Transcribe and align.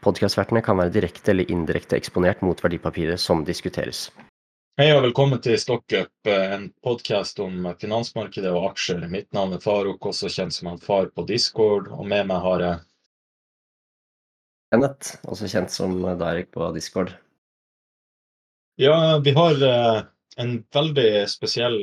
Podkastvertene 0.00 0.62
kan 0.64 0.78
være 0.80 0.94
direkte 0.94 1.34
eller 1.34 1.50
indirekte 1.52 1.98
eksponert 1.98 2.40
mot 2.40 2.60
verdipapiret 2.64 3.20
som 3.20 3.42
diskuteres. 3.44 4.06
Hei 4.80 4.86
og 4.94 5.02
velkommen 5.04 5.42
til 5.44 5.58
Stockup, 5.60 6.12
en 6.24 6.70
podkast 6.80 7.42
om 7.44 7.66
finansmarkedet 7.82 8.48
og 8.48 8.70
aksjer. 8.70 9.04
Mitt 9.12 9.28
navn 9.36 9.52
er 9.52 9.60
Faruk, 9.60 10.06
også 10.08 10.30
kjent 10.32 10.56
som 10.56 10.70
han 10.70 10.80
Far 10.80 11.10
på 11.12 11.26
Discord, 11.28 11.90
og 11.92 12.08
med 12.08 12.30
meg 12.30 12.40
har 12.46 12.64
jeg 12.64 12.80
Kenneth, 14.72 15.18
også 15.28 15.50
kjent 15.52 15.74
som 15.74 16.00
Derek 16.00 16.48
på 16.54 16.72
Discord. 16.72 17.12
Ja, 18.80 19.18
vi 19.20 19.36
har 19.36 19.60
eh, 19.68 20.02
en 20.40 20.60
veldig 20.72 21.10
spesiell 21.28 21.82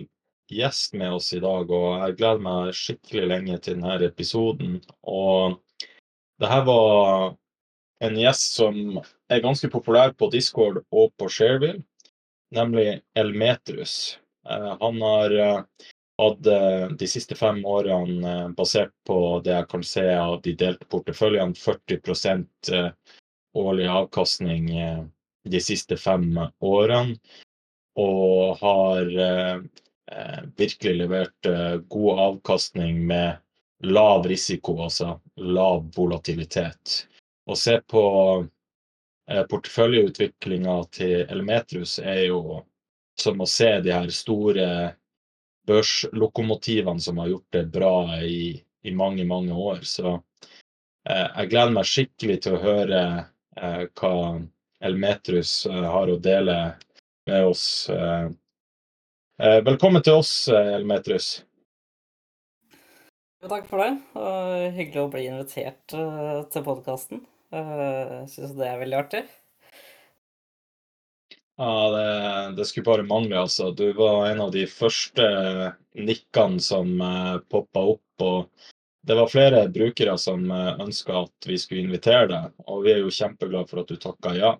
gjest 0.49 0.95
med 0.97 1.19
oss 1.19 1.33
i 1.37 1.41
dag, 1.43 1.69
og 1.69 1.89
jeg 2.01 2.17
gleder 2.17 2.45
meg 2.49 2.73
skikkelig 2.73 3.27
lenge 3.29 3.57
til 3.61 3.77
denne 3.77 3.99
episoden. 4.07 4.79
Og 5.05 5.59
det 6.41 6.49
her 6.49 6.65
var 6.65 7.35
en 7.99 8.17
gjest 8.19 8.57
som 8.59 8.99
er 9.29 9.43
ganske 9.43 9.69
populær 9.73 10.13
på 10.17 10.29
Discord 10.33 10.83
og 10.91 11.13
på 11.17 11.29
Shareville, 11.31 11.83
nemlig 12.53 13.01
Elmetrus. 13.17 14.17
Eh, 14.49 14.77
han 14.81 15.01
har 15.01 15.37
eh, 15.39 15.61
hatt 16.21 16.47
eh, 16.47 16.85
de 16.99 17.09
siste 17.09 17.35
fem 17.35 17.63
årene, 17.65 18.53
basert 18.57 18.93
på 19.07 19.39
det 19.45 19.55
jeg 19.55 19.69
kan 19.73 19.83
se 19.85 20.05
av 20.13 20.39
de 20.45 20.55
delte 20.59 20.87
porteføljene, 20.91 21.57
40% 21.57 22.71
årlig 23.57 23.89
avkastning 23.89 24.69
de 25.47 25.59
siste 25.63 25.97
fem 25.97 26.29
årene. 26.61 27.17
Og 27.97 28.59
har 28.59 29.07
virkelig 30.59 30.91
levert 30.99 31.47
god 31.89 32.19
avkastning 32.21 32.99
med 33.09 33.39
lav 33.89 34.27
risiko, 34.29 34.75
altså 34.85 35.15
lav 35.41 35.87
volatilitet. 35.95 37.07
Å 37.47 37.55
se 37.55 37.77
på 37.87 38.03
eh, 39.31 39.43
porteføljeutviklinga 39.51 40.77
til 40.95 41.25
Elmetrus 41.25 41.97
er 42.03 42.25
jo 42.27 42.61
som 43.17 43.41
å 43.41 43.47
se 43.49 43.69
de 43.81 43.93
her 43.95 44.09
store 44.13 44.67
børslokomotivene 45.67 47.01
som 47.03 47.21
har 47.23 47.31
gjort 47.31 47.55
det 47.55 47.63
bra 47.73 47.93
i, 48.23 48.53
i 48.83 48.93
mange, 48.95 49.25
mange 49.25 49.55
år. 49.55 49.81
Så 49.87 50.13
eh, 50.13 51.27
jeg 51.27 51.53
gleder 51.53 51.77
meg 51.79 51.89
skikkelig 51.89 52.41
til 52.43 52.57
å 52.57 52.63
høre 52.65 53.05
eh, 53.57 53.85
hva 53.97 54.17
Elmetrus 54.83 55.63
eh, 55.71 55.87
har 55.95 56.11
å 56.11 56.19
dele 56.21 56.59
med 57.27 57.47
oss 57.47 57.65
eh, 57.91 58.27
Eh, 59.37 59.59
velkommen 59.61 60.01
til 60.01 60.15
oss, 60.17 60.47
Elmetrus. 60.49 61.25
Takk 63.45 63.67
for 63.69 63.83
det. 63.83 63.91
Hyggelig 64.73 65.03
å 65.03 65.11
bli 65.13 65.27
invitert 65.29 65.93
til 65.93 66.63
podkasten. 66.65 67.21
Uh, 67.53 68.25
Syns 68.27 68.55
det 68.57 68.67
er 68.67 68.79
veldig 68.81 68.97
artig. 68.97 69.21
Ja, 71.57 71.89
det, 71.89 72.55
det, 72.57 72.65
skulle 72.65 72.85
bare 72.85 73.03
mangle, 73.03 73.39
altså. 73.39 73.71
Du 73.71 73.93
var 73.93 74.27
en 74.27 74.41
av 74.41 74.51
de 74.51 74.67
første 74.69 75.27
nikkene 75.97 76.59
som 76.61 76.99
uh, 77.01 77.39
poppa 77.49 77.85
opp. 77.95 78.03
Og 78.21 78.67
det 79.07 79.15
var 79.17 79.31
flere 79.31 79.63
brukere 79.73 80.17
som 80.21 80.45
uh, 80.51 80.75
ønska 80.83 81.23
at 81.23 81.49
vi 81.49 81.57
skulle 81.57 81.87
invitere 81.87 82.27
deg, 82.33 82.51
og 82.67 82.83
vi 82.85 82.93
er 82.93 83.01
jo 83.01 83.13
kjempeglade 83.13 83.71
for 83.71 83.81
at 83.81 83.93
du 83.93 84.01
takka 84.01 84.35
ja. 84.37 84.53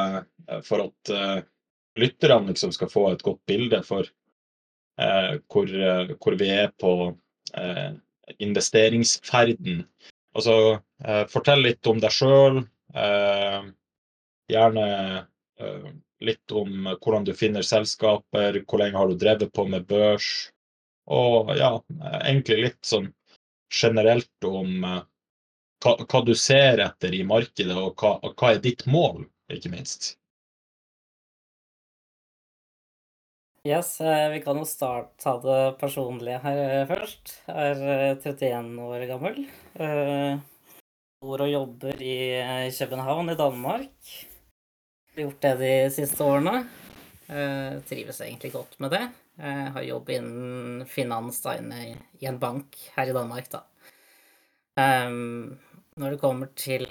Eh, 0.00 0.22
for 0.64 0.86
at 0.86 1.10
lytterne 2.00 2.54
liksom 2.54 2.72
skal 2.72 2.88
få 2.88 3.02
et 3.10 3.22
godt 3.26 3.42
bilde 3.44 3.82
for 3.84 4.08
hvor, 4.96 5.74
hvor, 6.16 6.36
vi 6.40 6.48
er 6.54 6.70
på 6.80 6.92
investeringsferden. 8.38 9.84
Altså, 10.36 10.54
fortell 11.32 11.64
litt 11.66 11.86
om 11.90 11.98
deg 12.02 12.14
sjøl. 12.14 12.60
gjerne 14.50 14.86
litt 16.20 16.52
om 16.52 16.88
hvordan 16.92 17.24
du 17.24 17.32
finner 17.34 17.66
selskaper, 17.66 18.60
hvor 18.68 18.82
lenge 18.82 18.98
har 18.98 19.08
du 19.08 19.18
drevet 19.18 19.52
på 19.52 19.66
med 19.66 19.86
børs. 19.88 20.50
Og 21.10 21.50
ja, 21.58 21.72
egentlig 22.20 22.60
litt 22.64 22.86
sånn 22.86 23.10
generelt 23.70 24.46
om 24.46 24.84
hva, 24.84 25.94
hva, 25.96 26.22
du 26.26 26.34
ser 26.36 26.82
etter 26.84 27.14
i 27.16 27.24
markedet, 27.26 27.76
og 27.76 27.94
hva, 28.00 28.18
hva 28.34 28.54
er 28.54 28.62
ditt 28.62 28.86
mål, 28.86 29.24
ikke 29.52 29.72
minst. 29.72 30.14
Yes, 33.68 34.00
eh, 34.00 34.30
vi 34.30 34.40
kan 34.40 34.56
jo 34.56 34.64
starte, 34.64 35.18
ta 35.20 35.34
det 35.42 35.76
personlige 35.80 36.38
her 36.40 36.58
eh, 36.64 36.86
først. 36.88 37.32
Jeg 37.44 37.74
er 37.74 38.14
31 38.16 38.46
eh, 38.48 38.86
år 38.86 39.02
gammel. 39.10 39.36
Bor 41.20 41.42
og 41.44 41.50
jobber 41.50 42.00
i 42.00 42.70
København 42.72 43.28
i 43.28 43.36
Danmark. 43.36 44.12
Har 45.12 45.20
gjort 45.20 45.44
det 45.44 45.52
de 45.60 45.74
siste 45.92 46.24
årene. 46.24 46.62
Trives 47.90 48.22
egentlig 48.24 48.52
godt 48.54 48.78
med 48.80 48.94
det. 48.96 49.02
Jeg 49.36 49.74
har 49.76 49.84
jobb 49.84 50.08
innen 50.16 50.86
finans 50.88 51.42
da, 51.44 51.58
inne 51.60 51.82
i 52.16 52.26
en 52.30 52.40
bank 52.40 52.78
her 52.96 53.12
i 53.12 53.14
Danmark, 53.14 53.52
da. 53.52 53.60
Når 54.80 56.16
det 56.16 56.22
kommer 56.24 56.48
til 56.56 56.88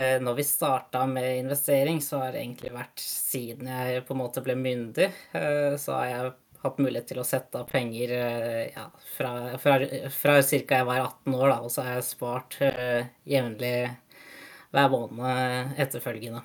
når 0.00 0.34
vi 0.38 0.44
starta 0.44 1.06
med 1.06 1.38
investering, 1.38 2.00
så 2.02 2.22
har 2.22 2.32
det 2.32 2.40
egentlig 2.40 2.72
vært 2.72 3.02
siden 3.02 3.68
jeg 3.68 4.04
på 4.06 4.14
en 4.14 4.20
måte 4.22 4.42
ble 4.44 4.56
myndig, 4.58 5.10
eh, 5.36 5.74
så 5.80 5.98
har 5.98 6.06
jeg 6.10 6.30
hatt 6.62 6.78
mulighet 6.80 7.08
til 7.08 7.20
å 7.22 7.26
sette 7.26 7.60
av 7.60 7.68
penger 7.70 8.12
eh, 8.16 8.62
ja, 8.74 8.86
fra, 9.16 9.32
fra, 9.62 9.78
fra 10.12 10.36
ca. 10.42 10.60
jeg 10.60 10.88
var 10.88 11.02
18 11.02 11.36
år, 11.36 11.46
da, 11.48 11.58
og 11.64 11.72
så 11.72 11.84
har 11.86 11.98
jeg 11.98 12.08
spart 12.10 12.56
uh, 12.60 13.02
jevnlig 13.28 13.74
hver 14.70 14.90
måned 14.92 15.80
etterfølgende. 15.80 16.44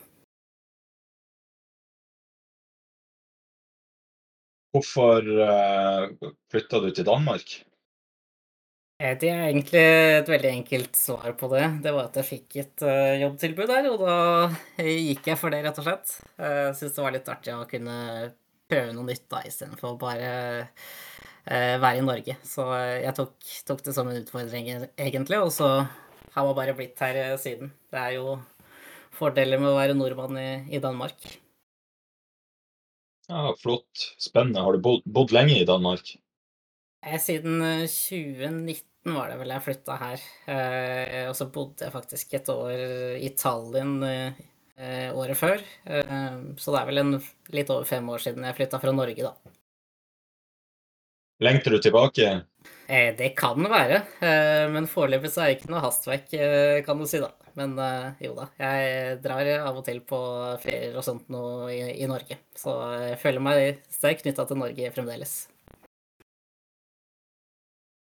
Hvorfor 4.76 5.32
uh, 5.40 6.32
flytta 6.52 6.84
du 6.84 6.90
til 6.92 7.08
Danmark? 7.08 7.60
Eh, 8.96 9.18
det 9.20 9.28
er 9.28 9.42
egentlig 9.50 9.82
et 9.82 10.30
veldig 10.32 10.52
enkelt 10.62 10.96
svar 10.96 11.34
på 11.36 11.50
det. 11.52 11.66
Det 11.84 11.92
var 11.92 12.08
at 12.08 12.20
jeg 12.22 12.28
fikk 12.30 12.56
et 12.62 12.86
uh, 12.88 13.18
jobbtilbud 13.20 13.68
der, 13.68 13.90
og 13.92 14.00
da 14.06 14.16
gikk 14.80 15.28
jeg 15.34 15.40
for 15.42 15.52
det, 15.52 15.60
rett 15.66 15.82
og 15.82 15.88
slett. 15.88 16.14
Jeg 16.40 16.70
uh, 16.70 16.78
syntes 16.78 16.96
det 16.96 17.04
var 17.04 17.16
litt 17.18 17.32
artig 17.34 17.56
å 17.58 17.68
kunne 17.68 17.98
prøve 18.72 18.96
noe 18.96 19.10
nytt 19.10 19.28
da, 19.30 19.44
istedenfor 19.50 20.00
bare 20.00 20.32
uh, 20.64 21.76
være 21.84 22.00
i 22.00 22.08
Norge. 22.08 22.38
Så 22.48 22.70
jeg 23.04 23.16
tok, 23.20 23.36
tok, 23.68 23.84
det 23.84 23.98
som 24.00 24.08
en 24.08 24.22
utfordring, 24.24 24.72
egentlig, 24.96 25.44
og 25.44 25.52
så 25.52 25.72
har 25.84 26.48
man 26.48 26.56
bare 26.56 26.76
blitt 26.80 27.04
her 27.04 27.36
siden. 27.42 27.76
Det 27.92 28.00
er 28.00 28.16
jo 28.16 28.38
fordeler 29.16 29.60
med 29.60 29.74
å 29.74 29.80
være 29.80 30.00
nordmann 30.00 30.40
i, 30.40 30.52
i 30.72 30.84
Danmark. 30.84 31.20
Ja, 33.28 33.50
Flott. 33.60 34.14
Spennende. 34.22 34.64
Har 34.64 34.76
du 34.76 34.84
bodd, 34.88 35.04
bodd 35.04 35.36
lenge 35.36 35.60
i 35.60 35.68
Danmark? 35.68 36.16
Siden 37.06 37.62
2019 37.62 38.66
eh, 39.06 39.14
var 39.14 39.30
det 39.30 39.38
vel 39.38 39.54
jeg 39.54 39.64
flytta 39.68 39.97
her. 40.02 40.24
Eh, 40.50 41.28
og 41.29 41.35
så 41.38 41.46
bodde 41.53 41.85
jeg 41.85 41.94
faktisk 41.94 42.34
et 42.34 42.50
år 42.50 42.74
i 43.22 43.29
Tallinn 43.38 44.00
eh, 44.08 45.12
året 45.14 45.38
før. 45.38 45.62
Så 45.85 46.74
det 46.74 46.79
er 46.82 46.90
vel 46.90 47.03
en, 47.03 47.14
litt 47.53 47.70
over 47.70 47.85
fem 47.88 48.09
år 48.09 48.26
siden 48.26 48.47
jeg 48.47 48.58
flytta 48.58 48.82
fra 48.82 48.96
Norge, 48.96 49.22
da. 49.22 49.53
Lengter 51.46 51.76
du 51.76 51.79
tilbake? 51.84 52.34
Det 52.88 53.29
kan 53.35 53.59
være, 53.68 53.97
men 54.72 54.85
foreløpig 54.88 55.32
så 55.34 55.41
er 55.41 55.50
det 55.50 55.56
ikke 55.58 55.72
noe 55.74 55.82
hastverk, 55.84 56.29
kan 56.85 57.02
du 57.02 57.08
si, 57.09 57.20
da. 57.20 57.32
Men 57.59 57.74
jo 58.24 58.35
da, 58.38 58.46
jeg 58.59 59.18
drar 59.24 59.50
av 59.58 59.82
og 59.82 59.84
til 59.88 60.00
på 60.08 60.20
ferier 60.64 60.96
og 60.96 61.03
sånt 61.08 61.28
nå 61.34 61.44
i, 61.74 61.82
i 61.97 62.08
Norge. 62.09 62.40
Så 62.56 62.78
jeg 63.09 63.20
føler 63.24 63.44
meg 63.44 63.84
sterkt 63.91 64.24
knytta 64.24 64.47
til 64.47 64.64
Norge 64.64 64.94
fremdeles. 64.96 65.35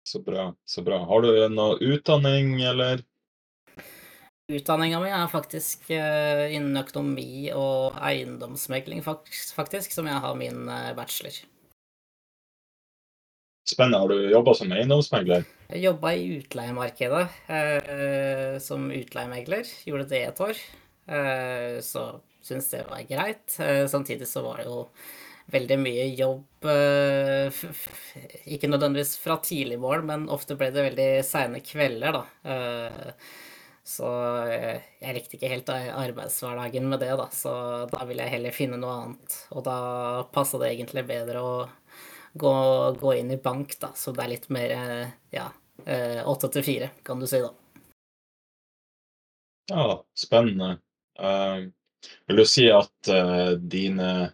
Så 0.09 0.23
bra. 0.25 0.49
så 0.65 0.83
bra. 0.87 1.03
Har 1.05 1.25
du 1.27 1.33
noe 1.53 1.77
utdanning, 1.85 2.55
eller? 2.65 3.05
Utdanninga 4.49 5.03
mi 5.03 5.11
er 5.13 5.29
faktisk 5.29 5.91
uh, 5.93 6.47
innen 6.49 6.81
økonomi 6.81 7.51
og 7.53 7.99
eiendomsmegling, 8.01 9.05
faktisk, 9.05 9.93
som 9.93 10.09
jeg 10.09 10.25
har 10.25 10.39
min 10.41 10.65
uh, 10.65 10.95
bachelor. 10.97 11.37
spennende. 13.69 13.99
Har 13.99 14.09
du 14.09 14.31
jobba 14.31 14.55
som 14.57 14.73
eiendomsmegler? 14.73 15.47
Jeg 15.69 15.85
jobba 15.85 16.15
i 16.17 16.27
utleiemarkedet 16.39 17.25
eh, 17.53 18.57
som 18.65 18.89
utleiemegler. 18.95 19.69
Gjorde 19.89 20.09
det 20.11 20.23
et 20.31 20.43
år. 20.45 20.63
Eh, 21.09 21.79
så 21.85 22.09
syntes 22.45 22.71
det 22.73 22.85
var 22.89 23.05
greit. 23.09 23.57
Eh, 23.61 23.85
samtidig 23.91 24.29
så 24.29 24.45
var 24.47 24.63
det 24.63 24.69
jo 24.69 24.87
veldig 25.53 25.79
mye 25.81 26.07
jobb 26.19 26.69
eh, 26.69 27.61
Ikke 28.55 28.71
nødvendigvis 28.71 29.17
fra 29.23 29.39
tidlig 29.45 29.79
morgen, 29.81 30.09
men 30.11 30.33
ofte 30.33 30.57
ble 30.59 30.71
det 30.75 30.87
veldig 30.91 31.11
seine 31.27 31.63
kvelder, 31.65 32.19
da. 32.19 32.25
Eh, 32.55 33.29
så 33.89 34.09
eh, 34.45 34.89
jeg 35.01 35.17
likte 35.17 35.39
ikke 35.39 35.53
helt 35.55 35.71
arbeidshverdagen 35.73 36.89
med 36.91 37.01
det, 37.05 37.15
da. 37.21 37.29
Så 37.33 37.53
da 37.93 38.05
ville 38.09 38.27
jeg 38.27 38.37
heller 38.37 38.57
finne 38.57 38.81
noe 38.81 38.97
annet. 39.03 39.39
Og 39.57 39.65
da 39.69 39.79
passa 40.35 40.61
det 40.61 40.75
egentlig 40.75 41.07
bedre 41.09 41.45
å 41.45 41.55
gå, 42.39 42.53
gå, 43.01 43.15
inn 43.17 43.33
i 43.33 43.41
bank, 43.41 43.79
da. 43.81 43.95
Så 43.97 44.13
det 44.13 44.27
er 44.27 44.35
litt 44.35 44.51
mer 44.53 44.77
ja, 45.33 45.49
åtte 46.29 46.53
til 46.53 46.67
fire, 46.67 46.93
kan 47.07 47.23
du 47.23 47.27
si, 47.31 47.41
da. 47.41 47.55
Ja, 49.69 50.05
spennende. 50.17 50.79
Uh, 51.21 51.69
vil 52.27 52.37
du 52.41 52.45
si 52.49 52.69
at 52.73 53.11
uh, 53.11 53.53
dine 53.59 54.31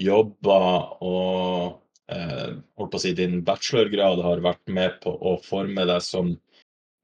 jobber 0.00 1.02
og 1.04 1.78
uh, 2.12 2.50
holdt 2.78 2.92
på 2.92 3.00
å 3.00 3.02
si 3.02 3.14
din 3.16 3.40
bachelorgrad 3.46 4.22
har 4.24 4.42
vært 4.44 4.72
med 4.72 4.98
på 5.04 5.14
å 5.14 5.36
forme 5.44 5.86
deg 5.88 6.02
som 6.04 6.34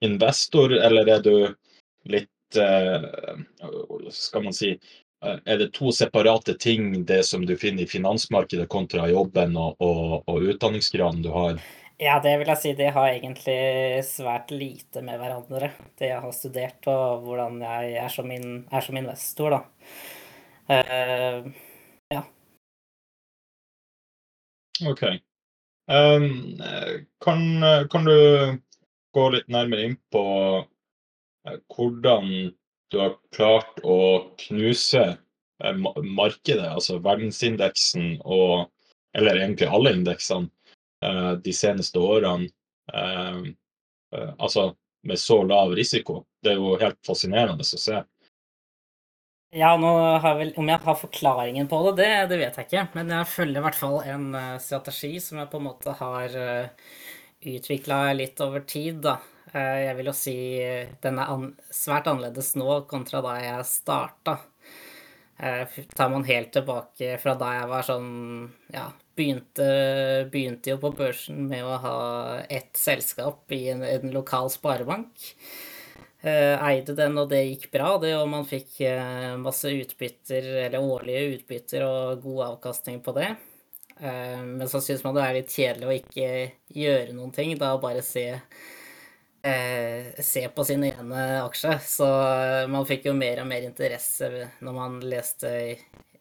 investor, 0.05 0.73
eller 0.73 1.09
er 1.17 1.25
du 1.25 1.35
litt 2.09 2.29
Skal 4.11 4.43
man 4.43 4.55
si 4.57 4.73
er 5.23 5.59
det 5.61 5.69
to 5.77 5.93
separate 5.93 6.55
ting, 6.59 7.05
det 7.05 7.23
som 7.29 7.45
du 7.47 7.53
finner 7.57 7.85
i 7.85 7.87
finansmarkedet 7.87 8.67
kontra 8.73 9.05
jobben 9.11 9.57
og, 9.61 9.77
og, 9.79 10.25
og 10.27 10.49
utdanningsgraden 10.55 11.23
du 11.23 11.29
har? 11.35 11.61
Ja, 12.01 12.17
det 12.25 12.39
vil 12.41 12.49
jeg 12.49 12.61
si. 12.63 12.71
Det 12.79 12.89
har 12.97 13.11
egentlig 13.13 14.01
svært 14.09 14.53
lite 14.55 15.03
med 15.05 15.21
hverandre. 15.21 15.69
Det 16.01 16.09
jeg 16.09 16.23
har 16.25 16.33
studert 16.33 16.89
og 16.89 17.27
hvordan 17.27 17.61
jeg 17.61 17.99
er 18.01 18.15
som, 18.15 18.31
in, 18.33 18.63
er 18.73 18.87
som 18.87 18.97
investor, 18.97 19.59
da. 19.59 19.61
Uh, 20.71 21.51
OK. 24.89 25.05
Um, 25.91 26.61
kan, 27.25 27.41
kan, 27.91 28.05
du 28.07 28.59
gå 29.11 29.25
litt 29.35 29.49
nærmere 29.51 29.89
inn 29.89 29.97
på 30.15 30.23
hvordan 31.75 32.53
du 32.91 32.99
har 32.99 33.17
klart 33.35 33.81
å 33.87 33.99
knuse 34.45 35.03
eh, 35.65 35.77
markedet, 36.03 36.67
altså 36.67 37.01
verdensindeksen 37.03 38.21
og 38.25 38.69
Eller 39.11 39.41
egentlig 39.41 39.67
alle 39.67 39.91
indeksene 39.91 40.47
eh, 41.03 41.33
de 41.43 41.51
seneste 41.51 41.99
årene. 41.99 42.47
Eh, 42.95 43.41
altså 44.39 44.69
med 45.03 45.19
så 45.19 45.41
lav 45.43 45.73
risiko. 45.75 46.21
Det 46.39 46.53
er 46.53 46.61
jo 46.61 46.77
helt 46.79 46.99
fascinerende 47.07 47.67
å 47.67 47.81
se. 47.83 47.99
Ja, 49.51 49.75
nå 49.77 49.91
har 50.23 50.37
vel, 50.39 50.53
Om 50.57 50.69
jeg 50.71 50.79
har 50.85 50.95
forklaringen 50.95 51.67
på 51.69 51.81
det, 51.89 51.97
det, 52.03 52.11
det, 52.31 52.39
vet 52.39 52.59
jeg 52.59 52.69
ikke. 52.69 52.87
Men 52.95 53.11
jeg 53.11 53.31
følger 53.33 53.59
i 53.59 53.65
hvert 53.65 53.79
fall 53.81 53.99
en 54.07 54.29
strategi 54.63 55.17
som 55.23 55.41
jeg 55.43 55.51
på 55.51 55.59
en 55.59 55.67
måte 55.67 55.95
har 55.99 56.37
utvikla 57.41 58.13
litt 58.13 58.41
over 58.41 58.61
tid. 58.61 59.01
da. 59.03 59.19
Eh, 59.53 59.87
jeg 59.87 59.97
vil 59.99 60.11
jo 60.11 60.15
si 60.15 60.37
den 61.03 61.19
er 61.19 61.33
an 61.35 61.51
svært 61.75 62.09
annerledes 62.11 62.55
nå 62.61 62.83
kontra 62.91 63.23
da 63.25 63.37
jeg 63.41 63.67
starta. 63.69 64.37
Eh, 65.41 65.79
tar 65.97 66.11
man 66.13 66.27
helt 66.29 66.53
tilbake 66.53 67.17
fra 67.23 67.35
da 67.41 67.55
jeg 67.57 67.69
var 67.71 67.87
sånn 67.87 68.11
Ja, 68.75 68.91
begynte, 69.17 69.69
begynte 70.33 70.75
jo 70.75 70.81
på 70.83 70.93
børsen 70.97 71.47
med 71.49 71.65
å 71.65 71.79
ha 71.81 71.99
ett 72.45 72.77
selskap 72.77 73.51
i 73.57 73.67
en, 73.73 73.83
en 73.83 74.13
lokal 74.15 74.53
sparebank. 74.53 75.31
Eh, 76.21 76.57
eide 76.69 76.97
den, 76.99 77.17
og 77.21 77.31
det 77.31 77.45
gikk 77.47 77.71
bra, 77.73 77.95
det, 78.03 78.13
og 78.19 78.27
man 78.29 78.49
fikk 78.49 78.81
masse 79.41 79.71
utbytter, 79.73 80.51
eller 80.67 80.85
årlige 80.85 81.37
utbytter 81.37 81.87
og 81.87 82.27
god 82.27 82.43
avkastning 82.51 83.01
på 83.05 83.15
det. 83.17 83.31
Men 84.01 84.65
så 84.69 84.79
syns 84.81 85.03
man 85.05 85.13
det 85.13 85.25
er 85.27 85.35
litt 85.37 85.51
kjedelig 85.53 85.89
å 85.89 85.97
ikke 85.99 86.29
gjøre 86.73 87.13
noen 87.13 87.35
ting, 87.37 87.51
da 87.61 87.75
bare 87.81 88.01
se 88.05 88.23
eh, 89.43 90.23
se 90.23 90.49
på 90.49 90.65
sin 90.65 90.85
ene 90.85 91.43
aksje. 91.43 91.79
Så 91.85 92.07
eh, 92.07 92.69
man 92.69 92.87
fikk 92.89 93.09
jo 93.11 93.17
mer 93.17 93.43
og 93.43 93.51
mer 93.51 93.67
interesse 93.67 94.31
når 94.61 94.77
man 94.77 95.01
leste 95.05 95.53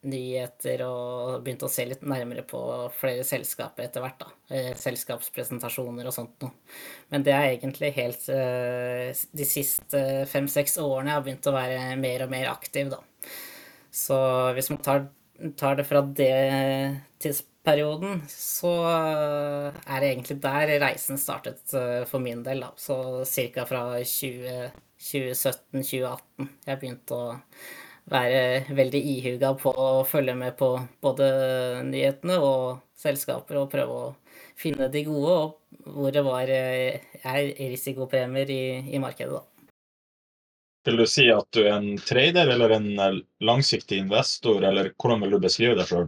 nyheter 0.07 0.79
og 0.85 1.41
begynte 1.43 1.65
å 1.67 1.71
se 1.71 1.83
litt 1.87 2.03
nærmere 2.07 2.43
på 2.47 2.59
flere 2.95 3.23
selskaper 3.27 3.83
etter 3.85 4.01
hvert. 4.03 4.19
da, 4.19 4.27
eh, 4.55 4.73
Selskapspresentasjoner 4.79 6.07
og 6.07 6.13
sånt 6.13 6.41
noe. 6.41 6.51
Men 7.11 7.23
det 7.23 7.33
er 7.33 7.57
egentlig 7.57 7.93
helt 7.95 8.29
eh, 8.29 9.13
De 9.35 9.45
siste 9.45 10.25
fem-seks 10.29 10.77
årene 10.77 11.09
jeg 11.09 11.15
har 11.17 11.23
begynt 11.25 11.47
å 11.47 11.57
være 11.57 11.95
mer 11.99 12.21
og 12.23 12.29
mer 12.29 12.47
aktiv, 12.53 12.89
da. 12.89 12.97
Så 13.91 14.15
hvis 14.55 14.69
man 14.69 14.81
tar, 14.85 15.07
tar 15.57 15.75
det 15.75 15.85
fra 15.89 16.01
det 16.01 17.01
tidsperioden, 17.19 18.21
så 18.29 18.73
er 18.87 19.99
det 19.99 20.09
egentlig 20.13 20.41
der 20.41 20.79
reisen 20.79 21.17
startet 21.17 21.73
eh, 21.73 22.05
for 22.07 22.19
min 22.23 22.43
del. 22.43 22.59
Da. 22.63 22.71
Så 22.77 23.25
ca. 23.53 23.65
fra 23.67 23.99
2017-2018 23.99 26.47
jeg 26.69 26.79
begynte 26.79 27.13
å 27.15 27.39
være 28.09 28.73
veldig 28.75 29.01
ihuga 29.13 29.53
på 29.59 29.73
å 29.73 29.89
følge 30.07 30.35
med 30.37 30.55
på 30.59 30.71
både 31.03 31.29
nyhetene 31.87 32.39
og 32.41 32.81
selskaper 32.99 33.61
og 33.61 33.69
prøve 33.71 33.99
å 34.07 34.09
finne 34.59 34.89
de 34.91 35.05
gode, 35.07 35.35
og 35.37 35.93
hvor 35.95 36.11
det 36.11 36.23
var 36.25 36.51
eh, 36.51 36.99
er 37.23 37.53
risikopremier 37.59 38.51
i, 38.51 38.63
i 38.91 38.99
markedet, 39.01 39.39
da. 39.39 39.45
Vil 40.87 40.97
du 40.99 41.05
si 41.11 41.25
at 41.31 41.47
du 41.53 41.61
er 41.65 41.75
en 41.75 41.99
trader 42.01 42.49
eller 42.53 42.73
en 42.77 42.87
langsiktig 43.43 43.99
investor, 43.99 44.63
eller 44.63 44.93
hvordan 44.95 45.25
vil 45.25 45.35
du 45.35 45.43
beskrive 45.43 45.75
deg 45.77 45.89
sjøl? 45.89 46.07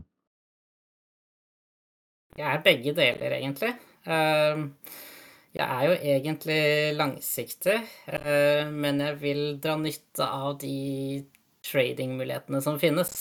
Jeg 2.39 2.47
er 2.47 2.63
begge 2.63 2.93
deler, 2.95 3.35
egentlig. 3.35 3.73
Ehm, 4.07 4.69
jeg 5.51 5.67
er 5.67 5.83
jo 5.85 5.97
egentlig 6.13 6.61
langsiktig, 6.95 7.77
eh, 8.07 8.71
men 8.71 9.03
jeg 9.03 9.19
vil 9.19 9.43
dra 9.61 9.75
nytte 9.77 10.25
av 10.25 10.55
de 10.61 10.77
tradingmulighetene 11.71 12.61
som 12.63 12.79
finnes. 12.81 13.13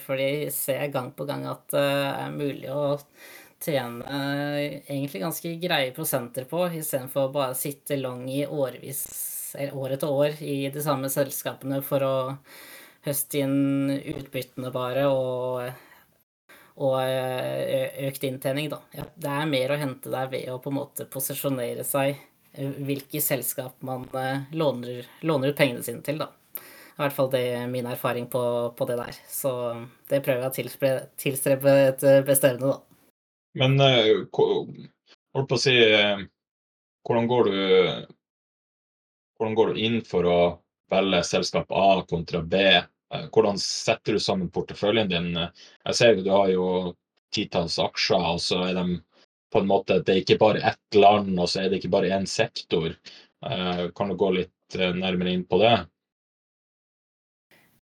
For 0.00 0.16
de 0.16 0.48
ser 0.54 0.86
gang 0.88 1.10
på 1.12 1.26
gang 1.28 1.42
at 1.44 1.66
det 1.74 1.82
er 1.84 2.30
mulig 2.32 2.70
å 2.72 2.96
tjene 3.60 4.20
egentlig 4.88 5.20
ganske 5.20 5.52
greie 5.60 5.90
prosenter 5.92 6.46
på, 6.48 6.62
istedenfor 6.78 7.28
bare 7.34 7.52
å 7.52 7.58
sitte 7.58 7.98
long 8.00 8.22
i 8.32 8.46
årevis, 8.46 9.02
eller 9.58 9.76
år 9.76 9.98
etter 9.98 10.14
år, 10.22 10.40
i 10.40 10.70
de 10.72 10.84
samme 10.86 11.10
selskapene 11.12 11.82
for 11.84 12.06
å 12.06 12.14
høste 13.04 13.42
inn 13.44 13.92
utbyttene 13.98 14.72
bare 14.72 15.04
og 15.12 15.68
og 16.78 16.98
eh, 17.02 18.06
økt 18.06 18.24
inntjening, 18.28 18.70
da. 18.70 18.80
Ja, 18.94 19.06
det 19.18 19.34
er 19.34 19.50
mer 19.50 19.74
å 19.74 19.78
hente 19.80 20.12
der 20.12 20.28
ved 20.30 20.46
å 20.52 20.60
på 20.62 20.70
en 20.70 20.78
måte 20.78 21.08
posisjonere 21.10 21.82
seg 21.86 22.12
eh, 22.52 22.76
hvilke 22.86 23.22
selskap 23.24 23.82
man 23.86 24.06
eh, 24.14 24.44
låner, 24.54 25.08
låner 25.26 25.50
ut 25.50 25.58
pengene 25.58 25.82
sine 25.82 26.04
til, 26.06 26.20
da. 26.22 26.30
I 26.98 27.04
hvert 27.04 27.14
fall 27.14 27.30
det 27.30 27.44
er 27.54 27.70
min 27.70 27.86
erfaring 27.86 28.26
på, 28.30 28.42
på 28.74 28.86
det 28.88 28.98
der. 28.98 29.18
Så 29.30 29.50
det 30.10 30.18
prøver 30.26 30.48
jeg 30.48 30.50
å 30.50 31.00
tilstrebe, 31.22 31.74
et 31.92 32.06
bestemt, 32.26 32.64
da. 32.64 32.74
Men 33.58 33.78
holdt 33.78 35.48
på 35.48 35.56
å 35.56 35.60
si 35.62 35.76
Hvordan 37.06 37.28
går 37.30 37.46
du 37.48 37.58
hvordan 39.38 39.54
går 39.54 39.68
du 39.72 39.80
inn 39.86 39.98
for 40.02 40.26
å 40.26 40.38
velge 40.90 41.22
selskap 41.26 41.70
A 41.70 42.02
kontra 42.10 42.40
B? 42.42 42.62
Eh, 43.14 43.26
hvordan 43.32 43.58
setter 43.62 44.18
du 44.18 44.22
sammen 44.22 44.50
porteføljen 44.50 45.10
din? 45.12 45.28
Jeg 45.38 45.94
ser 45.94 46.16
jo 46.16 46.24
du 46.26 46.32
har 46.34 46.48
jo 46.50 46.70
titalls 47.34 47.78
aksjer, 47.78 48.24
og 48.34 48.42
så 48.42 48.64
er 48.66 48.74
de 48.80 48.98
på 49.52 49.62
en 49.62 49.68
måte 49.70 50.00
Det 50.04 50.12
er 50.12 50.24
ikke 50.24 50.40
bare 50.42 50.64
ett 50.72 50.98
land, 50.98 51.38
og 51.38 51.48
så 51.48 51.62
er 51.62 51.70
det 51.70 51.78
ikke 51.78 51.94
bare 51.94 52.10
én 52.18 52.26
sektor. 52.26 52.90
Eh, 53.46 53.84
kan 53.94 54.10
du 54.10 54.16
gå 54.18 54.32
litt 54.40 54.76
eh, 54.76 54.92
nærmere 54.92 55.36
inn 55.36 55.46
på 55.46 55.62
det? 55.62 55.76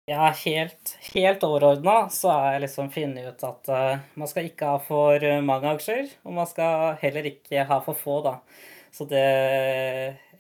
Ja, 0.10 0.34
helt, 0.46 0.98
helt 1.13 1.43
overordna 1.43 2.10
så 2.10 2.31
har 2.34 2.53
jeg 2.53 2.62
liksom 2.65 2.89
funnet 2.91 3.27
ut 3.29 3.43
at 3.46 3.70
uh, 3.70 4.00
man 4.17 4.27
skal 4.27 4.48
ikke 4.50 4.72
ha 4.74 4.79
for 4.81 5.24
mange 5.46 5.70
aksjer, 5.75 6.10
og 6.25 6.34
man 6.36 6.50
skal 6.50 6.96
heller 7.03 7.27
ikke 7.29 7.63
ha 7.70 7.77
for 7.86 7.98
få, 7.98 8.17
da. 8.25 8.34
Så 8.91 9.05
det 9.08 9.22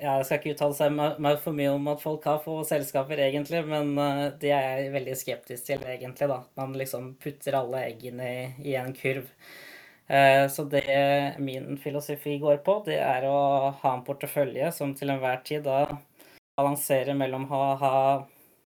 ja, 0.01 0.17
Jeg 0.17 0.25
skal 0.25 0.39
ikke 0.39 0.55
uttale 0.55 0.89
meg 1.21 1.37
for 1.43 1.55
mye 1.55 1.71
om 1.71 1.87
at 1.93 2.01
folk 2.01 2.25
har 2.27 2.41
få 2.43 2.57
selskaper, 2.67 3.21
egentlig, 3.21 3.61
men 3.69 3.93
uh, 4.01 4.33
det 4.41 4.51
er 4.57 4.81
jeg 4.81 4.93
veldig 4.97 5.17
skeptisk 5.19 5.69
til, 5.69 5.85
egentlig. 5.87 6.27
da. 6.33 6.41
Man 6.57 6.73
liksom 6.75 7.13
putter 7.21 7.59
alle 7.61 7.85
eggene 7.91 8.31
i, 8.33 8.45
i 8.73 8.75
en 8.81 8.91
kurv. 8.97 9.29
Uh, 10.09 10.49
så 10.51 10.65
det 10.67 11.37
min 11.39 11.77
filosofi 11.79 12.39
går 12.41 12.63
på, 12.65 12.81
det 12.89 12.97
er 12.99 13.29
å 13.29 13.71
ha 13.83 13.93
en 13.93 14.03
portefølje 14.09 14.73
som 14.75 14.97
til 14.97 15.13
enhver 15.13 15.45
tid 15.45 15.63
da 15.69 15.85
balanserer 16.57 17.15
mellom 17.15 17.45
å 17.53 17.63
ha 17.79 17.95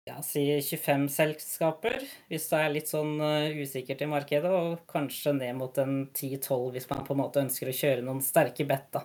ja, 0.07 0.21
si 0.23 0.45
25 0.63 1.09
selskaper, 1.11 1.97
hvis 2.31 2.47
det 2.53 2.61
er 2.63 2.71
litt 2.71 2.91
sånn 2.91 3.17
uh, 3.19 3.49
usikkert 3.59 4.05
i 4.05 4.11
markedet, 4.11 4.53
og 4.55 4.85
kanskje 4.91 5.35
ned 5.35 5.57
mot 5.59 5.79
en 5.83 6.05
10-12 6.13 6.77
hvis 6.77 6.87
man 6.93 7.03
på 7.07 7.17
en 7.17 7.23
måte 7.25 7.43
ønsker 7.43 7.71
å 7.71 7.75
kjøre 7.75 8.05
noen 8.07 8.23
sterke 8.23 8.69
bet. 8.69 8.87
da. 8.95 9.03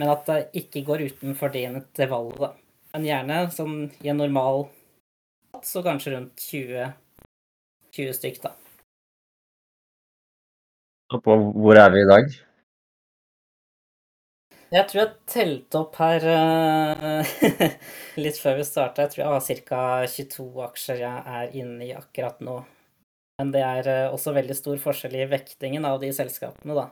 Men 0.00 0.14
at 0.14 0.24
det 0.30 0.38
ikke 0.62 0.86
går 0.88 1.04
utenfor 1.10 1.52
det 1.52 1.66
intervallet. 1.68 2.40
da. 2.40 2.54
Men 2.94 3.06
gjerne 3.10 3.40
sånn 3.54 3.76
i 4.00 4.10
en 4.10 4.22
normal 4.22 4.64
så 5.66 5.84
kanskje 5.84 6.16
rundt 6.16 6.40
20, 6.48 6.88
20 7.98 8.16
stykk, 8.16 8.40
da. 8.48 8.56
Og 11.10 11.20
på 11.26 11.36
hvor 11.36 11.76
er 11.76 11.92
vi 11.92 12.00
i 12.00 12.08
dag? 12.08 12.32
Jeg 14.70 14.86
tror 14.86 15.00
jeg 15.00 15.14
telte 15.26 15.80
opp 15.80 15.96
her 15.98 16.24
uh, 16.30 17.30
litt 18.22 18.36
før 18.38 18.60
vi 18.60 18.66
starta. 18.68 19.02
Jeg 19.02 19.10
tror 19.16 19.24
jeg 19.24 19.32
har 19.32 19.64
ca. 19.66 19.80
22 20.12 20.44
aksjer 20.68 21.00
jeg 21.02 21.24
er 21.38 21.56
inne 21.58 21.88
i 21.88 21.96
akkurat 21.96 22.38
nå. 22.46 22.60
Men 23.40 23.50
det 23.50 23.64
er 23.66 23.90
uh, 23.90 24.14
også 24.14 24.36
veldig 24.36 24.54
stor 24.54 24.78
forskjell 24.78 25.16
i 25.18 25.26
vektingen 25.32 25.88
av 25.88 25.98
de 26.02 26.12
selskapene, 26.14 26.78
da. 26.78 26.86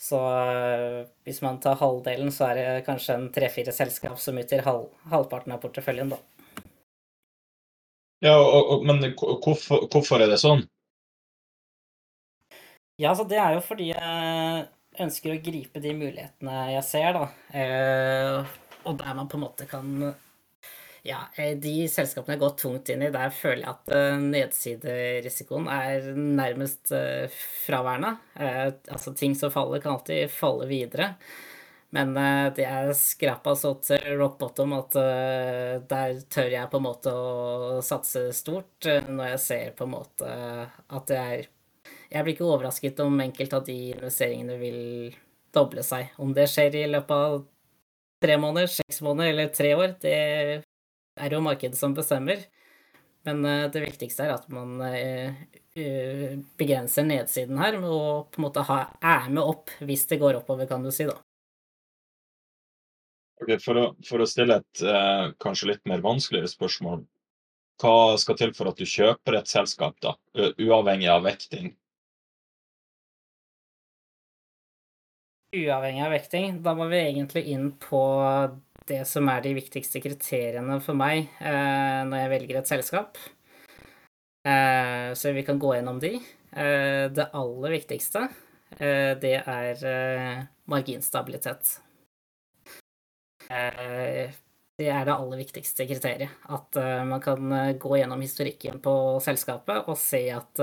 Så 0.00 0.18
uh, 0.18 1.06
hvis 1.22 1.38
man 1.46 1.62
tar 1.62 1.78
halvdelen, 1.78 2.34
så 2.34 2.50
er 2.50 2.58
det 2.58 2.84
kanskje 2.88 3.20
en 3.20 3.30
tre-fire 3.36 3.70
selskap 3.76 4.18
som 4.18 4.42
utgjør 4.42 4.66
halv, 4.66 4.90
halvparten 5.14 5.54
av 5.54 5.62
porteføljen, 5.62 6.10
da. 6.16 6.18
Ja, 8.26 8.34
og, 8.40 8.72
og, 8.74 8.86
men 8.90 9.04
hvorfor, 9.14 9.86
hvorfor, 9.86 10.24
er 10.24 10.34
det 10.34 10.42
sånn? 10.42 10.66
Ja, 12.98 13.12
altså 13.12 13.28
det 13.30 13.38
er 13.38 13.54
jo 13.54 13.62
fordi 13.62 13.92
ønsker 15.00 15.34
å 15.34 15.40
gripe 15.42 15.82
de 15.82 15.94
mulighetene 15.96 16.68
jeg 16.74 16.84
ser, 16.86 17.16
da. 17.16 17.24
Eh, 17.56 18.54
og 18.84 19.00
der 19.00 19.16
man 19.16 19.30
på 19.30 19.38
en 19.38 19.46
måte 19.46 19.66
kan 19.70 20.12
Ja, 21.04 21.26
eh, 21.36 21.52
de 21.60 21.88
selskapene 21.92 22.38
jeg 22.38 22.40
går 22.40 22.54
tungt 22.60 22.88
inn 22.92 23.02
i, 23.04 23.10
der 23.12 23.32
føler 23.34 23.66
jeg 23.66 23.72
at 23.74 23.90
uh, 23.92 24.20
nedsiderisikoen 24.22 25.66
er 25.68 26.06
nærmest 26.16 26.94
fraværende. 27.66 28.14
Altså 28.88 29.12
ting 29.12 29.36
som 29.36 29.52
faller, 29.52 29.82
kan 29.84 29.98
alltid 29.98 30.32
falle 30.32 30.68
videre. 30.70 31.10
Men 31.94 32.16
det 32.56 32.64
er 32.66 32.88
skrapa 32.98 33.52
så 33.54 33.76
til 33.84 34.16
rock 34.18 34.40
bottom 34.40 34.72
at 34.74 34.96
der 35.92 36.16
tør 36.32 36.48
jeg 36.50 36.70
på 36.72 36.80
en 36.80 36.86
måte 36.88 37.12
å 37.14 37.76
satse 37.86 38.24
stort 38.34 38.88
når 39.06 39.28
jeg 39.36 39.42
ser 39.44 39.76
på 39.78 39.86
en 39.86 39.92
måte 39.92 40.32
at 40.32 41.06
det 41.12 41.20
er 41.20 41.44
jeg 42.14 42.22
blir 42.22 42.36
ikke 42.36 42.46
overrasket 42.46 43.00
om 43.02 43.18
enkelte 43.24 43.58
av 43.58 43.66
de 43.66 43.76
investeringene 43.96 44.58
vil 44.60 44.80
doble 45.54 45.82
seg. 45.86 46.12
Om 46.22 46.34
det 46.36 46.46
skjer 46.50 46.76
i 46.78 46.86
løpet 46.90 47.14
av 47.14 47.40
tre 48.22 48.36
måneder, 48.40 48.70
seks 48.70 49.00
måneder 49.04 49.32
eller 49.32 49.50
tre 49.54 49.74
år, 49.74 49.96
det 50.02 50.14
er 51.18 51.34
jo 51.34 51.42
markedet 51.42 51.78
som 51.78 51.94
bestemmer. 51.96 52.44
Men 53.24 53.44
eh, 53.48 53.66
det 53.72 53.82
viktigste 53.86 54.26
er 54.26 54.34
at 54.36 54.48
man 54.52 54.76
eh, 54.84 55.44
eh, 55.80 56.34
begrenser 56.60 57.06
nedsiden 57.08 57.60
her 57.60 57.78
og 57.80 58.30
på 58.34 58.40
en 58.40 58.46
måte 58.46 58.64
er 58.64 59.30
med 59.30 59.42
opp 59.42 59.72
hvis 59.80 60.04
det 60.10 60.20
går 60.22 60.42
oppover, 60.42 60.68
kan 60.70 60.84
du 60.84 60.92
si, 60.94 61.08
da. 61.08 61.16
Okay, 63.42 63.58
for, 63.58 63.80
å, 63.80 63.86
for, 64.06 64.22
å, 64.22 64.28
stille 64.30 64.60
et 64.60 64.82
kanskje 65.42 65.72
litt 65.72 65.82
mer 65.90 66.04
vanskeligere 66.04 66.48
spørsmål. 66.48 67.02
Hva 67.82 68.14
skal 68.22 68.36
til 68.38 68.52
for 68.54 68.70
at 68.70 68.78
du 68.78 68.86
kjøper 68.86 69.40
et 69.40 69.50
selskap, 69.50 69.96
da, 70.04 70.14
uavhengig 70.62 71.10
av 71.10 71.26
vekting? 71.26 71.72
Uavhengig 75.54 76.04
av 76.04 76.14
vekting, 76.14 76.60
da 76.64 76.74
må 76.76 76.88
vi 76.90 77.00
egentlig 77.00 77.44
inn 77.54 77.70
på 77.80 78.02
det 78.88 79.04
som 79.08 79.28
er 79.32 79.44
de 79.44 79.54
viktigste 79.56 80.00
kriteriene 80.04 80.76
for 80.84 80.98
meg 80.98 81.30
eh, 81.40 82.02
når 82.04 82.18
jeg 82.18 82.32
velger 82.34 82.60
et 82.60 82.70
selskap. 82.70 83.20
Eh, 84.44 85.12
så 85.16 85.32
vi 85.32 85.44
kan 85.46 85.60
gå 85.60 85.74
gjennom 85.76 86.00
de. 86.02 86.18
Eh, 86.52 87.04
det 87.16 87.30
aller 87.32 87.76
viktigste, 87.78 88.26
eh, 88.76 89.12
det 89.20 89.38
er 89.40 89.84
eh, 89.88 90.42
marginstabilitet. 90.70 91.78
Eh, 93.48 94.34
det 94.74 94.90
er 94.90 95.06
det 95.06 95.14
aller 95.14 95.38
viktigste 95.38 95.86
kriteriet. 95.86 96.34
At 96.50 96.74
man 97.06 97.20
kan 97.22 97.52
gå 97.78 97.96
gjennom 98.00 98.20
historikken 98.24 98.80
på 98.82 98.94
selskapet 99.22 99.86
og 99.86 99.94
se 100.00 100.24
at 100.34 100.62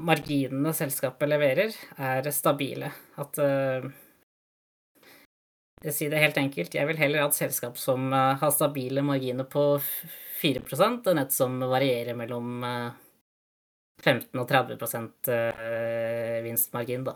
marginene 0.00 0.72
selskapet 0.74 1.28
leverer, 1.28 1.76
er 1.96 2.30
stabile. 2.34 2.90
At 3.20 3.38
uh, 3.38 3.86
Jeg 5.84 5.92
sier 5.92 6.12
det 6.12 6.22
helt 6.22 6.38
enkelt, 6.40 6.74
jeg 6.74 6.88
vil 6.88 7.00
heller 7.00 7.24
ha 7.24 7.28
et 7.28 7.36
selskap 7.36 7.78
som 7.80 8.08
uh, 8.12 8.34
har 8.40 8.52
stabile 8.54 9.04
marginer 9.04 9.44
på 9.44 9.64
4% 10.40 11.10
enn 11.12 11.20
et 11.22 11.32
som 11.32 11.58
varierer 11.60 12.16
mellom 12.16 12.64
uh, 12.64 12.70
eh, 12.88 13.00
15 14.04 14.40
og 14.40 14.48
30% 14.50 15.30
vinstmargin, 16.44 17.06
da. 17.06 17.14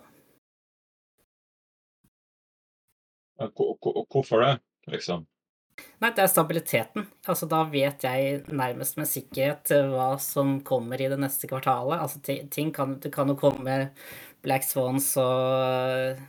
Hvorfor 3.39 4.41
det, 4.41 4.55
liksom? 4.95 5.27
Nei, 5.99 6.13
det 6.15 6.23
er 6.23 6.31
stabiliteten. 6.31 7.07
Altså, 7.27 7.49
da 7.51 7.65
vet 7.71 8.05
jeg 8.07 8.43
nærmest 8.55 8.99
med 9.01 9.09
sikkerhet 9.11 9.73
eh, 9.75 9.89
hva 9.91 10.13
som 10.23 10.59
kommer 10.67 11.01
i 11.03 11.09
det 11.11 11.19
neste 11.19 11.51
kvartalet. 11.51 11.99
Altså, 11.99 12.23
ting 12.55 12.71
kan, 12.75 12.99
det 13.03 13.11
kan 13.15 13.31
jo 13.31 13.39
komme 13.39 13.79
black 14.47 14.63
swans 14.63 15.11
og 15.19 16.21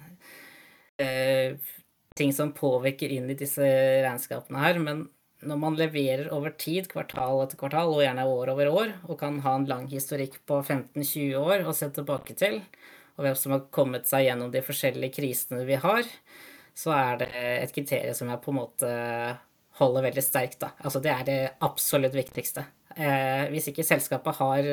uh, 1.01 1.75
ting 2.17 2.33
som 2.33 2.55
påvirker 2.55 3.13
inn 3.13 3.29
i 3.29 3.37
disse 3.37 3.63
regnskapene 4.03 4.63
her, 4.63 4.81
men 4.81 5.05
når 5.45 5.59
man 5.61 5.77
leverer 5.79 6.27
over 6.35 6.51
tid, 6.59 6.89
kvartal 6.91 7.45
etter 7.45 7.59
kvartal, 7.59 7.93
og 7.93 8.03
gjerne 8.03 8.25
år 8.27 8.51
over 8.53 8.71
år, 8.73 8.95
og 9.07 9.19
kan 9.21 9.39
ha 9.45 9.55
en 9.55 9.67
lang 9.69 9.85
historikk 9.91 10.41
på 10.49 10.59
15-20 10.65 11.37
år 11.39 11.63
å 11.63 11.75
se 11.75 11.87
tilbake 11.95 12.35
til, 12.39 12.59
og 13.15 13.23
hvem 13.23 13.37
som 13.39 13.55
har 13.55 13.69
kommet 13.75 14.09
seg 14.09 14.25
gjennom 14.27 14.51
de 14.51 14.63
forskjellige 14.65 15.15
krisene 15.19 15.63
vi 15.67 15.79
har, 15.79 16.09
så 16.79 16.93
er 16.95 17.19
det 17.19 17.29
et 17.36 17.74
kriterium 17.75 18.15
som 18.15 18.29
jeg 18.31 18.41
på 18.43 18.53
en 18.53 18.59
måte 18.62 18.91
holder 19.79 20.05
veldig 20.09 20.24
sterkt. 20.24 20.59
Da. 20.62 20.71
Altså, 20.83 21.01
det 21.03 21.12
er 21.12 21.25
det 21.27 21.39
absolutt 21.65 22.15
viktigste. 22.15 22.63
Eh, 22.95 23.48
hvis 23.53 23.69
ikke 23.71 23.88
selskapet 23.88 24.39
har 24.39 24.69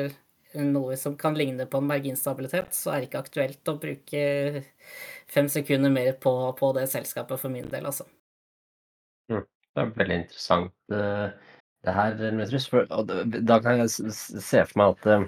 noe 0.57 0.95
som 0.99 1.17
kan 1.19 1.35
ligne 1.37 1.67
på 1.69 1.81
en 1.81 1.89
marginstabilitet, 1.89 2.75
så 2.75 2.93
er 2.93 3.01
det 3.01 3.09
ikke 3.09 3.23
aktuelt 3.25 3.71
å 3.71 3.77
bruke 3.81 4.21
fem 5.31 5.49
sekunder 5.51 5.91
mer 5.93 6.13
på, 6.23 6.33
på 6.59 6.71
det 6.77 6.87
selskapet 6.91 7.41
for 7.41 7.53
min 7.53 7.67
del, 7.71 7.89
altså. 7.89 8.07
Mm, 9.31 9.43
det 9.43 9.83
er 9.83 9.91
veldig 9.99 10.19
interessant 10.21 10.95
eh, 10.95 11.25
det 11.85 11.97
her, 11.97 12.23
Metrus. 12.39 12.69
Da 13.47 13.59
kan 13.63 13.83
jeg 13.83 14.13
se 14.15 14.63
for 14.69 14.79
meg 14.79 14.95
at, 14.95 15.09
eh, 15.11 15.27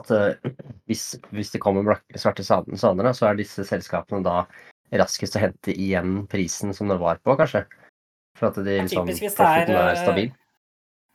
at 0.00 0.14
eh, 0.16 0.50
hvis, 0.90 1.10
hvis, 1.30 1.52
det 1.54 1.62
kommer 1.62 2.00
svarte 2.16 2.44
saner, 2.46 3.12
så 3.12 3.28
er 3.28 3.38
disse 3.38 3.68
selskapene 3.68 4.24
da 4.26 4.42
raskest 4.96 5.36
å 5.36 5.42
hente 5.42 5.74
igjen 5.74 6.22
prisen 6.30 6.74
som 6.76 6.88
det 6.88 6.98
var 7.00 7.20
på, 7.20 7.36
kanskje? 7.38 7.66
For 8.38 8.50
at 8.50 8.60
de 8.62 8.78
liksom, 8.80 9.08
Profitten 9.08 9.74
er, 9.74 9.92
er 9.92 10.00
stabil? 10.00 10.32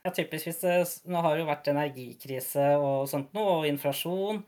Ja, 0.04 0.12
typisk 0.12 0.50
hvis 0.50 0.60
det 0.60 0.78
Nå 1.08 1.22
har 1.24 1.34
det 1.34 1.44
jo 1.44 1.48
vært 1.48 1.70
energikrise 1.72 2.74
og 2.76 3.06
sånt 3.08 3.32
noe, 3.36 3.60
og 3.60 3.68
inflasjon. 3.68 4.42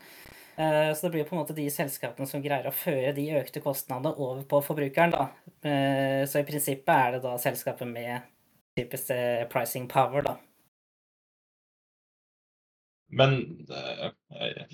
Eh, 0.56 0.90
så 0.92 1.06
det 1.06 1.12
blir 1.12 1.22
jo 1.24 1.28
på 1.30 1.36
en 1.36 1.42
måte 1.42 1.56
de 1.56 1.66
selskapene 1.72 2.28
som 2.28 2.42
greier 2.44 2.68
å 2.68 2.74
føre 2.76 3.12
de 3.16 3.26
økte 3.40 3.60
kostnadene 3.64 4.12
over 4.14 4.44
på 4.48 4.60
forbrukeren, 4.64 5.12
da. 5.12 5.26
Eh, 5.68 6.22
så 6.28 6.40
i 6.40 6.48
prinsippet 6.48 6.92
er 6.92 7.16
det 7.16 7.22
da 7.24 7.34
selskapet 7.40 7.88
med 7.88 8.24
typisk 8.76 9.12
eh, 9.12 9.44
pricing 9.52 9.88
power, 9.88 10.24
da. 10.24 10.36
Men 13.16 13.38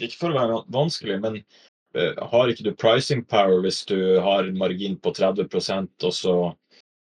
Ikke 0.01 0.17
for 0.17 0.33
å 0.33 0.39
være 0.39 0.61
vanskelig, 0.73 1.19
men 1.23 1.43
har 1.93 2.49
ikke 2.49 2.65
du 2.65 2.73
pricing 2.79 3.21
power 3.29 3.61
hvis 3.65 3.83
du 3.89 4.19
har 4.25 4.47
en 4.47 4.59
margin 4.59 4.95
på 5.01 5.13
30% 5.13 6.07
og 6.09 6.15
så 6.17 6.37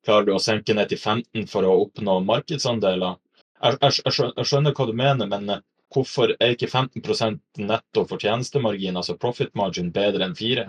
klarer 0.06 0.27
du 0.27 0.34
å 0.36 0.42
senke 0.42 0.75
ned 0.75 0.92
til 0.92 1.00
15 1.00 1.48
for 1.51 1.68
å 1.68 1.77
oppnå 1.86 2.20
markedsandeler. 2.27 3.18
Jeg, 3.63 3.80
jeg, 3.80 4.03
jeg 4.03 4.48
skjønner 4.50 4.75
hva 4.75 4.88
du 4.89 4.96
mener, 4.98 5.30
men 5.32 5.50
eh, 5.56 5.63
hvorfor 5.94 6.34
er 6.36 6.56
ikke 6.56 6.72
15% 6.72 7.63
netto 7.63 8.06
fortjenestemargin, 8.10 8.98
altså 9.00 9.15
profit 9.20 9.53
margin, 9.58 9.92
bedre 9.96 10.27
enn 10.27 10.36
4 10.36 10.65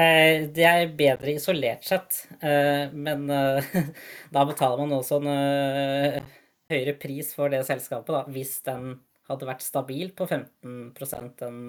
eh, 0.00 0.46
Det 0.54 0.68
er 0.68 0.94
bedre 0.96 1.34
isolert 1.36 1.84
sett, 1.88 2.22
eh, 2.40 2.86
men 2.92 3.26
da 4.34 4.46
betaler 4.48 4.84
man 4.84 4.96
også 5.00 5.20
en 5.20 6.30
høyere 6.72 6.96
pris 6.96 7.34
for 7.36 7.52
det 7.52 7.66
selskapet, 7.68 8.14
da, 8.14 8.24
hvis 8.32 8.60
den 8.64 8.94
hadde 9.28 9.48
vært 9.48 9.64
stabil 9.64 10.14
på 10.16 10.24
15 10.30 11.44
enn 11.48 11.60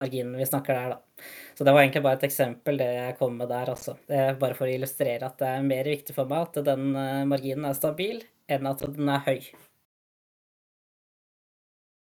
marginen 0.00 0.36
vi 0.36 0.46
snakker 0.46 0.74
der, 0.74 0.88
da. 0.88 1.24
Så 1.54 1.64
det 1.64 1.72
var 1.72 1.82
egentlig 1.82 2.02
bare 2.02 2.16
et 2.16 2.28
eksempel, 2.30 2.78
det 2.80 2.88
jeg 2.94 3.16
kom 3.18 3.36
med 3.36 3.48
der, 3.48 3.72
altså. 3.74 3.96
Bare 4.08 4.56
for 4.56 4.66
å 4.66 4.72
illustrere 4.72 5.28
at 5.28 5.38
det 5.40 5.48
er 5.48 5.66
mer 5.66 5.90
viktig 5.92 6.16
for 6.16 6.30
meg 6.30 6.46
at 6.48 6.62
den 6.70 6.94
eh, 6.96 7.24
marginen 7.28 7.68
er 7.68 7.76
stabil, 7.76 8.22
enn 8.48 8.70
at 8.70 8.84
den 8.86 9.12
er 9.12 9.26
høy. 9.26 9.50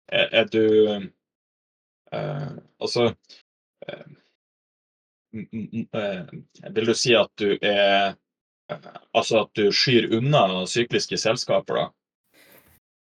Er, 0.09 0.31
er 0.41 0.47
du 0.49 0.63
uh, 0.89 2.53
Altså 2.81 3.03
uh, 3.85 4.07
Vil 5.29 6.89
du 6.89 6.95
si 6.97 7.13
at 7.13 7.29
du 7.37 7.51
er 7.61 8.15
Altså 9.13 9.43
at 9.43 9.51
du 9.53 9.69
skyr 9.69 10.07
unna 10.17 10.65
sykliske 10.65 11.19
selskaper, 11.21 11.77
da? 11.77 11.85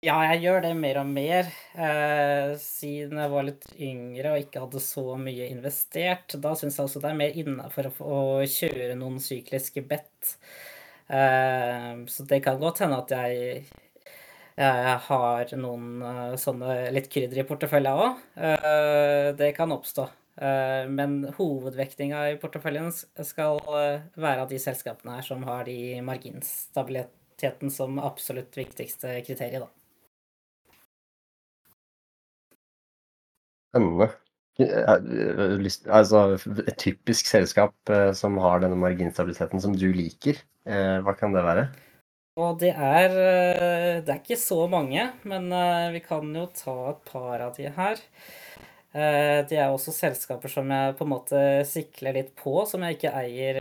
Ja, 0.04 0.18
jeg 0.28 0.42
gjør 0.42 0.58
det 0.66 0.70
mer 0.76 0.99
og 1.00 1.06
mer. 1.08 1.46
Eh, 1.80 2.50
siden 2.61 3.16
jeg 3.23 3.30
var 3.32 3.44
litt 3.46 3.62
yngre 3.73 4.34
og 4.34 4.42
ikke 4.42 4.61
hadde 4.66 4.80
så 4.84 5.04
mye 5.16 5.46
investert. 5.49 6.34
Da 6.44 6.50
syns 6.58 6.76
jeg 6.76 6.88
også 6.90 7.00
det 7.00 7.08
er 7.08 7.20
mer 7.23 7.37
innafor 7.40 7.87
å 7.88 8.18
kjøre 8.44 8.99
noen 9.00 9.16
sykliske 9.23 9.80
bet. 9.88 10.34
Eh, 11.08 12.02
så 12.12 12.26
det 12.28 12.42
kan 12.44 12.61
godt 12.61 12.82
hende 12.84 12.99
at 13.00 13.14
jeg, 13.16 13.62
jeg 14.61 14.99
har 15.06 15.54
noen 15.62 15.87
uh, 16.04 16.34
sånne 16.42 16.76
litt 16.92 17.08
krydder 17.14 17.40
i 17.40 17.46
porteføljen 17.49 18.02
òg. 18.04 18.20
Eh, 18.50 19.28
det 19.38 19.54
kan 19.56 19.73
oppstå. 19.73 20.04
Eh, 20.37 20.82
men 20.90 21.23
hovedvektinga 21.38 22.26
i 22.34 22.37
porteføljen 22.42 22.92
skal 22.92 23.62
være 23.70 24.44
av 24.44 24.52
de 24.52 24.61
selskapene 24.61 25.16
her 25.16 25.25
som 25.30 25.49
har 25.49 25.64
de 25.70 25.78
marginstabiliteten 26.04 27.73
som 27.73 28.02
absolutt 28.04 28.61
viktigste 28.61 29.16
kriteriet, 29.25 29.64
da. 29.64 29.83
Spennende. 33.75 34.12
Altså, 35.90 36.21
et 36.62 36.76
typisk 36.78 37.26
selskap 37.26 37.75
eh, 37.90 38.12
som 38.14 38.38
har 38.38 38.62
denne 38.62 38.78
marginstabiliteten 38.78 39.62
som 39.62 39.75
du 39.75 39.88
liker, 39.90 40.38
eh, 40.62 41.00
hva 41.02 41.16
kan 41.19 41.35
det 41.35 41.43
være? 41.43 41.66
Og 42.38 42.61
det 42.61 42.71
er, 42.71 43.11
eh, 43.11 43.99
det 44.07 44.14
er 44.14 44.21
ikke 44.23 44.38
så 44.38 44.64
mange, 44.71 45.09
men 45.26 45.50
vi 45.95 46.02
kan 46.07 46.31
jo 46.35 46.47
ta 46.54 46.76
et 46.93 47.04
par 47.11 47.43
av 47.49 47.54
de 47.59 47.66
her. 47.66 48.02
De 48.95 49.57
er 49.59 49.73
også 49.73 49.90
selskaper 49.90 50.47
som 50.52 50.69
jeg 50.71 50.93
på 50.95 51.02
en 51.02 51.11
måte 51.11 51.38
sikler 51.66 52.14
litt 52.14 52.28
på, 52.38 52.61
som 52.71 52.85
jeg 52.87 52.95
ikke 52.95 53.11
eier 53.19 53.59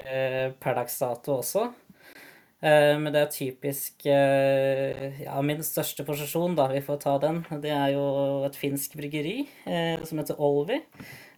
per 0.62 0.77
dags 0.77 1.00
dato 1.01 1.39
også. 1.39 1.72
Eh, 2.63 2.93
men 3.00 3.12
det 3.12 3.20
er 3.20 3.32
typisk 3.34 4.05
eh, 4.08 5.20
Ja, 5.25 5.36
min 5.43 5.60
største 5.67 6.05
posisjon, 6.08 6.55
da, 6.55 6.70
vi 6.72 6.79
får 6.86 7.01
ta 7.03 7.17
den, 7.20 7.41
det 7.63 7.74
er 7.75 7.89
jo 7.91 8.05
et 8.48 8.55
finsk 8.55 8.96
bryggeri 8.96 9.41
eh, 9.67 10.00
som 10.08 10.22
heter 10.22 10.39
Olvi. 10.39 10.79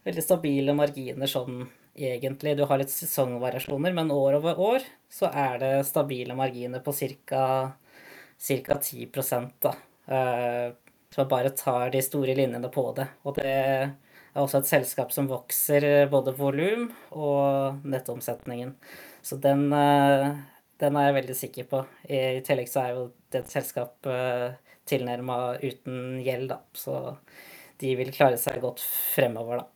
Veldig 0.06 0.22
stabile 0.22 0.76
marginer 0.78 1.26
sånn 1.30 1.64
egentlig. 1.98 2.54
Du 2.54 2.62
har 2.70 2.78
litt 2.78 2.94
sesongvariasjoner, 2.94 3.96
men 3.96 4.14
år 4.14 4.38
over 4.38 4.60
år 4.62 4.86
så 5.10 5.32
er 5.34 5.58
det 5.64 5.72
stabile 5.88 6.36
marginer 6.38 6.84
på 6.84 6.94
ca. 6.94 7.42
10 8.36 9.06
da. 9.64 9.72
Så 10.06 11.22
man 11.22 11.30
bare 11.30 11.50
tar 11.56 11.90
de 11.90 12.02
store 12.04 12.34
linjene 12.36 12.68
på 12.70 12.84
det. 12.94 13.08
Og 13.24 13.38
det 13.40 13.48
er 13.48 13.88
også 14.36 14.60
et 14.60 14.68
selskap 14.68 15.10
som 15.16 15.26
vokser 15.26 16.06
både 16.12 16.36
volum 16.36 16.90
og 17.16 17.80
nettomsetningen. 17.88 18.76
Så 19.24 19.40
den 19.42 19.72
den 20.82 20.96
er 20.98 21.08
jeg 21.08 21.16
veldig 21.20 21.36
sikker 21.36 21.68
på. 21.70 21.82
I, 22.08 22.42
tillegg 22.46 22.68
så 22.70 22.82
er 22.82 22.96
jo 22.96 23.06
det 23.32 23.42
et 23.42 23.54
selskap 23.54 24.08
uh, 24.10 24.50
tilnærma 24.88 25.56
uten 25.62 26.20
gjeld, 26.24 26.50
da. 26.52 26.60
Så 26.76 27.16
de 27.80 27.94
vil 27.98 28.12
klare 28.14 28.38
seg 28.40 28.60
godt 28.64 28.84
fremover, 29.14 29.62
da. 29.62 29.70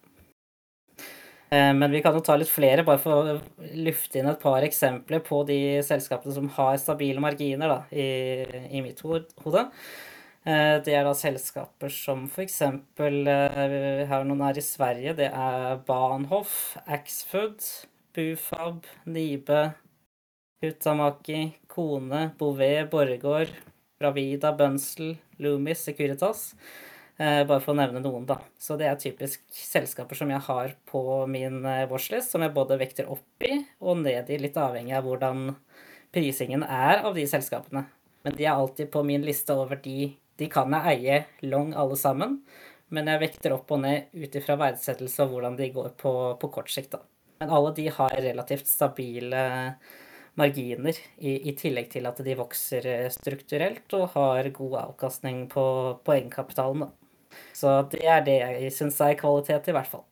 Uh, 1.51 1.73
men 1.75 1.89
vi 1.91 2.03
kan 2.05 2.15
jo 2.15 2.23
ta 2.25 2.37
litt 2.39 2.53
flere, 2.53 2.85
bare 2.87 3.01
for 3.03 3.33
å 3.33 3.41
lufte 3.81 4.21
inn 4.21 4.31
et 4.31 4.43
par 4.43 4.63
eksempler 4.67 5.25
på 5.27 5.43
de 5.49 5.59
selskapene 5.87 6.37
som 6.37 6.53
har 6.61 6.79
stabile 6.83 7.23
marginer, 7.23 7.73
da, 7.73 7.81
i, 7.91 8.07
i 8.71 8.85
mitt 8.85 9.01
hode. 9.03 9.65
Uh, 10.41 10.79
det 10.85 10.95
er 10.97 11.05
da 11.05 11.17
selskaper 11.17 11.93
som 11.93 12.29
f.eks. 12.29 12.61
Uh, 13.01 14.05
har 14.09 14.29
noen 14.29 14.47
her 14.47 14.61
i 14.61 14.65
Sverige. 14.65 15.17
Det 15.19 15.33
er 15.33 15.81
Bahnhof, 15.89 16.77
Axfood, 16.87 17.65
Bufab, 18.17 18.85
Nibe, 19.09 19.71
Hutamaki, 20.61 21.53
Kone, 21.67 22.31
Bouvet, 22.39 22.91
Borregaard, 22.93 23.53
Bravida, 24.01 24.53
Bønsel, 24.57 25.15
Loomis, 25.41 25.85
Securitas. 25.87 26.51
Eh, 27.21 27.43
bare 27.45 27.61
for 27.61 27.75
å 27.75 27.77
nevne 27.77 28.01
noen, 28.01 28.25
da. 28.29 28.39
Så 28.61 28.77
det 28.81 28.87
er 28.89 28.99
typisk 29.01 29.43
selskaper 29.53 30.17
som 30.17 30.31
jeg 30.33 30.41
har 30.47 30.75
på 30.89 31.03
min 31.29 31.59
eh, 31.69 31.87
watchlist, 31.89 32.33
som 32.33 32.45
jeg 32.45 32.55
både 32.57 32.79
vekter 32.81 33.11
opp 33.13 33.45
i 33.45 33.59
og 33.81 34.01
ned 34.01 34.33
i, 34.33 34.39
litt 34.41 34.57
avhengig 34.57 34.95
av 34.97 35.05
hvordan 35.05 35.51
prisingen 36.17 36.65
er 36.65 37.05
av 37.05 37.17
de 37.17 37.27
selskapene. 37.29 37.85
Men 38.25 38.37
de 38.37 38.47
er 38.47 38.55
alltid 38.55 38.89
på 38.93 39.05
min 39.05 39.25
liste 39.25 39.57
over 39.57 39.81
de 39.81 40.15
De 40.41 40.47
kan 40.49 40.73
jeg 40.73 40.97
eie 40.97 41.17
long 41.45 41.75
alle 41.77 41.97
sammen, 42.01 42.39
men 42.89 43.09
jeg 43.13 43.21
vekter 43.21 43.53
opp 43.53 43.69
og 43.77 43.83
ned 43.83 44.07
ut 44.17 44.37
ifra 44.41 44.55
verdsettelse 44.57 45.27
og 45.27 45.35
hvordan 45.35 45.59
de 45.59 45.67
går 45.75 45.91
på, 46.01 46.13
på 46.41 46.49
kort 46.49 46.73
sikt, 46.73 46.95
da. 46.95 47.03
Men 47.43 47.53
alle 47.53 47.75
de 47.77 47.85
har 47.93 48.17
relativt 48.25 48.65
stabile 48.69 49.43
marginer, 50.39 50.97
i, 51.19 51.37
i, 51.51 51.55
tillegg 51.59 51.91
til 51.93 52.07
at 52.09 52.21
de 52.25 52.37
vokser 52.39 52.87
eh, 52.87 53.09
strukturelt 53.13 53.93
og 53.99 54.13
har 54.15 54.51
god 54.55 54.77
avkastning 54.85 55.47
på, 55.51 55.65
på 56.05 56.17
egenkapitalen. 56.17 56.89
Så 57.55 57.81
det 57.93 58.05
er 58.07 58.23
det 58.27 58.39
jeg 58.41 58.73
syns 58.75 59.01
er 59.05 59.19
kvalitet, 59.19 59.71
i 59.71 59.77
hvert 59.77 59.91
fall. 59.91 60.07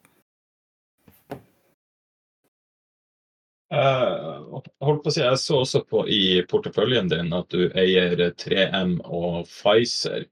Uh, 3.68 4.62
holdt 4.80 5.02
på 5.04 5.10
å 5.10 5.12
si, 5.12 5.20
Jeg 5.20 5.40
så 5.42 5.58
også 5.60 5.82
på 5.84 6.06
i 6.08 6.40
porteføljen 6.48 7.10
din 7.12 7.34
at 7.36 7.52
du 7.52 7.66
eier 7.76 8.16
3M 8.40 8.96
og 9.04 9.42
Pfizer. 9.50 10.24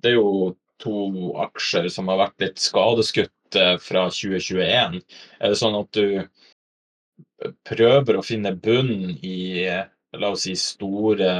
Det 0.00 0.14
er 0.14 0.16
jo 0.16 0.54
to 0.80 1.34
aksjer 1.44 1.90
som 1.92 2.08
har 2.08 2.22
vært 2.22 2.46
litt 2.46 2.62
skadeskutt 2.62 3.58
fra 3.84 4.06
2021. 4.08 5.00
Er 5.42 5.52
det 5.52 5.58
sånn 5.60 5.76
at 5.76 5.90
du 5.92 6.22
prøver 7.66 8.18
å 8.18 8.24
finne 8.26 8.54
bunn 8.56 9.16
i 9.22 9.66
la 10.18 10.32
oss 10.34 10.46
si 10.46 10.56
store 10.58 11.30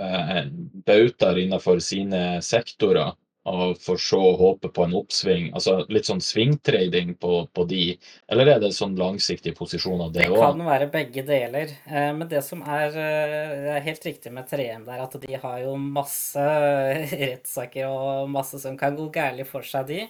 eh, 0.00 0.44
bautaer 0.86 1.38
innenfor 1.44 1.80
sine 1.84 2.40
sektorer, 2.44 3.14
og 3.50 3.78
for 3.80 4.00
så 4.00 4.18
å 4.20 4.34
håpe 4.36 4.68
på 4.74 4.84
en 4.84 4.96
oppsving? 4.98 5.48
Altså 5.56 5.78
litt 5.92 6.08
sånn 6.10 6.20
svingtrading 6.22 7.14
på, 7.20 7.46
på 7.56 7.64
de, 7.70 7.94
eller 8.30 8.52
er 8.52 8.60
det 8.62 8.72
sånn 8.76 8.98
langsiktige 9.00 9.56
posisjoner, 9.56 10.12
det 10.12 10.28
òg? 10.28 10.36
Det 10.36 10.42
kan 10.44 10.66
være 10.68 10.90
begge 10.92 11.24
deler. 11.26 11.72
Eh, 11.88 12.10
men 12.16 12.28
det 12.30 12.44
som 12.46 12.62
er, 12.66 13.00
eh, 13.00 13.72
er 13.78 13.88
helt 13.88 14.06
riktig 14.06 14.34
med 14.36 14.48
3M 14.50 14.84
der, 14.88 15.02
at 15.06 15.16
de 15.24 15.40
har 15.40 15.64
jo 15.64 15.74
masse 15.80 16.46
rettssaker 17.24 17.88
og 17.88 18.30
masse 18.32 18.60
som 18.60 18.76
kan 18.80 18.98
gå 18.98 19.08
gærent 19.16 19.48
for 19.48 19.66
seg, 19.66 19.88
de. 19.88 20.04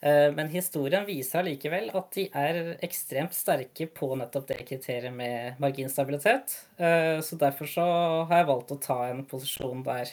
Eh, 0.00 0.32
men 0.32 0.50
historien 0.52 1.06
viser 1.08 1.40
allikevel 1.40 1.88
at 1.96 2.10
de 2.16 2.26
er 2.36 2.74
ekstremt 2.84 3.34
sterke 3.36 3.88
på 3.88 4.10
nettopp 4.18 4.48
det 4.50 4.60
kriteriet 4.68 5.14
med 5.14 5.60
marginstabilitet. 5.62 6.52
Eh, 6.76 7.16
så 7.24 7.38
derfor 7.40 7.70
så 7.70 7.86
har 8.28 8.42
jeg 8.42 8.50
valgt 8.50 8.74
å 8.74 8.80
ta 8.82 8.98
en 9.08 9.24
posisjon 9.28 9.84
der. 9.86 10.12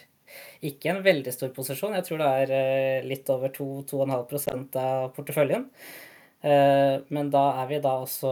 Ikke 0.66 0.90
en 0.94 1.04
veldig 1.06 1.34
stor 1.36 1.52
posisjon, 1.54 1.98
jeg 1.98 2.08
tror 2.08 2.24
det 2.24 2.30
er 2.44 2.54
eh, 2.58 3.06
litt 3.06 3.28
over 3.30 3.52
2-2,5% 3.54 4.80
av 4.82 5.12
porteføljen. 5.18 5.68
Men 6.44 7.30
da 7.32 7.42
er 7.62 7.68
vi 7.70 7.78
da 7.80 7.92
også 8.04 8.30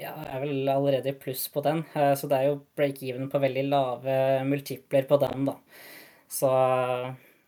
ja, 0.00 0.14
er 0.24 0.38
vel 0.40 0.70
allerede 0.72 1.10
i 1.12 1.18
pluss 1.20 1.42
på 1.52 1.60
den. 1.60 1.82
Så 2.16 2.30
det 2.30 2.38
er 2.38 2.46
jo 2.46 2.62
break-even 2.80 3.28
på 3.28 3.42
veldig 3.42 3.64
lave 3.66 4.14
multipler 4.48 5.04
på 5.04 5.18
den, 5.20 5.44
da. 5.50 5.58
Så 6.32 6.48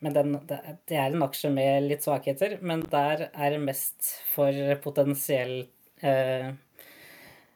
men 0.02 0.16
den, 0.16 0.34
det 0.48 0.98
er 0.98 1.12
en 1.14 1.24
aksje 1.24 1.50
med 1.54 1.86
litt 1.86 2.04
svakheter, 2.04 2.58
men 2.60 2.82
der 2.90 3.28
er 3.30 3.54
det 3.54 3.62
mest 3.62 4.10
for 4.32 4.56
potensiell 4.84 5.62
eh, 6.02 6.50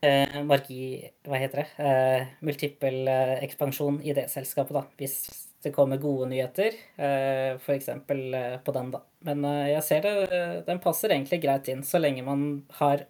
eh, 0.06 0.38
margi... 0.46 1.10
Hva 1.26 1.40
heter 1.42 1.64
det? 1.64 1.66
Eh, 1.82 2.30
multiple 2.46 3.10
eh, 3.10 3.34
ekspansjon 3.46 3.98
i 4.06 4.14
det 4.16 4.28
selskapet, 4.32 4.76
da. 4.78 4.84
Hvis 5.00 5.18
det 5.66 5.74
kommer 5.74 5.98
gode 5.98 6.30
nyheter, 6.30 6.78
eh, 6.96 7.58
f.eks. 7.58 7.88
Eh, 7.90 8.56
på 8.62 8.76
den, 8.76 8.94
da. 8.94 9.02
Men 9.26 9.44
eh, 9.44 9.72
jeg 9.74 9.84
ser 9.88 10.06
det 10.06 10.40
Den 10.68 10.82
passer 10.82 11.10
egentlig 11.10 11.42
greit 11.42 11.70
inn, 11.72 11.82
så 11.86 11.98
lenge 12.02 12.26
man 12.26 12.46
har 12.78 13.08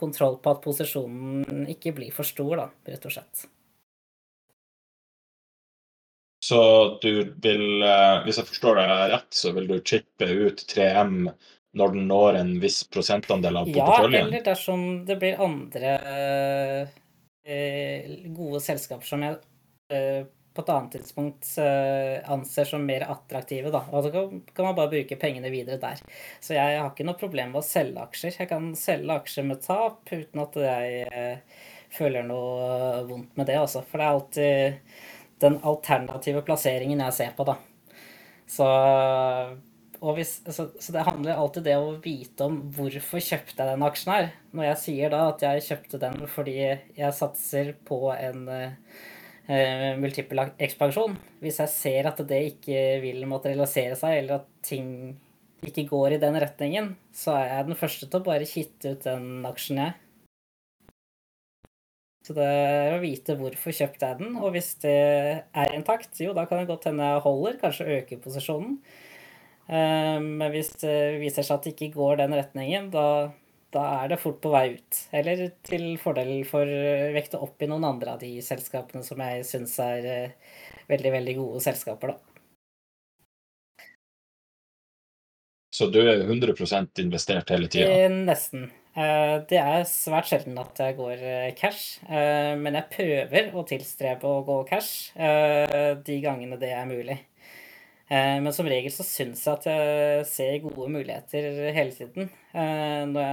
kontroll 0.00 0.38
på 0.40 0.54
at 0.54 0.62
posisjonen 0.64 1.66
ikke 1.74 1.92
blir 1.96 2.14
for 2.14 2.28
stor, 2.28 2.54
da, 2.62 2.68
rett 2.88 3.10
og 3.10 3.18
slett. 3.18 3.48
Så 6.50 6.98
du 7.02 7.12
vil, 7.42 7.82
eh, 7.86 8.16
hvis 8.24 8.40
jeg 8.40 8.48
forstår 8.48 8.80
deg 8.80 9.12
rett, 9.12 9.28
så 9.38 9.52
vil 9.54 9.68
du 9.70 9.76
chippe 9.86 10.26
ut 10.26 10.64
3M 10.72 11.28
når 11.78 11.92
den 11.94 12.08
når 12.10 12.40
en 12.40 12.50
viss 12.58 12.80
prosentandel 12.90 13.60
av 13.60 13.68
porteføljen? 13.70 14.18
Ja, 14.18 14.24
eller 14.26 14.42
dersom 14.48 14.82
det 15.06 15.20
blir 15.20 15.44
andre 15.44 15.92
eh, 17.46 18.16
gode 18.34 18.58
selskaper 18.64 19.06
som 19.06 19.22
jeg 19.22 19.38
eh, 19.94 20.24
på 20.50 20.64
et 20.64 20.72
annet 20.74 20.96
tidspunkt 20.96 21.52
eh, 21.62 22.16
anser 22.34 22.66
som 22.66 22.82
mer 22.82 23.06
attraktive, 23.06 23.70
da. 23.70 23.84
Og 23.94 24.08
så 24.08 24.10
kan, 24.16 24.40
kan, 24.50 24.66
man 24.66 24.78
bare 24.80 24.90
bruke 24.96 25.20
pengene 25.22 25.52
videre 25.54 25.78
der. 25.78 26.02
Så 26.42 26.56
jeg 26.56 26.80
har 26.80 26.90
ikke 26.90 27.06
noe 27.06 27.20
problem 27.20 27.54
med 27.54 27.62
å 27.62 27.66
selge 27.66 28.02
aksjer. 28.02 28.40
Jeg 28.42 28.50
kan 28.50 28.72
selge 28.78 29.20
aksjer 29.22 29.46
med 29.46 29.62
tap 29.62 30.10
uten 30.10 30.42
at 30.42 30.58
jeg 30.66 31.06
eh, 31.06 31.62
føler 31.94 32.26
noe 32.26 33.06
vondt 33.06 33.38
med 33.38 33.46
det, 33.50 33.60
altså. 33.62 33.86
For 33.86 34.02
det 34.02 34.08
er 34.08 34.18
alltid 34.18 34.98
den 35.42 35.58
alternative 35.66 36.44
plasseringen 36.46 37.02
jeg 37.06 37.16
ser 37.16 37.34
på, 37.36 37.46
da. 37.48 37.56
Så 38.50 38.66
hvis, 40.16 40.40
så, 40.48 40.70
så, 40.80 40.92
det 40.94 41.04
handler 41.04 41.36
alltid 41.36 41.66
det 41.68 41.76
å 41.76 41.94
vite 42.00 42.46
om 42.46 42.58
hvorfor 42.72 43.20
kjøpte 43.20 43.60
jeg 43.60 43.68
den 43.68 43.84
aksjen 43.84 44.12
her. 44.14 44.28
Når 44.56 44.70
jeg 44.70 44.82
sier 44.84 45.12
da 45.12 45.22
at 45.28 45.44
jeg 45.44 45.64
kjøpte 45.68 46.00
den 46.00 46.20
fordi 46.30 46.56
jeg 46.62 47.16
satser 47.16 47.74
på 47.86 47.98
en 48.14 48.46
uh, 48.48 49.90
multiple 50.00 50.48
ekspansjon 50.62 51.18
Hvis 51.42 51.60
jeg 51.60 51.72
ser 51.74 52.08
at 52.10 52.22
det 52.30 52.40
ikke 52.54 52.84
vil 53.04 53.26
materialisere 53.28 53.98
seg, 53.98 54.22
eller 54.22 54.40
at 54.40 54.48
ting 54.66 54.88
ikke 55.66 55.84
går 55.90 56.16
i 56.16 56.22
den 56.22 56.38
retningen, 56.40 56.94
så 57.12 57.34
er 57.36 57.50
jeg 57.50 57.66
den 57.68 57.76
første 57.76 58.06
til 58.08 58.22
å 58.22 58.28
bare 58.30 58.48
kitte 58.48 58.94
ut 58.94 59.04
den 59.04 59.44
aksjen, 59.44 59.82
jeg. 59.84 59.98
Så 62.30 62.36
det 62.36 62.50
å 62.94 62.98
vite 63.02 63.34
hvorfor 63.34 63.74
kjøpte 63.74 64.06
jeg 64.06 64.20
den, 64.20 64.36
og 64.38 64.52
hvis 64.54 64.68
det 64.84 64.92
er 65.50 65.72
intakt, 65.74 66.12
jo, 66.22 66.30
da 66.30 66.44
kan 66.46 66.60
det 66.60 66.68
godt 66.68 66.84
hende 66.86 67.08
jeg 67.08 67.22
holder, 67.24 67.56
kanskje 67.58 67.86
øker 67.96 68.20
posisjonen. 68.22 68.76
Eh, 69.66 70.20
men 70.22 70.44
hvis 70.54 70.70
det 70.78 70.94
viser 71.18 71.42
seg 71.42 71.56
at 71.56 71.66
det 71.66 71.72
ikke 71.74 71.96
går 71.96 72.20
den 72.20 72.36
retningen, 72.38 72.86
da, 72.94 73.32
da 73.74 73.82
er 73.96 74.12
det 74.12 74.20
fort 74.22 74.38
på 74.44 74.54
vei 74.54 74.76
ut. 74.76 75.02
Eller 75.10 75.42
til 75.66 75.88
fordel 75.98 76.30
for 76.46 76.70
å 76.70 77.10
vekte 77.18 77.42
opp 77.42 77.66
i 77.66 77.70
noen 77.72 77.88
andre 77.90 78.14
av 78.14 78.22
de 78.22 78.36
selskapene 78.46 79.02
som 79.02 79.26
jeg 79.26 79.42
syns 79.50 79.74
er 79.82 80.10
eh, 80.14 80.56
veldig, 80.94 81.16
veldig 81.18 81.38
gode 81.42 81.66
selskaper, 81.66 82.14
da. 82.14 82.30
Så 85.74 85.90
du 85.90 85.98
er 86.04 86.28
100 86.28 86.54
investert 87.02 87.50
hele 87.50 87.66
tida? 87.66 87.90
Eh, 87.90 88.22
nesten. 88.22 88.70
Eh, 88.90 89.36
det 89.46 89.58
er 89.60 89.84
svært 89.86 90.26
sjelden 90.26 90.58
at 90.58 90.78
jeg 90.82 90.96
går 90.98 91.20
eh, 91.22 91.50
cash, 91.58 92.00
men 92.10 92.74
jeg 92.74 92.90
prøver 92.90 93.50
å 93.54 93.62
tilstrebe 93.68 94.26
å 94.26 94.42
gå 94.46 94.62
cash 94.70 95.12
de 95.14 96.16
gangene 96.24 96.58
det 96.60 96.72
er 96.74 96.88
mulig. 96.90 97.20
Men 98.10 98.50
som 98.50 98.66
regel 98.66 98.90
så 98.90 99.04
syns 99.06 99.44
jeg 99.46 99.52
at 99.54 99.66
jeg 99.70 100.24
ser 100.26 100.56
gode 100.64 100.88
muligheter 100.90 101.44
hele 101.70 101.92
tiden. 101.94 102.26
Når 102.50 103.28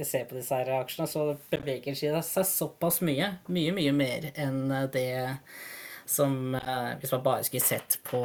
jeg 0.00 0.08
ser 0.08 0.24
på 0.26 0.34
disse 0.34 0.58
her 0.58 0.72
aksjene, 0.80 1.06
så 1.06 1.28
beveger 1.52 1.94
de 1.94 2.22
seg 2.26 2.48
såpass 2.50 2.98
mye. 3.06 3.28
Mye, 3.46 3.70
mye 3.76 3.94
mer 3.94 4.26
enn 4.34 4.66
det 4.90 5.36
som 6.10 6.56
Hvis 6.98 7.14
man 7.14 7.22
bare 7.22 7.46
skulle 7.46 7.62
sett 7.62 8.00
på 8.02 8.24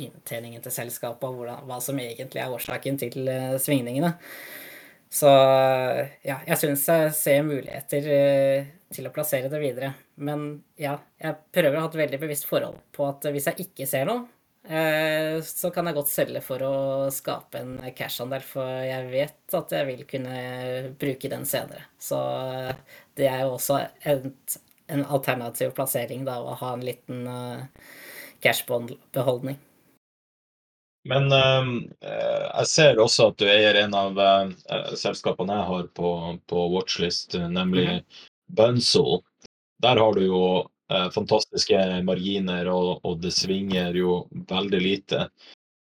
inntjeningen 0.00 0.64
til 0.64 0.78
selskapet 0.78 1.28
og 1.28 1.68
hva 1.68 1.82
som 1.84 2.00
egentlig 2.00 2.40
er 2.40 2.56
årsaken 2.56 2.96
til 3.04 3.28
svingningene. 3.60 4.16
Så 5.12 5.30
ja, 6.26 6.40
jeg 6.46 6.58
syns 6.60 6.86
jeg 6.90 7.12
ser 7.16 7.44
muligheter 7.46 8.08
uh, 8.10 8.70
til 8.92 9.08
å 9.08 9.12
plassere 9.14 9.50
det 9.52 9.60
videre. 9.62 9.92
Men 10.16 10.48
ja, 10.80 10.96
jeg 11.22 11.38
prøver 11.54 11.78
å 11.78 11.84
ha 11.84 11.90
et 11.90 12.00
veldig 12.02 12.20
bevisst 12.22 12.48
forhold 12.48 12.80
på 12.96 13.06
at 13.08 13.28
hvis 13.32 13.48
jeg 13.50 13.68
ikke 13.68 13.88
ser 13.88 14.08
noe, 14.08 14.26
uh, 14.68 15.38
så 15.46 15.70
kan 15.74 15.88
jeg 15.88 15.98
godt 15.98 16.12
selge 16.12 16.42
for 16.44 16.66
å 16.66 16.76
skape 17.14 17.62
en 17.62 17.76
cash-andel, 17.96 18.44
for 18.46 18.86
jeg 18.86 19.10
vet 19.12 19.58
at 19.60 19.76
jeg 19.78 19.90
vil 19.92 20.04
kunne 20.10 20.40
bruke 21.00 21.32
den 21.32 21.46
senere. 21.48 21.86
Så 21.98 22.20
det 23.16 23.30
er 23.30 23.46
jo 23.46 23.54
også 23.56 23.80
et, 24.10 24.58
en 24.92 25.06
alternativ 25.06 25.72
plassering, 25.78 26.26
da, 26.26 26.40
å 26.42 26.58
ha 26.60 26.74
en 26.74 26.84
liten 26.86 27.24
cash-beholdning. 28.44 29.58
Men 31.06 31.30
uh, 31.32 31.68
jeg 32.02 32.68
ser 32.70 33.02
også 33.02 33.30
at 33.30 33.40
du 33.40 33.46
eier 33.48 33.78
en 33.82 33.94
av 33.96 34.18
uh, 34.18 34.94
selskapene 34.98 35.58
jeg 35.60 35.68
har 35.70 35.90
på, 35.98 36.12
på 36.50 36.64
watchlist, 36.74 37.36
nemlig 37.52 37.86
mm. 37.88 38.24
Bunzel. 38.58 39.20
Der 39.82 40.00
har 40.02 40.16
du 40.16 40.24
jo 40.26 40.40
uh, 40.64 41.08
fantastiske 41.14 41.78
marginer, 42.06 42.70
og, 42.72 43.04
og, 43.04 43.20
det 43.22 43.34
svinger 43.36 43.94
jo 43.96 44.24
veldig 44.50 44.82
lite. 44.82 45.28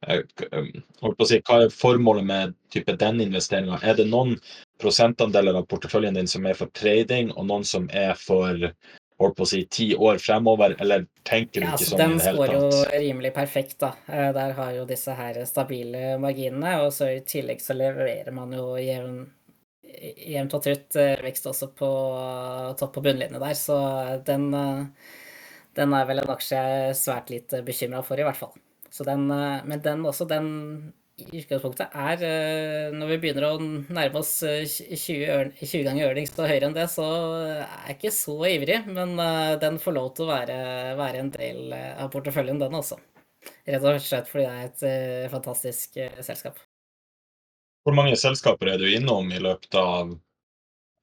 Si, 0.04 1.38
hva 1.48 1.62
er 1.64 1.70
formålet 1.72 2.26
med 2.28 2.56
den 3.00 3.22
investeringa? 3.24 3.78
Er 3.80 3.96
det 3.96 4.04
noen 4.10 4.34
prosentandeler 4.82 5.56
av 5.56 5.64
porteføljen 5.70 6.18
din 6.18 6.28
som 6.28 6.44
er 6.44 6.58
for 6.58 6.68
trading, 6.76 7.32
og 7.32 7.48
noen 7.48 7.64
som 7.64 7.88
er 7.88 8.12
for 8.20 8.68
holdt 9.20 9.36
på 9.38 9.46
å 9.46 9.48
si, 9.48 9.62
ti 9.70 9.86
år 9.94 10.18
fremover, 10.22 10.74
eller 10.82 11.06
tenker 11.26 11.62
du 11.62 11.68
ja, 11.68 11.76
ikke 11.76 11.86
sånn 11.86 12.00
i 12.00 12.18
det 12.18 12.26
hele 12.26 12.46
tatt? 12.46 12.50
Den 12.50 12.72
står 12.72 12.94
jo 12.96 13.02
rimelig 13.04 13.32
perfekt, 13.36 13.76
da. 13.82 13.92
Eh, 14.08 14.30
der 14.34 14.56
har 14.58 14.72
jo 14.74 14.86
disse 14.88 15.14
her 15.18 15.38
stabile 15.48 16.16
marginene, 16.22 16.74
og 16.82 16.90
så 16.96 17.12
i 17.12 17.22
tillegg 17.26 17.62
så 17.62 17.76
leverer 17.78 18.34
man 18.34 18.54
jo 18.56 18.72
jevn, 18.80 19.20
jevnt 20.34 20.58
og 20.58 20.64
trutt 20.66 20.98
eh, 21.00 21.14
vekst 21.22 21.46
også 21.50 21.70
på 21.78 21.92
topp- 22.80 22.98
og 23.00 23.06
bunnlinje 23.06 23.42
der, 23.42 23.54
så 23.58 23.78
den, 24.26 24.50
eh, 24.58 25.14
den 25.78 25.94
er 25.94 26.10
vel 26.10 26.24
en 26.24 26.34
aksje 26.34 26.58
jeg 26.58 26.90
er 26.90 26.98
svært 26.98 27.32
lite 27.34 27.62
bekymra 27.66 28.02
for, 28.06 28.18
i 28.18 28.26
hvert 28.26 28.40
fall. 28.40 28.54
Så 28.94 29.06
den, 29.06 29.26
men 29.26 29.80
den 29.82 30.04
også, 30.06 30.26
den 30.30 30.92
i 31.14 31.38
utgangspunktet 31.38 31.94
er 31.94 32.22
eh, 32.26 32.94
Når 32.94 33.12
vi 33.12 33.18
begynner 33.22 33.46
å 33.46 33.58
nærme 33.62 34.18
oss 34.18 34.32
20, 34.42 35.14
eh, 35.22 35.50
20 35.60 35.84
ganger 35.86 36.10
ørning 36.10 36.26
og 36.32 36.48
høyere 36.50 36.68
enn 36.68 36.76
det, 36.76 36.88
så 36.90 37.06
er 37.54 37.88
jeg 37.92 37.98
ikke 37.98 38.14
så 38.16 38.36
ivrig. 38.50 38.80
Men 38.90 39.14
eh, 39.22 39.54
den 39.62 39.78
får 39.82 39.98
lov 39.98 40.12
til 40.16 40.26
å 40.26 40.32
være, 40.32 40.58
være 40.98 41.22
en 41.22 41.32
del 41.34 41.74
av 41.76 42.10
porteføljen, 42.14 42.58
den 42.62 42.78
også. 42.80 42.98
Rett 43.68 43.84
og 43.84 44.00
slett 44.02 44.30
fordi 44.30 44.46
det 44.46 44.54
er 44.54 44.70
et 44.70 45.32
fantastisk 45.32 45.98
selskap. 46.24 46.58
Hvor 47.84 47.96
mange 47.96 48.16
selskaper 48.16 48.72
er 48.72 48.80
du 48.80 48.88
innom 48.88 49.28
i 49.28 49.42
løpet 49.44 49.76
av 49.76 50.14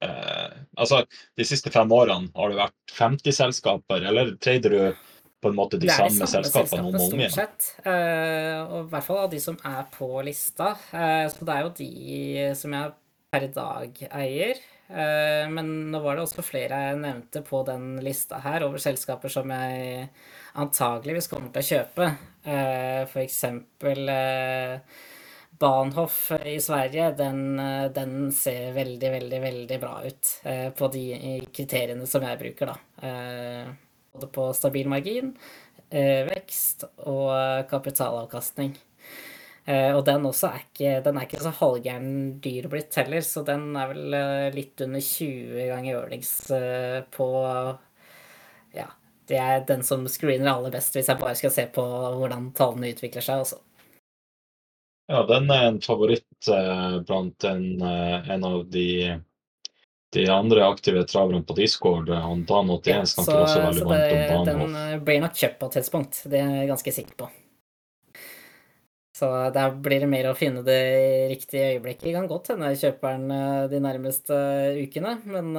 eh, 0.02 0.58
Altså, 0.82 1.04
de 1.38 1.46
siste 1.46 1.70
fem 1.70 1.90
årene, 1.94 2.32
har 2.34 2.50
det 2.50 2.58
vært 2.58 2.96
50 2.98 3.38
selskaper, 3.38 4.04
eller 4.10 4.34
trader 4.42 4.74
du 4.74 5.08
på 5.42 5.50
en 5.50 5.56
måte 5.58 5.78
de, 5.80 5.90
samme, 5.90 6.12
de 6.14 6.22
samme 6.22 6.46
selskapene 6.46 6.86
om 6.86 6.94
og 6.94 7.08
om 7.08 7.20
igjen. 7.20 7.34
Sett, 7.34 7.72
uh, 7.82 8.62
og 8.62 8.76
i 8.84 8.90
hvert 8.92 9.06
fall 9.08 9.24
av 9.24 9.32
de 9.32 9.40
som 9.42 9.56
er 9.66 9.88
på 9.90 10.08
lista. 10.22 10.74
Uh, 10.92 11.26
så 11.32 11.48
det 11.48 11.56
er 11.56 11.64
jo 11.64 11.72
de 11.80 12.44
som 12.58 12.76
jeg 12.78 12.92
per 13.32 13.48
dag 13.56 14.02
eier. 14.22 14.60
Uh, 14.92 15.50
men 15.50 15.72
nå 15.90 16.02
var 16.04 16.18
det 16.18 16.26
også 16.28 16.44
flere 16.46 16.78
jeg 16.86 17.00
nevnte 17.02 17.42
på 17.46 17.64
den 17.66 17.96
lista 18.06 18.38
her 18.44 18.68
over 18.68 18.82
selskaper 18.82 19.32
som 19.34 19.50
jeg 19.50 20.06
antageligvis 20.62 21.30
kommer 21.32 21.50
til 21.50 21.64
å 21.64 21.70
kjøpe. 21.72 22.12
For 22.42 23.22
eksempel 23.22 24.10
Bahnhof 25.62 26.16
i 26.44 26.58
Sverige, 26.60 27.06
den, 27.16 27.54
den, 27.94 28.16
ser 28.36 28.74
veldig, 28.76 29.12
veldig, 29.14 29.38
veldig 29.46 29.78
bra 29.80 29.94
ut 30.04 30.32
på 30.76 30.90
de 30.92 31.06
kriteriene 31.54 32.10
som 32.10 32.26
jeg 32.26 32.40
bruker, 32.42 32.74
da 32.74 33.62
både 34.12 34.26
på 34.26 34.52
stabil 34.52 34.88
margin, 34.88 35.36
eh, 35.90 36.26
vekst 36.28 36.84
og 36.96 37.68
kapitalavkastning. 37.70 38.76
Eh, 39.64 39.94
og 39.94 40.04
den 40.04 40.26
også 40.26 40.48
er 40.50 40.64
ikke, 40.64 40.92
den 41.04 41.16
er 41.16 41.26
ikke 41.28 41.42
så 41.42 41.52
halvgæren 41.54 42.40
dyr 42.42 42.66
blitt 42.68 42.94
heller, 42.98 43.22
så 43.22 43.44
den 43.46 43.76
er 43.78 43.92
vel 43.92 44.16
eh, 44.18 44.48
litt 44.54 44.80
under 44.82 45.00
20 45.00 45.68
ganger 45.70 45.98
earnings 46.00 46.32
på 47.14 47.28
Ja, 48.74 48.88
det 49.28 49.38
er 49.38 49.66
den 49.68 49.84
som 49.86 50.08
screener 50.08 50.56
aller 50.56 50.74
best, 50.74 50.96
hvis 50.96 51.08
jeg 51.08 51.20
bare 51.20 51.38
skal 51.38 51.54
se 51.54 51.68
på 51.70 51.84
hvordan 52.18 52.50
tallene 52.58 52.90
utvikler 52.92 53.22
seg 53.22 53.44
også. 53.44 53.60
Ja, 55.12 55.22
den 55.28 55.50
er 55.50 55.68
en 55.68 55.80
favoritt 55.82 56.48
blant 57.06 57.44
en, 57.44 57.82
en 57.82 58.44
av 58.48 58.64
de 58.72 59.20
de 60.12 60.26
andre 60.28 60.64
aktive 60.66 61.04
traverne 61.08 61.42
på 61.42 61.56
Discord, 61.56 62.10
eh, 62.10 62.20
han 62.20 62.44
Dan81 62.46 62.90
ja, 62.90 63.04
snakker 63.06 63.32
så, 63.32 63.44
også 63.44 63.60
veldig 63.60 63.86
varmt 63.86 64.12
om 64.12 64.46
Bahnhof. 64.46 64.72
Den 64.72 64.80
eh, 64.80 64.98
blir 65.06 65.22
nok 65.24 65.38
kjøpt 65.40 65.60
på 65.60 65.70
et 65.70 65.78
tidspunkt, 65.78 66.20
det 66.28 66.42
er 66.42 66.58
jeg 66.60 66.70
ganske 66.72 66.94
sikker 66.98 67.16
på. 67.22 67.28
Så 69.16 69.28
der 69.54 69.74
blir 69.84 70.02
det 70.02 70.08
mer 70.10 70.26
å 70.30 70.36
finne 70.36 70.64
det 70.66 70.80
riktige 71.30 71.74
øyeblikket. 71.74 72.06
Det 72.08 72.14
kan 72.16 72.30
godt 72.30 72.48
hende 72.52 72.72
jeg 72.72 72.80
kjøper 72.82 73.18
den 73.18 73.34
eh, 73.36 73.66
de 73.72 73.82
nærmeste 73.84 74.40
ukene, 74.82 75.14
men 75.28 75.52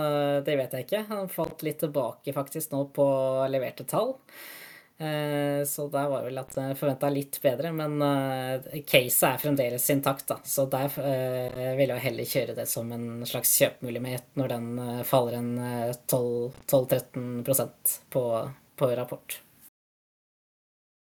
det 0.45 0.57
vet 0.59 0.75
jeg 0.77 0.87
ikke. 0.87 1.05
Han 1.09 1.31
falt 1.31 1.65
litt 1.65 1.81
tilbake 1.81 2.35
faktisk 2.35 2.73
nå 2.75 2.87
på 2.93 3.07
leverte 3.53 3.87
tall. 3.89 4.17
Eh, 4.97 5.65
så 5.65 5.87
der 5.87 6.09
var 6.09 6.23
vel 6.23 6.37
at 6.37 6.53
jeg 6.57 6.77
forventa 6.77 7.09
litt 7.09 7.39
bedre, 7.41 7.71
men 7.73 7.97
uh, 8.01 8.61
caset 8.85 9.23
er 9.29 9.39
fremdeles 9.41 9.89
intakt, 9.89 10.27
da. 10.29 10.37
Så 10.45 10.65
der 10.71 10.89
ville 10.93 11.73
vil 11.79 11.93
jeg 11.95 12.03
heller 12.05 12.29
kjøre 12.29 12.57
det 12.59 12.67
som 12.69 12.91
en 12.93 13.25
slags 13.27 13.55
kjøpemulighet 13.59 14.37
når 14.39 14.53
den 14.53 14.67
faller 15.07 15.39
en 15.39 15.51
12-13% 16.11 17.97
på, 18.13 18.23
på 18.79 18.91
rapport. 18.95 19.39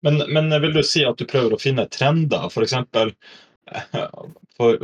Men, 0.01 0.23
men, 0.33 0.61
vil 0.61 0.73
du 0.73 0.83
si 0.85 1.03
at 1.05 1.17
du 1.17 1.25
prøver 1.29 1.53
å 1.53 1.61
finne 1.61 1.85
trender, 1.93 2.47
for 2.53 2.65
eksempel 2.65 3.11
for, 4.57 4.77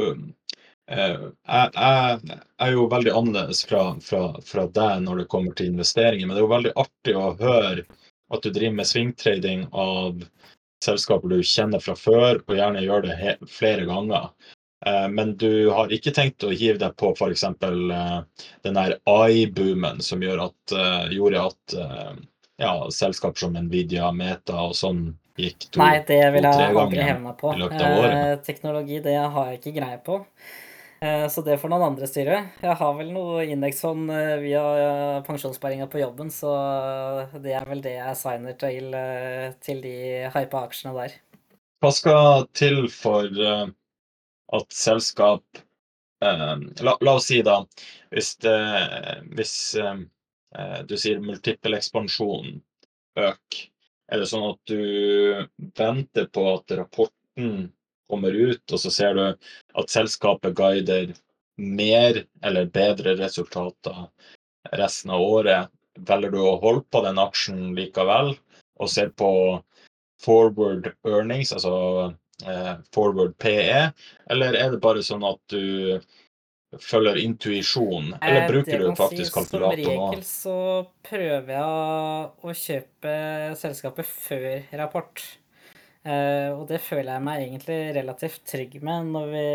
jeg, 0.87 1.31
jeg, 1.43 2.37
er 2.63 2.73
jo 2.73 2.85
veldig 2.91 3.13
annerledes 3.13 3.63
fra, 3.67 3.81
fra, 4.03 4.21
fra 4.45 4.67
deg 4.71 5.01
når 5.03 5.23
det 5.23 5.31
kommer 5.31 5.57
til 5.57 5.71
investeringer, 5.73 6.27
men 6.27 6.35
det 6.35 6.41
er 6.41 6.45
jo 6.45 6.53
veldig 6.53 6.75
artig 6.83 7.15
å 7.17 7.31
høre 7.41 7.87
at 8.33 8.43
du 8.43 8.51
driver 8.51 8.79
med 8.79 8.89
svingtrading 8.89 9.67
av 9.71 10.23
selskaper 10.83 11.31
du 11.31 11.41
kjenner 11.43 11.81
fra 11.83 11.95
før, 11.97 12.41
og 12.45 12.55
gjerne 12.55 12.83
gjør 12.85 13.07
det 13.07 13.35
flere 13.51 13.87
ganger. 13.89 14.29
Eh, 14.85 15.07
men 15.09 15.35
du 15.41 15.69
har 15.73 15.93
ikke 15.93 16.13
tenkt 16.13 16.45
å 16.45 16.53
hive 16.53 16.77
deg 16.81 16.95
på 16.99 17.13
f.eks. 17.15 17.43
Eh, 17.43 18.17
den 18.67 18.77
der 18.77 18.97
AI-boomen 19.09 20.03
som 20.05 20.23
at, 20.23 20.75
eh, 20.75 21.13
gjorde 21.17 21.47
at 21.49 21.79
ja, 22.57 22.91
selskaper 22.91 23.39
som 23.39 23.53
Nvidia, 23.53 24.11
Meta 24.11 24.57
og 24.65 24.75
sånn 24.77 25.11
gikk 25.37 25.67
to, 25.69 25.81
Nei, 25.81 25.99
det 26.07 26.21
vil 26.33 26.47
jeg 26.47 26.53
aldri 26.53 26.77
ganger 26.79 27.03
hevne 27.11 27.33
på. 27.37 27.51
i 27.53 27.61
løpet 27.61 27.83
av 27.83 27.99
året. 27.99 28.15
Eh, 28.17 28.39
teknologi, 28.45 29.01
det 29.05 29.17
har 29.17 29.51
jeg 29.51 29.59
ikke 29.61 29.75
greie 29.77 29.99
på. 30.03 30.21
Eh, 30.99 31.27
så 31.29 31.41
det 31.45 31.59
får 31.61 31.69
noen 31.69 31.85
andre 31.91 32.07
styre. 32.09 32.39
Jeg 32.63 32.77
har 32.79 32.95
vel 32.97 33.11
noe 33.13 33.43
indeksfond 33.45 34.09
eh, 34.13 34.33
via 34.41 34.63
eh, 34.81 35.19
pensjonssparinga 35.27 35.85
på 35.91 36.01
jobben, 36.01 36.31
så 36.33 36.53
det 37.43 37.53
er 37.59 37.67
vel 37.69 37.83
det 37.85 37.93
jeg 37.99 38.17
signer 38.17 38.57
til, 38.57 38.97
til 39.61 39.83
de 39.83 39.95
hypa 40.33 40.63
aksjene 40.65 40.95
der. 40.97 41.17
Hva 41.83 41.93
skal 41.93 42.47
til 42.57 42.87
for 42.89 43.29
at 43.37 44.73
selskap 44.73 45.61
la, 46.17 46.95
la 47.05 47.13
oss 47.13 47.27
si 47.29 47.43
da, 47.45 47.59
hvis, 48.09 48.31
det, 48.41 48.57
hvis 49.37 49.53
du 50.89 50.95
sier 50.97 51.21
multiple 51.21 51.77
ekspansjon 51.77 52.55
øker, 53.21 53.59
er 54.07 54.23
det 54.23 54.29
sånn 54.31 54.47
at 54.47 54.71
du 54.71 54.81
venter 55.77 56.25
på 56.33 56.47
at 56.55 56.73
rapporten 56.79 57.67
kommer 58.11 58.35
ut, 58.35 58.63
og 58.71 58.79
så 58.81 58.91
ser 58.93 59.17
du 59.17 59.23
at 59.27 59.93
selskapet 59.93 60.55
guider 60.57 61.13
mer 61.57 62.23
eller 62.45 62.69
bedre 62.71 63.15
resultater 63.19 64.07
resten 64.77 65.13
av 65.15 65.21
året? 65.25 65.73
Velger 66.07 66.31
du 66.35 66.41
å 66.43 66.59
holde 66.61 66.85
på 66.93 67.01
den 67.07 67.17
aksjen 67.21 67.71
likevel, 67.77 68.35
og 68.77 68.91
ser 68.93 69.09
på 69.17 69.31
forward 70.21 70.91
earnings, 71.05 71.53
altså 71.53 72.13
eh, 72.45 72.75
forward 72.93 73.33
PE, 73.41 73.89
eller 74.29 74.57
er 74.57 74.71
det 74.73 74.81
bare 74.83 75.03
sånn 75.05 75.25
at 75.25 75.41
du 75.53 75.99
følger 76.83 77.17
intuisjon, 77.21 78.13
eller 78.21 78.41
Eh, 78.43 78.47
bruker 78.51 78.79
du 78.79 78.95
faktisk 78.95 79.33
Som 79.33 79.45
kalkulator 79.45 79.95
nå? 79.95 80.07
regel 80.11 80.23
så 80.27 80.57
prøver 81.07 81.53
jeg 81.53 81.63
å 82.43 82.55
kjøpe 82.61 83.13
selskapet 83.57 84.05
før 84.05 84.47
rapport. 84.81 85.23
Eh, 86.07 86.49
og 86.55 86.67
det 86.69 86.79
føler 86.83 87.17
jeg 87.17 87.23
meg 87.25 87.41
egentlig 87.43 87.77
relativt 87.97 88.43
trygg 88.47 88.77
med, 88.79 89.09
når 89.15 89.31
vi, 89.33 89.47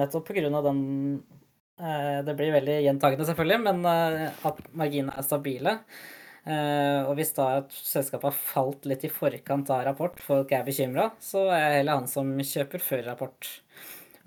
nettopp 0.00 0.26
på 0.26 0.36
grunn 0.40 0.56
av 0.58 0.64
den 0.66 0.80
uh, 1.78 2.18
Det 2.26 2.34
blir 2.38 2.54
veldig 2.56 2.78
gjentagende, 2.86 3.26
selvfølgelig, 3.28 3.60
men 3.68 3.84
uh, 3.86 4.48
at 4.50 4.58
marginene 4.72 5.14
er 5.14 5.26
stabile. 5.26 5.76
Og 6.50 7.10
hvis 7.18 7.34
da 7.36 7.46
et 7.58 7.74
selskap 7.76 8.22
har 8.24 8.32
falt 8.32 8.86
litt 8.88 9.02
i 9.04 9.10
forkant 9.12 9.68
av 9.70 9.82
rapport, 9.86 10.16
folk 10.24 10.50
er 10.56 10.64
bekymra, 10.66 11.10
så 11.22 11.44
er 11.52 11.60
jeg 11.60 11.74
heller 11.74 11.98
han 12.00 12.08
som 12.10 12.32
kjøper 12.32 12.82
før 12.82 13.02
rapport. 13.10 13.50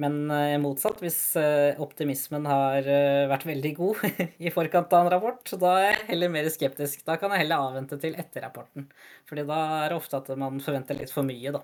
Men 0.01 0.31
eh, 0.33 0.55
motsatt, 0.61 0.97
hvis 1.03 1.17
eh, 1.37 1.77
optimismen 1.81 2.47
har 2.49 2.87
eh, 2.89 3.27
vært 3.29 3.45
veldig 3.45 3.71
god 3.77 4.01
i 4.45 4.53
forkant 4.53 4.93
av 4.95 5.05
en 5.05 5.11
rapport, 5.13 5.53
da 5.61 5.73
er 5.77 5.85
jeg 5.85 5.99
heller 6.07 6.33
mer 6.33 6.49
skeptisk. 6.53 7.03
Da 7.05 7.19
kan 7.21 7.33
jeg 7.33 7.43
heller 7.43 7.67
avvente 7.67 7.99
til 8.01 8.17
etter 8.17 8.45
rapporten. 8.47 8.87
Fordi 9.29 9.45
da 9.49 9.59
er 9.83 9.93
det 9.93 9.99
ofte 9.99 10.17
at 10.17 10.31
man 10.39 10.57
forventer 10.63 10.97
litt 10.97 11.13
for 11.13 11.27
mye, 11.27 11.53
da. 11.53 11.61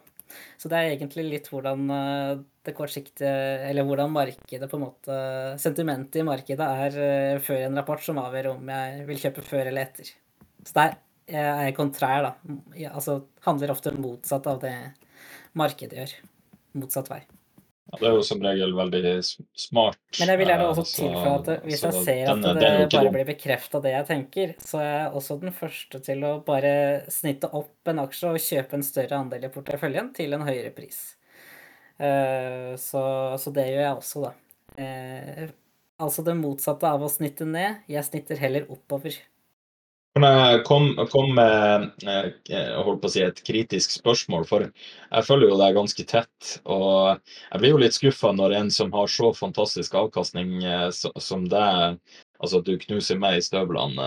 Så 0.62 0.70
det 0.70 0.78
er 0.78 0.92
egentlig 0.92 1.26
litt 1.26 1.48
hvordan 1.50 1.88
det 1.90 2.76
kortsiktige 2.78 3.32
Eller 3.66 3.82
hvordan 3.82 4.12
markedet 4.14 4.68
på 4.70 4.78
en 4.78 4.84
måte 4.84 5.16
Sentimentet 5.58 6.20
i 6.22 6.26
markedet 6.28 6.68
er 6.84 7.42
før 7.42 7.64
en 7.66 7.80
rapport 7.82 8.06
som 8.06 8.22
avgjør 8.22 8.52
om 8.52 8.70
jeg 8.70 9.08
vil 9.10 9.24
kjøpe 9.24 9.48
før 9.48 9.72
eller 9.72 9.88
etter. 9.88 10.14
Så 10.62 10.78
der 10.78 10.96
er 11.34 11.66
jeg 11.72 11.78
kontrær, 11.82 12.30
da. 12.30 12.62
Altså 12.94 13.24
handler 13.50 13.74
ofte 13.74 13.98
motsatt 13.98 14.54
av 14.54 14.62
det 14.62 14.76
markedet 15.58 15.98
gjør. 15.98 16.18
Motsatt 16.78 17.10
vei. 17.10 17.24
Ja, 17.90 17.98
det 17.98 18.08
er 18.10 18.16
jo 18.16 18.24
som 18.26 18.42
regel 18.46 18.74
veldig 18.78 19.12
smart. 19.58 19.98
Men 20.20 20.30
jeg 20.30 20.40
vil 20.42 20.52
gjerne 20.52 20.68
også 20.70 20.84
eh, 20.86 20.90
tilføye 21.00 21.32
at 21.36 21.64
hvis 21.66 21.86
jeg 21.88 22.04
ser 22.06 22.34
at 22.36 22.44
det 22.60 22.90
bare 22.94 23.14
blir 23.16 23.30
bekrefta 23.32 23.82
det 23.82 23.94
jeg 23.96 24.08
tenker, 24.10 24.52
så 24.62 24.82
er 24.84 24.92
jeg 24.92 25.14
også 25.22 25.40
den 25.42 25.56
første 25.58 26.02
til 26.06 26.26
å 26.28 26.34
bare 26.46 26.74
snitte 27.10 27.50
opp 27.50 27.90
en 27.90 28.04
aksje 28.06 28.30
og 28.36 28.44
kjøpe 28.46 28.78
en 28.78 28.86
større 28.86 29.18
andel 29.24 29.48
i 29.50 29.54
porteføljen 29.54 30.14
til 30.14 30.38
en 30.38 30.46
høyere 30.46 30.70
pris. 30.76 31.00
Eh, 31.98 32.76
Så, 32.78 33.02
så 33.42 33.52
det 33.56 33.66
gjør 33.72 33.84
jeg 33.88 33.98
også, 34.04 34.28
da. 34.28 34.36
Eh, 34.78 35.50
Altså 36.00 36.24
det 36.24 36.32
motsatte 36.40 36.88
av 36.88 37.02
å 37.04 37.10
snitte 37.12 37.44
ned. 37.44 37.82
Jeg 37.92 38.06
snitter 38.08 38.40
heller 38.40 38.70
oppover. 38.72 39.18
Kan 40.20 40.26
jeg 40.36 40.64
komme 40.68 41.04
kom 41.08 41.30
med 41.38 41.86
eh, 42.04 42.72
holdt 42.84 43.00
på 43.00 43.08
å 43.08 43.12
si 43.14 43.22
et 43.24 43.38
kritisk 43.48 43.94
spørsmål? 43.96 44.44
For 44.50 44.66
jeg 44.66 45.24
følger 45.28 45.54
jo 45.54 45.60
deg 45.62 45.78
ganske 45.78 46.06
tett. 46.10 46.50
Og 46.68 47.22
jeg 47.22 47.62
blir 47.62 47.72
jo 47.72 47.80
litt 47.80 47.96
skuffa 47.96 48.34
når 48.36 48.58
en 48.58 48.72
som 48.74 48.92
har 48.98 49.08
så 49.08 49.30
fantastisk 49.38 49.96
avkastning 49.96 50.58
eh, 50.64 50.90
som 50.92 51.48
deg 51.52 52.00
Altså, 52.40 52.62
du 52.64 52.78
knuser 52.80 53.18
meg 53.20 53.38
i 53.38 53.44
støvlene. 53.44 54.04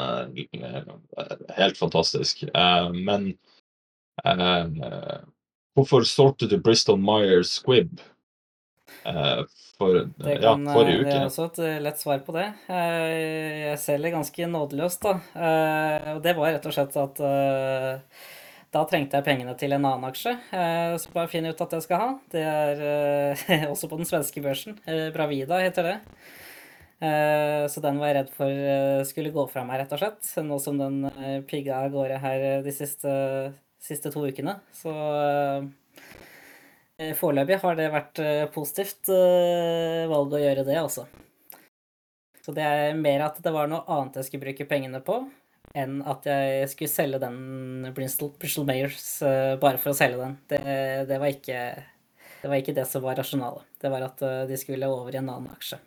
eh, 0.56 0.92
Helt 1.58 1.76
fantastisk. 1.80 2.44
Eh, 2.48 2.86
Men 2.92 3.26
eh, 4.24 5.18
hvorfor 5.76 6.04
solgte 6.08 6.48
du 6.48 6.58
Bristol 6.60 7.00
Myers 7.00 7.56
Squibb 7.58 8.00
eh, 9.04 9.42
for 9.82 9.98
Det, 10.24 10.36
ja, 10.42 10.52
forrige 10.72 11.00
uke. 11.00 11.08
det 11.10 11.16
er 11.18 11.26
også 11.28 11.46
et 11.50 11.58
eh, 11.66 11.80
lett 11.84 11.98
svar 12.02 12.22
på 12.26 12.34
det. 12.36 12.46
Eh, 12.70 13.72
Jeg 13.72 13.78
selger 13.82 14.14
ganske 14.16 14.48
nådeløst, 14.54 15.02
da. 15.08 15.16
Eh, 15.36 16.12
Og 16.16 16.22
det 16.24 16.36
var 16.38 16.54
rett 16.54 16.66
og 16.70 16.76
slett 16.78 16.96
at 17.02 17.20
eh, 17.28 18.22
da 18.72 18.84
trengte 18.88 19.18
jeg 19.18 19.26
pengene 19.26 19.52
til 19.60 19.74
en 19.76 19.84
annen 19.84 20.06
aksje, 20.08 20.32
Så 21.02 21.10
bare 21.12 21.28
finner 21.28 21.52
ut 21.52 21.60
at 21.60 21.74
jeg 21.76 21.82
skal 21.84 21.98
ha. 22.00 22.06
Det 22.32 22.40
er 22.40 22.80
eh, 22.88 23.66
også 23.72 23.90
på 23.90 23.98
den 24.00 24.08
svenske 24.08 24.40
børsen. 24.44 24.78
Eh, 24.88 25.10
Bravida 25.12 25.58
heter 25.60 25.90
det. 25.90 25.96
Eh, 27.02 27.66
Så 27.68 27.82
den 27.84 27.98
var 28.00 28.08
jeg 28.12 28.16
redd 28.22 28.30
for 28.36 28.48
eh, 28.48 29.02
skulle 29.08 29.32
gå 29.34 29.44
fra 29.50 29.64
meg, 29.68 29.82
rett 29.82 29.92
og 29.92 30.00
slett. 30.00 30.32
Nå 30.46 30.56
som 30.62 30.78
den 30.80 31.02
eh, 31.10 31.40
pigga 31.48 31.82
av 31.84 31.92
gårde 31.92 32.18
her 32.22 32.46
eh, 32.48 32.62
de 32.64 32.72
siste, 32.72 33.12
siste 33.82 34.12
to 34.14 34.24
ukene. 34.28 34.56
Så 34.72 34.90
eh, 34.94 35.62
Eh, 35.62 35.68
Foreløpig 37.18 37.58
har 37.62 37.76
det 37.78 37.90
vært 37.92 38.22
eh, 38.22 38.46
positivt 38.52 39.10
eh, 39.12 40.08
valg 40.10 40.34
å 40.34 40.40
gjøre 40.40 40.64
det, 40.68 40.78
altså. 40.80 41.06
Så 42.42 42.54
det 42.56 42.64
er 42.66 42.98
mer 42.98 43.28
at 43.28 43.38
det 43.42 43.52
var 43.54 43.70
noe 43.70 43.84
annet 43.86 44.18
jeg 44.18 44.28
skulle 44.28 44.48
bruke 44.48 44.66
pengene 44.66 44.98
på, 45.04 45.20
enn 45.78 46.00
at 46.08 46.26
jeg 46.26 46.70
skulle 46.72 46.92
selge 46.92 47.20
den 47.22 47.92
Bristol, 47.94 48.32
Bristol 48.40 48.66
Mayers 48.68 49.04
eh, 49.24 49.54
bare 49.62 49.78
for 49.80 49.92
å 49.92 49.96
selge 49.96 50.18
den. 50.20 50.34
Det, 50.50 50.60
det, 51.08 51.20
var 51.22 51.30
ikke, 51.30 51.60
det 52.42 52.50
var 52.50 52.58
ikke 52.58 52.74
det 52.76 52.88
som 52.90 53.04
var 53.04 53.20
rasjonalet. 53.20 53.68
Det 53.82 53.92
var 53.92 54.08
at 54.08 54.24
eh, 54.26 54.42
de 54.50 54.58
skulle 54.60 54.90
over 54.90 55.14
i 55.14 55.20
en 55.22 55.30
annen 55.30 55.54
aksje. 55.54 55.78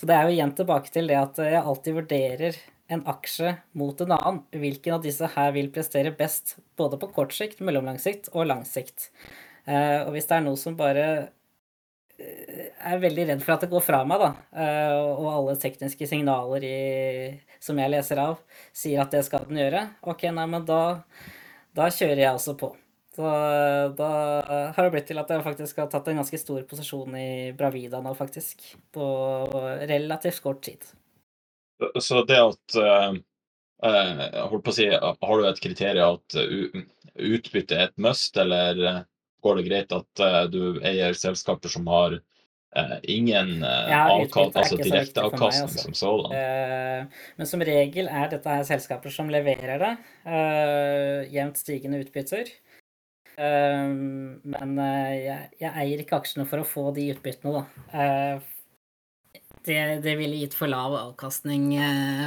Så 0.00 0.08
det 0.08 0.16
er 0.16 0.24
jo 0.24 0.38
igjen 0.38 0.56
tilbake 0.56 0.92
til 0.94 1.12
det 1.12 1.20
at 1.20 1.42
jeg 1.44 1.60
alltid 1.60 2.00
vurderer 2.00 2.60
en 2.88 3.04
aksje 3.12 3.52
mot 3.76 4.00
en 4.00 4.16
annen. 4.16 4.40
Hvilken 4.64 4.96
av 4.96 5.04
disse 5.04 5.28
her 5.34 5.52
vil 5.56 5.68
prestere 5.74 6.14
best, 6.16 6.56
både 6.80 6.96
på 7.00 7.10
kort 7.12 7.36
sikt, 7.36 7.60
mellomlang 7.60 8.00
sikt 8.00 8.32
og 8.32 8.48
lang 8.48 8.64
sikt. 8.68 9.10
Eh, 9.68 10.00
og 10.06 10.14
hvis 10.14 10.28
det 10.28 10.38
er 10.38 10.44
noe 10.46 10.56
som 10.56 10.76
bare 10.78 11.04
eh, 12.16 12.68
er 12.88 13.02
veldig 13.02 13.26
redd 13.28 13.44
for 13.44 13.56
at 13.56 13.66
det 13.66 13.72
går 13.72 13.84
fra 13.84 14.00
meg, 14.08 14.22
da, 14.22 14.30
eh, 14.64 14.96
og 14.96 15.28
alle 15.34 15.56
tekniske 15.60 16.08
signaler 16.08 16.64
i, 16.64 16.78
som 17.60 17.78
jeg 17.80 17.92
leser 17.92 18.22
av, 18.22 18.38
sier 18.72 19.02
at 19.04 19.12
det 19.12 19.26
skal 19.26 19.44
den 19.48 19.60
gjøre, 19.60 19.84
ok, 20.08 20.28
nei, 20.32 20.46
men 20.54 20.64
da, 20.68 20.82
da 21.76 21.88
kjører 21.92 22.24
jeg 22.24 22.38
også 22.38 22.56
på. 22.60 22.72
Så 23.18 23.30
da 23.98 24.08
har 24.76 24.76
det 24.78 24.90
blitt 24.94 25.08
til 25.10 25.18
at 25.18 25.30
jeg 25.32 25.42
faktisk 25.42 25.80
har 25.82 25.88
tatt 25.90 26.06
en 26.06 26.20
ganske 26.20 26.38
stor 26.38 26.60
posisjon 26.70 27.16
i 27.18 27.50
Bravida 27.58 27.98
nå, 27.98 28.12
faktisk. 28.14 28.62
På 28.94 29.08
relativt 29.90 30.38
kort 30.44 30.60
tid. 30.62 30.86
Så 31.98 32.22
det 32.28 32.38
at 32.38 32.76
jeg 32.78 34.44
holdt 34.52 34.64
på 34.68 34.70
å 34.70 34.76
si, 34.76 34.86
Har 34.94 35.34
du 35.34 35.48
et 35.48 35.64
kriterium 35.64 36.20
at 36.20 36.38
utbytte 36.38 37.74
er 37.74 37.88
et 37.88 37.98
must, 38.06 38.38
eller 38.38 39.02
går 39.48 39.60
det 39.60 39.68
greit 39.68 39.94
at 39.96 40.22
uh, 40.24 40.42
du 40.52 40.78
eier 40.86 41.16
selskaper 41.16 41.72
som 41.72 41.88
har 41.90 42.18
uh, 42.20 42.96
ingen 43.02 43.58
uh, 43.64 43.88
Ja, 43.88 44.02
avkast, 44.14 44.54
er 44.54 44.62
altså 44.62 44.78
direkteavkastning 44.82 45.70
altså. 45.70 45.84
som 45.86 45.98
sådan? 45.98 46.36
Uh, 46.36 47.26
Men 47.40 47.50
som 47.50 47.64
regel 47.64 48.10
er 48.12 48.32
dette 48.34 48.58
her 48.58 48.68
selskaper 48.68 49.14
som 49.14 49.32
leverer 49.32 49.80
det. 49.82 49.92
Jevnt 51.32 51.60
stigende 51.60 52.02
utbytter. 52.04 52.50
Men 53.38 54.72
jeg, 54.82 55.42
jeg 55.60 55.70
eier 55.70 56.00
ikke 56.02 56.18
aksjene 56.18 56.46
for 56.50 56.58
å 56.58 56.66
få 56.66 56.88
de 56.96 57.04
utbyttene, 57.12 57.60
da. 57.60 58.40
Det, 59.62 59.78
det 60.02 60.14
ville 60.18 60.40
gitt 60.40 60.56
for 60.58 60.66
lav 60.70 60.96
avkastning 60.98 61.70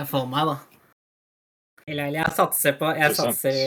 for 0.07 0.29
meg, 0.31 0.53
da. 0.53 0.70
Eller 1.91 2.07
eller 2.07 2.21
jeg 2.23 2.33
satser 2.37 2.77
på, 2.79 2.87
jeg 2.95 3.15
satser 3.17 3.59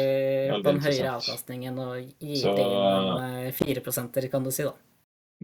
på 0.57 0.63
den 0.65 0.81
høyere 0.81 1.13
avkastningen 1.19 1.79
og 1.85 1.95
gir 2.25 2.41
Så- 2.41 2.57
inn 2.57 3.23
en 3.45 3.53
fireprosenter, 3.53 4.31
kan 4.33 4.43
du 4.47 4.51
si, 4.55 4.65
da. 4.65 4.73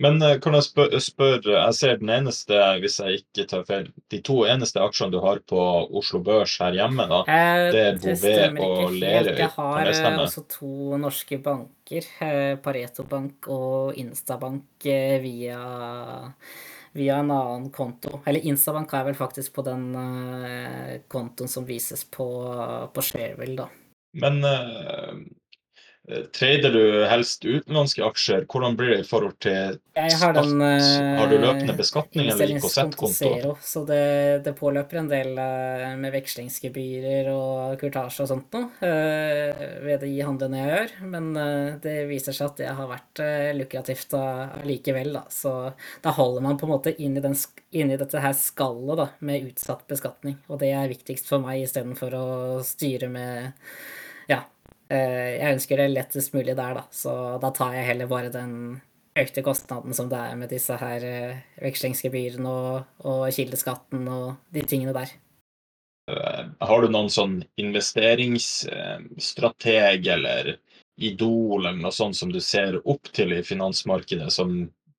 Men 0.01 0.23
eh, 0.23 0.39
kan 0.41 0.55
jeg 0.55 0.63
spør- 0.63 1.43
jeg 1.45 1.75
ser 1.77 1.97
den 2.01 2.09
eneste, 2.15 2.57
hvis 2.81 2.95
jeg 3.03 3.19
ikke 3.21 3.45
tar 3.51 3.65
feil, 3.69 3.89
de 4.09 4.21
to 4.25 4.37
eneste 4.49 4.81
aksjene 4.81 5.13
du 5.13 5.19
har 5.21 5.41
på 5.45 5.59
Oslo 5.99 6.21
Børs 6.25 6.55
her 6.63 6.73
hjemme, 6.79 7.05
da, 7.11 7.19
Eh, 7.29 7.71
Det 7.73 7.83
er 7.85 8.55
Bouvet 8.55 8.61
og 8.61 8.93
Lerøy. 8.97 9.37
Jeg 9.37 9.51
har 9.51 9.87
eh, 9.91 10.19
også 10.25 10.47
to 10.49 10.97
norske 10.97 11.43
banker, 11.43 12.07
eh, 12.23 12.55
Pareto 12.57 13.03
Bank 13.05 13.47
og 13.49 13.93
Instabank, 13.99 14.65
eh, 14.87 15.19
via, 15.21 16.33
via 16.97 17.21
en 17.23 17.31
annen 17.31 17.69
konto. 17.75 18.21
Eller 18.27 18.47
Instabank 18.51 18.93
er 18.95 19.07
vel 19.11 19.19
faktisk 19.19 19.55
på 19.59 19.65
den 19.67 19.91
eh, 19.95 20.95
kontoen 21.09 21.51
som 21.51 21.67
vises 21.69 22.05
på, 22.11 22.29
på 22.95 23.05
Shareville, 23.05 23.63
da. 23.63 23.69
Men 24.21 24.43
Eh, 24.45 25.15
Trader 26.35 26.75
du 26.75 26.85
helst 27.11 27.45
utenlandske 27.45 28.05
aksjer? 28.05 28.47
Hvordan 28.51 28.77
blir 28.79 28.95
det 28.95 29.01
i 29.05 29.07
forhold 29.07 29.37
til 29.43 29.79
Jeg 29.97 30.17
har 30.21 30.35
den 30.37 30.53
skatt? 30.57 31.19
Har 31.21 31.31
du 31.31 31.37
løpende 31.37 31.75
eh, 31.75 31.79
beskatning 31.79 32.31
eller 32.33 32.55
IKZ-konto? 32.57 33.55
Så 33.63 33.85
det, 33.89 34.03
det 34.47 34.55
påløper 34.59 35.01
en 35.03 35.11
del 35.11 35.39
eh, 35.39 35.87
med 36.01 36.15
vekslingsgebyrer 36.15 37.31
og 37.33 37.77
kurtasje 37.81 38.25
og 38.25 38.31
sånt 38.33 38.57
noe 38.57 38.71
eh, 38.87 39.65
ved 39.85 40.05
de 40.05 40.13
handlene 40.25 40.61
jeg 40.61 40.73
gjør, 40.73 40.95
men 41.15 41.31
eh, 41.39 41.79
det 41.85 41.97
viser 42.11 42.37
seg 42.37 42.51
at 42.51 42.63
det 42.63 42.75
har 42.81 42.91
vært 42.91 43.23
eh, 43.25 43.51
lukrativt 43.59 44.17
allikevel, 44.19 45.15
da. 45.19 45.25
Så 45.33 45.55
da 46.03 46.15
holder 46.17 46.45
man 46.45 46.59
på 46.61 46.69
en 46.69 46.75
måte 46.75 46.95
inn 46.97 47.17
i, 47.19 47.25
den, 47.25 47.37
inn 47.71 47.93
i 47.93 47.99
dette 48.01 48.23
her 48.23 48.37
skallet 48.37 49.05
da, 49.05 49.09
med 49.27 49.51
utsatt 49.51 49.87
beskatning, 49.91 50.41
og 50.49 50.63
det 50.63 50.73
er 50.75 50.91
viktigst 50.91 51.31
for 51.31 51.43
meg 51.45 51.65
istedenfor 51.65 52.17
å 52.19 52.29
styre 52.67 53.11
med 53.13 53.53
ja, 54.31 54.39
eh, 54.39 54.49
jeg 54.97 55.55
ønsker 55.55 55.75
det 55.81 55.89
lettest 55.95 56.35
mulig 56.35 56.55
der, 56.59 56.73
da. 56.81 56.85
Så 56.91 57.13
da 57.43 57.49
tar 57.55 57.77
jeg 57.79 57.87
heller 57.93 58.11
bare 58.11 58.31
den 58.35 58.53
økte 59.19 59.43
kostnaden 59.43 59.95
som 59.97 60.09
det 60.11 60.19
er 60.23 60.37
med 60.39 60.49
disse 60.53 60.77
her 60.81 61.05
eh, 61.07 61.37
vekslingsgebyrene 61.63 62.49
og, 62.51 62.85
og 63.07 63.33
kildeskatten 63.35 64.09
og 64.11 64.35
de 64.55 64.63
tingene 64.71 64.95
der. 64.97 65.09
Eh, 66.11 66.45
Har 66.67 66.81
du 66.83 66.89
noen 66.91 67.11
sånn 67.13 67.45
investeringsstrateg 67.61 70.07
eller 70.15 70.43
idol 71.01 71.67
eller 71.67 71.81
noe 71.81 71.93
sånt 71.97 72.17
som 72.19 72.33
du 72.33 72.41
ser 72.45 72.77
opp 72.85 73.09
til 73.17 73.33
i 73.33 73.43
finansmarkedet, 73.47 74.31
som 74.35 74.49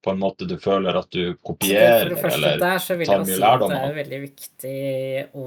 på 0.02 0.10
en 0.16 0.20
måte 0.22 0.46
du 0.50 0.56
føler 0.58 0.98
at 0.98 1.12
du 1.14 1.36
For 1.38 1.54
kopierer, 1.54 2.10
det 2.10 2.18
første 2.24 2.38
eller 2.40 2.58
der 2.62 2.80
så 2.82 2.96
vil 2.98 3.08
tar 3.08 3.20
jeg 3.22 3.28
mye 3.28 3.38
si 3.38 3.44
at 3.46 3.46
lærdom 3.46 3.70
det 3.70 3.78
av? 3.78 3.84
er 3.90 4.00
veldig 4.00 4.20
viktig 4.24 4.80
å 5.38 5.42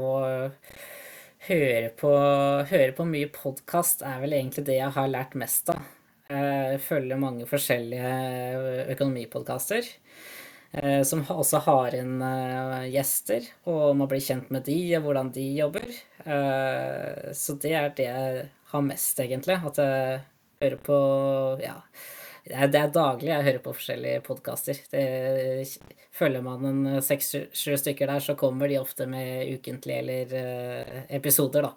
høre 1.49 1.91
på, 1.99 2.11
høre 2.71 2.93
på 2.97 3.07
mye 3.09 3.29
podkast 3.35 4.03
er 4.07 4.21
vel 4.23 4.35
egentlig 4.37 4.65
det 4.69 4.79
jeg 4.79 4.95
har 4.97 5.11
lært 5.11 5.37
mest 5.39 5.71
av. 5.75 5.83
Jeg 6.31 6.81
følger 6.81 7.21
mange 7.21 7.45
forskjellige 7.47 8.13
økonomipodkaster. 8.95 9.89
eh, 10.73 11.03
Som 11.05 11.25
også 11.29 11.61
har 11.67 11.95
inn 11.99 12.21
eh, 12.23 12.89
gjester, 12.95 13.47
og 13.71 13.97
man 13.97 14.09
blir 14.11 14.25
kjent 14.25 14.51
med 14.55 14.65
de 14.67 14.79
og 14.99 15.05
hvordan 15.07 15.33
de 15.35 15.47
jobber. 15.61 15.89
Eh, 16.25 17.33
Så 17.33 17.59
det 17.61 17.75
er 17.75 17.91
det 17.97 18.09
jeg 18.09 18.49
har 18.73 18.83
mest, 18.83 19.21
egentlig. 19.21 19.59
At 19.67 19.77
jeg 19.79 20.21
hører 20.63 20.79
på 20.89 20.99
Ja. 21.63 21.77
Det 22.45 22.53
er, 22.53 22.69
det 22.69 22.81
er 22.81 22.91
daglig 22.93 23.31
jeg 23.31 23.45
hører 23.47 23.63
på 23.65 23.73
forskjellige 23.73 24.25
podkaster. 24.27 24.81
Følger 26.15 26.43
man 26.45 26.67
en 26.69 26.83
seks-sju 27.03 27.79
stykker 27.81 28.11
der, 28.13 28.21
så 28.21 28.35
kommer 28.37 28.69
de 28.69 28.77
ofte 28.77 29.07
med 29.09 29.49
ukentlige 29.57 30.03
eller 30.03 30.35
uh, 30.37 30.99
episoder, 31.17 31.65
da. 31.65 31.73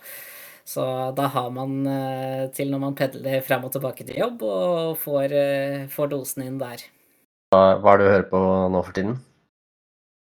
Så 0.67 0.83
da 1.15 1.29
har 1.31 1.47
man 1.55 1.79
uh, 1.87 2.43
til 2.51 2.73
når 2.73 2.83
man 2.83 2.99
pedler 2.99 3.39
fram 3.47 3.63
og 3.63 3.71
tilbake 3.77 4.03
til 4.03 4.19
jobb, 4.19 4.43
og 4.43 4.99
får, 4.99 5.37
uh, 5.39 5.87
får 5.93 6.11
dosen 6.11 6.43
inn 6.49 6.59
der. 6.59 6.83
Hva, 7.55 7.79
hva 7.79 7.95
er 7.95 8.01
det 8.01 8.05
du 8.09 8.11
hører 8.17 8.29
på 8.35 8.45
nå 8.75 8.83
for 8.83 8.99
tiden? 8.99 9.19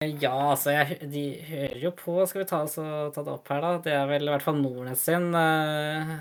Ja, 0.03 0.35
altså, 0.51 0.75
jeg, 0.75 0.99
de 1.07 1.27
hører 1.47 1.77
jo 1.79 1.89
på 1.95 2.17
Skal 2.27 2.41
vi 2.41 2.49
ta, 2.49 2.65
så, 2.67 2.83
ta 3.15 3.23
det 3.23 3.31
opp 3.31 3.47
her, 3.47 3.63
da? 3.63 3.77
Det 3.85 3.93
er 3.95 4.09
vel 4.09 4.27
i 4.27 4.33
hvert 4.33 4.43
fall 4.43 4.59
Nordnes 4.59 5.07
sin 5.07 5.31
uh, 5.31 6.17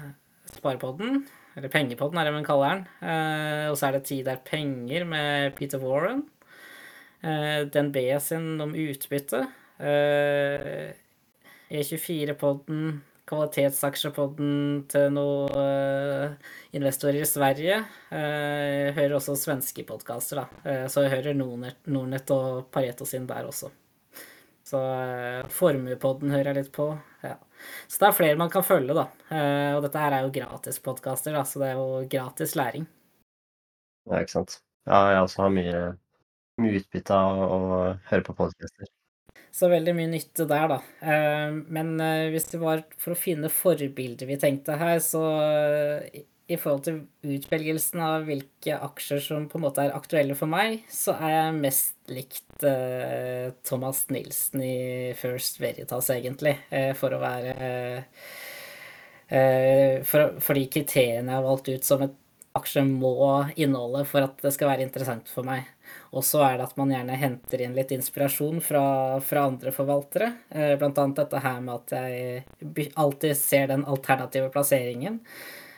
Sparepodden. 0.55 1.24
Eller 1.57 1.71
Pengepodden, 1.71 2.19
er 2.19 2.25
det 2.29 2.35
man 2.35 2.47
kaller 2.47 2.73
den. 2.75 2.87
Eh, 3.07 3.67
og 3.71 3.77
så 3.79 3.88
er 3.88 3.99
det 3.99 4.05
Tid 4.09 4.29
er 4.29 4.40
penger 4.45 5.05
med 5.07 5.55
Peter 5.59 5.79
Warren. 5.83 6.25
Uh, 7.25 7.62
DNB 7.73 7.97
sin 8.21 8.61
om 8.61 8.75
utbytte. 8.77 9.47
Eh, 9.81 10.90
E24-podden, 11.73 12.99
kvalitetsaksjepodden 13.31 14.83
til 14.93 15.07
noen 15.17 15.55
eh, 15.57 16.35
investorer 16.77 17.23
i 17.23 17.29
Sverige. 17.31 17.79
Eh, 18.12 18.90
Jeg 18.90 18.97
hører 18.99 19.17
også 19.17 19.38
svenske 19.40 19.87
podkaster, 19.88 20.43
da. 20.43 20.47
Eh, 20.69 20.85
Så 20.93 21.07
jeg 21.07 21.14
hører 21.17 21.38
Nordnett, 21.38 22.31
og 22.37 22.69
Pareto 22.75 23.07
sin 23.09 23.27
der 23.31 23.49
også. 23.49 23.71
Så 24.64 24.81
eh, 24.85 25.49
Formuepodden 25.49 26.31
hører 26.35 26.53
jeg 26.53 26.64
litt 26.64 26.73
på. 26.77 26.90
Så 27.88 28.00
det 28.00 28.09
er 28.09 28.16
flere 28.18 28.38
man 28.40 28.50
kan 28.53 28.64
følge, 28.66 28.94
da. 28.96 29.07
Eh, 29.31 29.74
Og 29.77 29.83
dette 29.87 30.00
her 30.03 30.12
er 30.18 30.27
jo 30.27 30.33
gratispodkaster, 30.35 31.33
da, 31.37 31.44
så 31.48 31.62
det 31.62 31.70
er 31.72 31.79
jo 31.81 32.09
gratis 32.11 32.55
læring. 32.59 32.87
Ja, 34.11 34.20
ikke 34.20 34.35
sant. 34.38 34.59
Ja, 34.87 34.98
jeg 35.14 35.22
også 35.24 35.42
har 35.46 35.55
mye, 35.55 35.79
mye 36.61 36.81
utbytte 36.81 37.16
av 37.16 37.40
å 37.44 37.61
høre 38.11 38.27
på 38.27 38.35
podcaster. 38.37 38.90
Så 39.55 39.68
veldig 39.70 39.94
mye 39.94 40.11
nytte 40.11 40.44
der, 40.50 40.66
da. 40.68 40.79
Eh, 41.00 41.55
Men 41.79 41.94
eh, 42.03 42.29
hvis 42.35 42.50
det 42.53 42.61
var 42.61 42.85
for 42.98 43.14
å 43.14 43.18
finne 43.18 43.48
forbilder 43.53 44.27
vi 44.29 44.37
tenkte 44.42 44.77
her, 44.81 44.98
så 45.00 45.22
i- 46.48 46.57
forhold 46.61 46.83
til 46.85 46.98
utvelgelsen 47.24 48.00
av 48.04 48.26
hvilke 48.28 48.76
aksjer 48.85 49.20
som 49.24 49.46
på 49.48 49.57
en 49.59 49.64
måte 49.64 49.85
er 49.87 49.94
aktuelle 49.96 50.35
for 50.37 50.46
meg, 50.50 50.83
så 50.92 51.14
er 51.16 51.30
jeg 51.33 51.54
mest 51.62 51.94
likt 52.12 52.64
eh, 52.68 53.52
Thomas 53.64 54.04
Nilsen 54.12 54.61
i 54.62 55.12
First 55.16 55.57
Veritas, 55.62 56.11
egentlig, 56.12 56.59
eh, 56.70 56.92
for 56.98 57.16
å 57.16 57.22
være 57.22 57.54
eh, 59.30 60.02
for, 60.04 60.35
for 60.44 60.54
de 60.59 60.66
kriteriene 60.68 61.30
jeg 61.33 61.38
har 61.40 61.46
valgt 61.48 61.70
ut 61.72 61.85
som 61.88 62.04
et 62.04 62.20
aksje 62.54 62.85
må 62.87 63.11
inneholde 63.59 64.04
for 64.07 64.22
at 64.28 64.37
det 64.44 64.52
skal 64.54 64.68
være 64.70 64.85
interessant 64.87 65.26
for 65.33 65.42
meg. 65.48 65.64
Og 66.14 66.22
så 66.22 66.44
er 66.46 66.61
det 66.61 66.68
at 66.68 66.76
man 66.78 66.92
gjerne 66.92 67.16
henter 67.18 67.64
inn 67.64 67.74
litt 67.74 67.90
inspirasjon 67.96 68.61
fra, 68.62 68.85
fra 69.26 69.48
andre 69.48 69.72
forvaltere. 69.74 70.28
Eh, 70.54 70.76
Blant 70.78 71.00
annet 71.02 71.18
dette 71.24 71.40
her 71.42 71.59
med 71.64 71.74
at 71.80 71.96
jeg 71.96 72.92
alltid 72.94 73.35
ser 73.40 73.66
den 73.72 73.83
alternative 73.90 74.52
plasseringen 74.54 75.18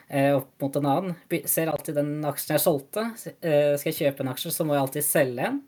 opp 0.08 0.52
mot 0.62 0.76
en 0.78 0.86
annen. 0.86 1.14
Ser 1.50 1.70
alltid 1.72 1.96
den 1.98 2.12
aksjen 2.28 2.54
jeg 2.56 2.62
solgte. 2.62 3.08
Eh, 3.40 3.74
Skal 3.80 3.92
jeg 3.92 3.98
kjøpe 4.00 4.22
en 4.22 4.30
aksje, 4.34 4.52
så 4.54 4.66
må 4.66 4.76
jeg 4.76 4.84
alltid 4.84 5.06
selge 5.06 5.48
en. 5.50 5.62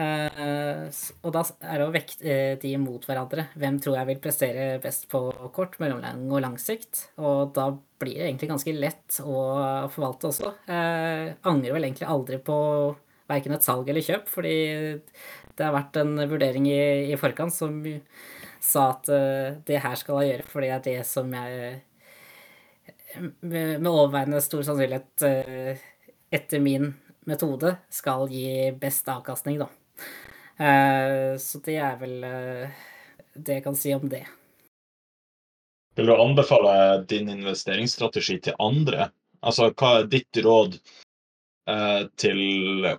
Eh, 0.00 0.86
Og 1.22 1.32
da 1.34 1.42
er 1.66 1.82
det 1.82 1.86
å 1.88 1.92
vekte 1.92 2.24
eh, 2.24 2.54
de 2.62 2.72
mot 2.80 3.04
hverandre. 3.04 3.48
Hvem 3.60 3.76
tror 3.82 3.98
jeg 3.98 4.08
vil 4.12 4.22
prestere 4.24 4.66
best 4.82 5.08
på 5.12 5.20
kort, 5.52 5.76
mellomlang 5.82 6.24
og 6.30 6.40
lang 6.44 6.56
sikt? 6.62 7.08
Og 7.20 7.52
da 7.56 7.68
blir 8.00 8.16
det 8.16 8.30
egentlig 8.30 8.48
ganske 8.54 8.72
lett 8.78 9.20
å 9.20 9.44
forvalte 9.92 10.30
også. 10.30 10.54
Jeg 10.70 11.36
angrer 11.50 11.76
vel 11.76 11.84
egentlig 11.90 12.08
aldri 12.08 12.40
på 12.40 12.56
verken 13.30 13.54
et 13.54 13.62
salg 13.66 13.86
eller 13.92 14.02
kjøp, 14.02 14.26
fordi 14.26 14.54
det 15.54 15.66
har 15.66 15.74
vært 15.76 16.00
en 16.00 16.16
vurdering 16.30 16.64
i, 16.66 16.80
i 17.12 17.18
forkant 17.20 17.52
som 17.54 17.76
sa 18.60 18.88
at 18.94 19.08
eh, 19.12 19.60
det 19.68 19.82
her 19.84 19.94
skal 20.00 20.22
jeg 20.22 20.32
gjøre, 20.34 20.48
fordi 20.50 20.66
det 20.70 20.74
er 20.78 20.86
det 20.88 21.06
som 21.08 21.30
jeg 21.36 21.70
med, 23.40 23.86
overveiende 23.86 24.40
stor 24.40 24.62
sannsynlighet 24.62 25.22
eh, 25.22 25.78
etter 26.30 26.60
min 26.60 26.92
metode 27.28 27.76
skal 27.90 28.28
gi 28.30 28.70
best 28.80 29.08
avkastning, 29.08 29.60
da. 29.60 29.68
Eh, 30.60 31.36
Så 31.38 31.60
det 31.64 31.76
er 31.76 31.96
vel 32.00 32.24
eh, 32.24 32.82
det 33.34 33.60
jeg 33.60 33.64
kan 33.64 33.78
si 33.78 33.94
om 33.94 34.08
det. 34.08 34.24
Vil 35.98 36.06
du 36.06 36.14
anbefale 36.14 37.02
din 37.10 37.28
investeringsstrategi 37.28 38.38
til 38.46 38.58
andre? 38.62 39.10
Altså, 39.42 39.70
hva 39.74 40.00
er 40.00 40.10
ditt 40.12 40.42
råd 40.44 40.78
til 42.18 42.40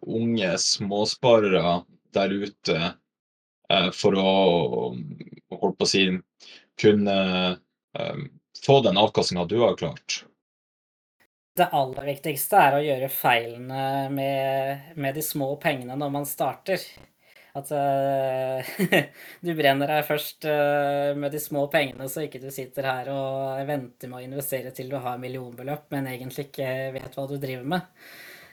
unge 0.07 0.49
småsparere 0.63 1.81
der 2.15 2.31
ute 2.31 2.75
for 3.97 4.15
å 4.15 4.35
holdt 4.93 5.79
på 5.79 5.87
å 5.87 5.89
si, 5.89 6.05
kunne 6.79 7.17
få 8.65 8.81
den 8.81 8.97
avkastninga 8.97 9.45
du 9.45 9.59
har 9.59 9.77
klart? 9.77 10.25
Det 11.57 11.67
aller 11.75 12.05
viktigste 12.07 12.59
er 12.63 12.75
å 12.77 12.83
gjøre 12.83 13.07
feilene 13.11 13.85
med, 14.13 14.91
med 14.95 15.15
de 15.17 15.23
små 15.25 15.49
pengene 15.59 15.97
når 15.99 16.13
man 16.13 16.27
starter. 16.29 16.83
At 17.59 17.67
uh, 17.75 18.69
du 19.45 19.51
brenner 19.57 19.91
deg 19.91 20.05
først 20.07 20.47
uh, 20.47 21.11
med 21.19 21.33
de 21.35 21.41
små 21.43 21.65
pengene, 21.73 22.07
så 22.07 22.23
ikke 22.23 22.39
du 22.39 22.47
sitter 22.55 22.87
her 22.87 23.11
og 23.11 23.65
venter 23.67 24.07
med 24.07 24.21
å 24.21 24.27
investere 24.29 24.71
til 24.75 24.91
du 24.93 24.95
har 25.03 25.19
millionbeløp, 25.19 25.89
men 25.91 26.07
egentlig 26.13 26.47
ikke 26.47 26.69
vet 26.95 27.17
hva 27.19 27.27
du 27.27 27.35
driver 27.41 27.67
med. 27.75 28.07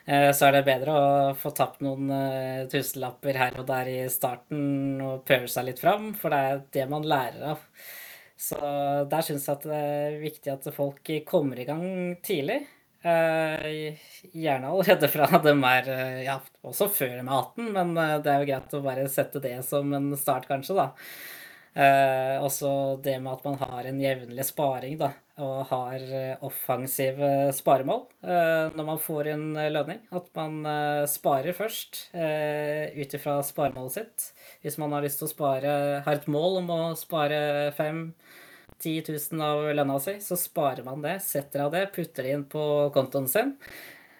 Eh, 0.08 0.30
Så 0.32 0.48
er 0.48 0.56
det 0.56 0.64
bedre 0.64 0.92
å 0.96 1.06
få 1.36 1.52
tapt 1.52 1.82
noen 1.84 2.08
tusenlapper 2.72 3.36
her 3.36 3.58
og 3.60 3.66
der 3.68 3.90
i 3.92 3.98
starten 4.10 5.02
og 5.04 5.26
prøve 5.28 5.50
seg 5.52 5.68
litt 5.68 5.82
fram, 5.82 6.14
for 6.16 6.32
det 6.32 6.38
er 6.48 6.62
det 6.78 6.86
man 6.90 7.04
lærer 7.06 7.50
av. 7.52 7.66
Så 8.38 8.58
der 9.10 9.24
syns 9.26 9.48
jeg 9.48 9.58
at 9.58 9.64
det 9.66 9.78
er 9.78 10.18
viktig 10.22 10.52
at 10.52 10.68
folk 10.74 11.08
kommer 11.26 11.58
i 11.58 11.66
gang 11.66 11.86
tidlig. 12.22 12.60
Eh, 13.02 13.94
gjerne 14.34 14.72
allerede 14.72 15.08
fra 15.08 15.38
dem 15.38 15.60
er 15.62 15.86
eh, 15.92 16.22
Ja, 16.26 16.40
også 16.66 16.88
før 16.90 17.12
de 17.14 17.20
er 17.22 17.28
18, 17.30 17.68
men 17.76 17.92
eh, 17.94 18.16
det 18.24 18.32
er 18.32 18.42
jo 18.42 18.48
greit 18.48 18.74
å 18.74 18.82
bare 18.82 19.04
sette 19.12 19.42
det 19.42 19.54
som 19.66 19.92
en 19.94 20.10
start, 20.18 20.48
kanskje, 20.50 20.78
da. 20.78 20.88
Også 22.42 22.68
det 23.04 23.20
med 23.22 23.36
at 23.36 23.44
man 23.46 23.58
har 23.60 23.86
en 23.86 24.00
jevnlig 24.02 24.42
sparing, 24.48 24.96
da, 24.98 25.12
og 25.42 25.68
har 25.70 26.02
eh, 26.02 26.40
offensive 26.44 27.28
sparemål 27.54 28.02
eh, 28.26 28.74
når 28.74 28.86
man 28.86 29.00
får 29.02 29.30
en 29.32 29.44
eh, 29.56 29.70
lønning. 29.72 30.00
At 30.14 30.28
man 30.36 30.60
sparer 31.10 31.56
først 31.56 32.00
ut 32.12 33.14
ifra 33.14 33.38
sparemålet 33.46 33.94
sitt. 33.94 34.26
Hvis 34.64 34.78
man 34.80 34.94
har 34.94 35.04
lyst 35.04 35.22
til 35.22 35.28
å 35.28 35.32
spare, 35.32 35.76
har 36.04 36.18
et 36.18 36.28
mål 36.30 36.60
om 36.62 36.72
å 36.74 36.80
spare 36.98 37.70
5 37.78 38.02
10 38.78 39.08
000 39.10 39.42
av 39.42 39.64
lønna 39.74 39.96
si, 39.98 40.12
så 40.22 40.36
sparer 40.38 40.84
man 40.86 41.02
det, 41.02 41.16
setter 41.26 41.64
av 41.64 41.72
det, 41.74 41.88
putter 41.94 42.22
det 42.22 42.34
inn 42.36 42.44
på 42.46 42.62
kontoen 42.94 43.26
sin 43.26 43.56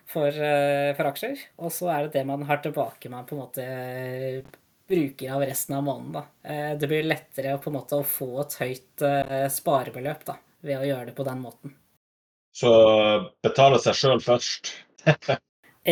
for, 0.09 0.35
for 0.35 1.11
aksjer. 1.13 1.45
Og 1.63 1.71
så 1.75 1.93
er 1.95 2.07
det 2.07 2.17
det 2.17 2.25
man 2.27 2.43
har 2.49 2.59
tilbake 2.65 3.13
man 3.13 3.29
på 3.29 3.37
en 3.37 3.45
måte 3.45 3.69
bruker 4.91 5.37
av 5.37 5.47
resten 5.47 5.77
av 5.79 5.87
måneden. 5.87 6.19
Da. 6.19 6.75
Det 6.81 6.91
blir 6.91 7.07
lettere 7.07 7.55
på 7.63 7.71
en 7.71 7.79
måte 7.79 8.01
å 8.01 8.09
få 8.17 8.33
et 8.43 8.59
høyt 8.65 9.07
sparebeløp 9.61 10.27
da, 10.27 10.41
ved 10.65 10.81
å 10.81 10.87
gjøre 10.87 11.11
det 11.11 11.17
på 11.19 11.27
den 11.27 11.43
måten. 11.43 11.75
Så 12.55 12.71
betale 13.45 13.79
seg 13.83 13.97
sjøl 13.99 14.23
først? 14.25 14.73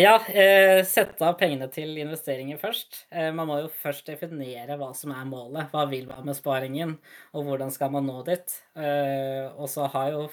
ja, 0.06 0.16
eh, 0.32 0.80
sette 0.88 1.28
av 1.28 1.36
pengene 1.40 1.68
til 1.72 1.92
investeringer 2.02 2.58
først. 2.60 3.04
Eh, 3.10 3.30
man 3.36 3.50
må 3.50 3.60
jo 3.62 3.70
først 3.82 4.08
definere 4.10 4.78
hva 4.80 4.90
som 4.96 5.14
er 5.14 5.28
målet. 5.28 5.70
Hva 5.70 5.86
vil 5.90 6.08
man 6.10 6.26
med 6.26 6.38
sparingen, 6.38 6.96
og 7.36 7.46
hvordan 7.46 7.70
skal 7.74 7.94
man 7.94 8.08
nå 8.08 8.18
dit? 8.26 8.58
Eh, 8.74 9.46
og 9.54 9.70
så 9.70 9.86
har 9.94 10.10
jo 10.16 10.26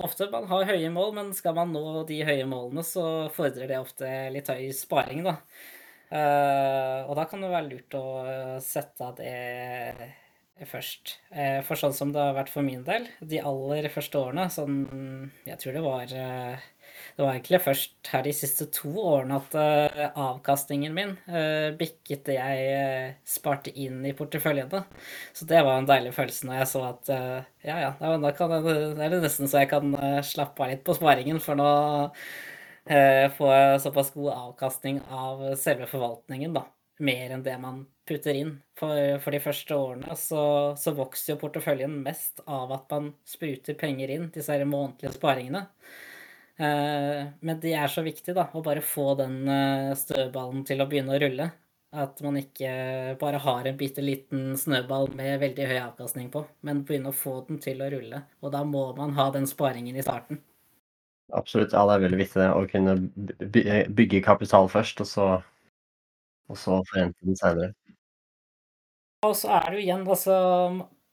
ofte 0.00 0.30
man 0.30 0.46
har 0.50 0.68
høye 0.70 0.94
mål, 0.94 1.12
men 1.16 1.34
skal 1.34 1.56
man 1.58 1.74
nå 1.74 2.04
de 2.08 2.22
høye 2.26 2.46
målene, 2.48 2.86
så 2.86 3.04
fordrer 3.34 3.72
det 3.72 3.82
ofte 3.82 4.08
litt 4.30 4.48
høy 4.52 4.70
sparing, 4.76 5.24
da. 5.26 5.38
Uh, 6.10 7.06
og 7.06 7.14
da 7.14 7.22
kan 7.30 7.38
det 7.38 7.52
være 7.52 7.68
lurt 7.68 7.94
å 7.94 8.06
sette 8.64 9.06
av 9.06 9.12
det 9.20 10.08
først. 10.68 11.14
Uh, 11.32 11.60
for 11.64 11.78
sånn 11.80 11.94
som 11.96 12.10
det 12.12 12.20
har 12.20 12.36
vært 12.36 12.50
for 12.52 12.66
min 12.66 12.82
del, 12.84 13.06
de 13.24 13.40
aller 13.46 13.88
første 13.92 14.18
årene, 14.20 14.48
sånn 14.52 14.76
Jeg 15.46 15.58
tror 15.62 15.76
det 15.76 15.82
var 15.84 16.12
uh, 16.12 16.66
Det 17.16 17.22
var 17.22 17.32
egentlig 17.32 17.60
først 17.64 18.10
her 18.12 18.24
de 18.26 18.34
siste 18.36 18.66
to 18.74 18.90
årene 19.00 19.38
at 19.38 19.54
avkastningen 20.18 20.94
min 20.94 21.12
bikket 21.78 22.24
det 22.26 22.36
jeg 22.36 23.12
sparte 23.28 23.72
inn 23.72 24.02
i 24.08 24.12
porteføljene. 24.16 24.82
Så 25.36 25.46
det 25.48 25.62
var 25.66 25.78
en 25.78 25.88
deilig 25.88 26.12
følelse 26.16 26.48
når 26.48 26.60
jeg 26.60 26.70
så 26.72 26.82
at 26.88 27.12
ja, 27.64 27.76
ja, 27.84 27.90
da 28.00 28.32
kan 28.36 28.54
det, 28.56 28.74
det 28.98 29.04
er 29.06 29.14
det 29.14 29.22
nesten 29.24 29.50
så 29.50 29.62
jeg 29.62 29.70
kan 29.72 29.94
slappe 30.26 30.64
av 30.64 30.72
litt 30.72 30.84
på 30.86 30.96
sparingen, 30.98 31.40
for 31.44 31.60
nå 31.60 31.70
får 32.90 33.36
få 33.36 33.52
såpass 33.84 34.12
god 34.16 34.32
avkastning 34.34 35.00
av 35.10 35.44
selve 35.60 35.86
forvaltningen, 35.90 36.56
da. 36.56 36.66
Mer 37.00 37.36
enn 37.36 37.44
det 37.46 37.56
man 37.60 37.84
putter 38.10 38.36
inn. 38.42 38.52
For, 38.78 39.16
for 39.22 39.36
de 39.36 39.42
første 39.44 39.76
årene 39.76 40.18
så, 40.18 40.42
så, 40.78 40.94
vokser 40.98 41.34
jo 41.34 41.40
porteføljen 41.40 42.00
mest 42.04 42.42
av 42.46 42.72
at 42.76 42.90
man 42.92 43.12
spruter 43.28 43.78
penger 43.78 44.12
inn, 44.16 44.28
disse 44.34 44.52
her 44.52 44.66
månedlige 44.68 45.14
sparingene. 45.16 45.64
Eh, 46.60 47.24
men 47.40 47.60
det 47.62 47.72
er 47.72 47.88
så 47.88 48.04
viktig, 48.04 48.34
da, 48.36 48.50
å 48.52 48.62
bare 48.64 48.84
få 48.84 49.14
den 49.20 49.42
eh, 49.48 49.94
støvballen 49.96 50.66
til 50.68 50.82
å 50.82 50.88
begynne 50.90 51.16
å 51.16 51.22
rulle. 51.22 51.48
At 51.90 52.20
man 52.22 52.36
ikke 52.38 53.16
bare 53.18 53.40
har 53.42 53.66
en 53.66 53.78
bitte 53.78 54.02
liten 54.04 54.52
snøball 54.58 55.08
med 55.18 55.40
veldig 55.42 55.64
høy 55.72 55.78
avkastning 55.80 56.28
på, 56.30 56.44
men 56.66 56.84
begynne 56.86 57.10
å 57.10 57.16
få 57.16 57.40
den 57.48 57.58
til 57.62 57.82
å 57.82 57.88
rulle. 57.90 58.22
Og 58.44 58.52
da 58.54 58.60
må 58.62 58.84
man 58.98 59.16
ha 59.16 59.26
den 59.34 59.48
sparingen 59.50 59.98
i 59.98 60.04
starten. 60.04 60.38
Absolutt. 61.34 61.72
Ja, 61.72 61.86
det 61.86 61.96
er 61.96 62.04
veldig 62.04 62.20
viktig 62.20 62.46
å 62.46 62.62
kunne 62.70 62.94
bygge 63.96 64.22
kapital 64.26 64.70
først, 64.70 65.02
og 65.02 65.08
så, 65.08 65.26
og 66.50 66.58
så 66.58 66.80
forrente 66.90 67.26
den 67.26 67.38
senere. 67.38 67.72
Og 69.26 69.34
så 69.36 69.50
er 69.52 69.66
det 69.68 69.76
jo 69.76 69.82
igjen, 69.84 70.06
altså 70.08 70.36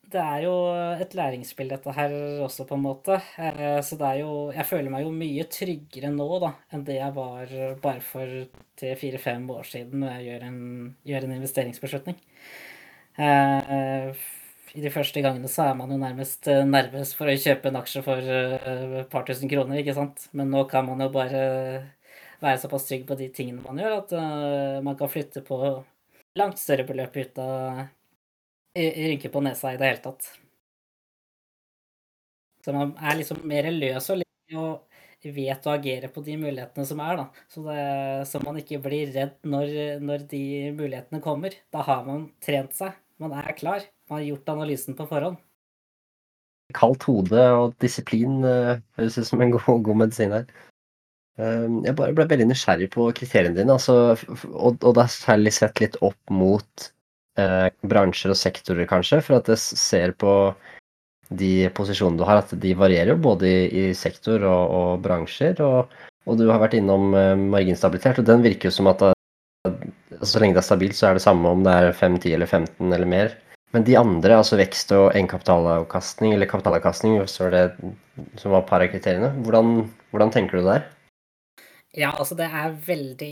Det 0.08 0.20
er 0.22 0.44
jo 0.46 0.52
et 0.96 1.14
læringsspill, 1.14 1.68
dette 1.68 1.92
her 1.92 2.14
også, 2.46 2.64
på 2.64 2.78
en 2.78 2.84
måte. 2.86 3.18
Eh, 3.36 3.80
så 3.84 3.98
det 4.00 4.06
er 4.08 4.20
jo 4.22 4.30
Jeg 4.54 4.64
føler 4.70 4.88
meg 4.92 5.04
jo 5.04 5.12
mye 5.12 5.44
tryggere 5.52 6.12
nå, 6.14 6.28
da, 6.40 6.54
enn 6.72 6.86
det 6.86 6.96
jeg 6.96 7.14
var 7.18 7.52
bare 7.82 8.00
for 8.00 8.32
tre-fire-fem 8.80 9.44
år 9.52 9.68
siden 9.68 10.00
når 10.00 10.14
jeg 10.14 10.26
gjør 10.28 10.46
en, 10.48 10.62
gjør 11.10 11.26
en 11.26 11.36
investeringsbeslutning. 11.36 12.16
Uh, 13.18 14.14
i 14.76 14.82
de 14.84 14.90
første 14.94 15.20
gangene 15.24 15.48
så 15.50 15.66
er 15.66 15.76
man 15.76 15.90
jo 15.90 15.96
nærmest 15.98 16.46
eh, 16.52 16.64
nervøs 16.68 17.14
for 17.18 17.28
å 17.28 17.36
kjøpe 17.40 17.70
en 17.70 17.78
aksje 17.80 18.02
for 18.06 18.20
eh, 18.22 18.96
et 19.02 19.08
par 19.12 19.24
tusen 19.28 19.50
kroner, 19.50 19.80
ikke 19.82 19.96
sant. 19.96 20.28
Men 20.36 20.52
nå 20.54 20.64
kan 20.70 20.86
man 20.88 21.02
jo 21.04 21.10
bare 21.12 21.42
være 22.40 22.60
såpass 22.62 22.88
trygg 22.88 23.04
på 23.08 23.18
de 23.20 23.28
tingene 23.34 23.64
man 23.64 23.80
gjør, 23.82 23.96
at 24.04 24.12
man 24.86 24.96
kan 24.96 25.10
flytte 25.10 25.42
på 25.44 25.58
langt 26.38 26.60
større 26.60 26.86
beløp 26.86 27.16
ut 27.18 27.40
av 27.42 27.80
rynke 28.76 29.30
på 29.32 29.42
nesa 29.44 29.72
i 29.72 29.80
det 29.80 29.88
hele 29.88 30.04
tatt. 30.04 30.28
Så 32.64 32.74
man 32.74 32.92
er 33.00 33.16
liksom 33.16 33.40
mer 33.48 33.70
løs 33.72 34.10
og, 34.12 34.22
og 34.58 34.88
vet 35.34 35.66
å 35.66 35.74
agere 35.74 36.10
på 36.12 36.22
de 36.26 36.36
mulighetene 36.38 36.86
som 36.86 37.00
er, 37.02 37.18
da. 37.20 37.44
Så, 37.50 37.62
det, 37.66 37.82
så 38.30 38.40
man 38.44 38.58
ikke 38.60 38.80
blir 38.84 39.10
redd 39.14 39.36
når, 39.48 40.00
når 40.04 40.24
de 40.30 40.42
mulighetene 40.76 41.22
kommer. 41.24 41.56
Da 41.74 41.82
har 41.86 42.04
man 42.06 42.28
trent 42.44 42.76
seg. 42.76 42.96
Man 43.18 43.34
er 43.34 43.50
klar 43.58 43.82
Man 44.06 44.20
har 44.20 44.28
gjort 44.28 44.50
analysen 44.54 44.94
på 44.98 45.08
forhånd. 45.10 45.40
Kaldt 46.76 47.06
hode 47.08 47.44
og 47.56 47.74
disiplin 47.82 48.44
uh, 48.44 48.78
høres 48.98 49.16
ut 49.18 49.26
som 49.26 49.42
en 49.42 49.54
god, 49.54 49.82
god 49.84 50.00
medisin 50.04 50.34
her. 50.36 50.46
Uh, 51.40 51.80
jeg 51.86 51.96
bare 51.98 52.14
ble 52.14 52.28
veldig 52.28 52.50
nysgjerrig 52.50 52.90
på 52.92 53.08
kriteriene 53.16 53.56
dine, 53.56 53.74
altså, 53.74 54.14
og, 54.52 54.78
og 54.82 54.94
da 54.98 55.06
særlig 55.10 55.54
sett 55.56 55.80
litt 55.82 55.96
opp 56.04 56.18
mot 56.34 56.88
uh, 57.38 57.68
bransjer 57.86 58.34
og 58.34 58.40
sektorer, 58.40 58.88
kanskje, 58.90 59.22
for 59.24 59.38
at 59.38 59.48
jeg 59.52 59.62
ser 59.80 60.14
på 60.18 60.34
de 61.28 61.68
posisjonene 61.76 62.20
du 62.20 62.26
har, 62.28 62.42
at 62.42 62.54
de 62.60 62.74
varierer 62.76 63.12
jo 63.14 63.22
både 63.28 63.48
i, 63.48 63.64
i 63.68 63.86
sektor 63.96 64.44
og, 64.48 64.76
og 64.78 65.02
bransjer. 65.04 65.60
Og, 65.64 65.98
og, 66.24 66.38
du 66.40 66.48
har 66.50 66.60
vært 66.62 66.78
innom 66.78 67.10
marginstabilitet, 67.52 68.22
og 68.22 68.28
den 68.28 68.44
virker 68.44 68.70
jo 68.70 68.78
som 68.78 68.88
at 68.92 69.04
så 70.22 70.40
lenge 70.40 70.56
det 70.56 70.62
er 70.62 70.68
stabilt, 70.68 70.96
så 70.96 71.10
er 71.10 71.18
det 71.18 71.24
samme 71.24 71.50
om 71.52 71.62
det 71.66 71.74
er 71.74 71.92
5, 71.96 72.16
10 72.22 72.34
eller 72.38 72.48
15 72.48 72.92
eller 72.96 73.08
mer. 73.08 73.36
Men 73.76 73.84
de 73.84 73.96
andre, 74.00 74.38
altså 74.40 74.56
vekst 74.56 74.92
og 74.96 75.10
egenkapitalavkastning, 75.12 76.32
eller 76.34 76.48
kapitalavkastning, 76.48 77.18
så 77.28 77.50
det, 77.52 77.64
som 78.40 78.54
var 78.54 78.64
par 78.68 78.84
av 78.84 78.92
kriteriene, 78.92 79.34
hvordan, 79.44 79.82
hvordan, 80.12 80.32
tenker 80.32 80.58
du 80.58 80.70
der? 80.70 80.86
Ja, 81.96 82.10
altså 82.12 82.36
det 82.36 82.44
er 82.52 82.74
veldig 82.84 83.28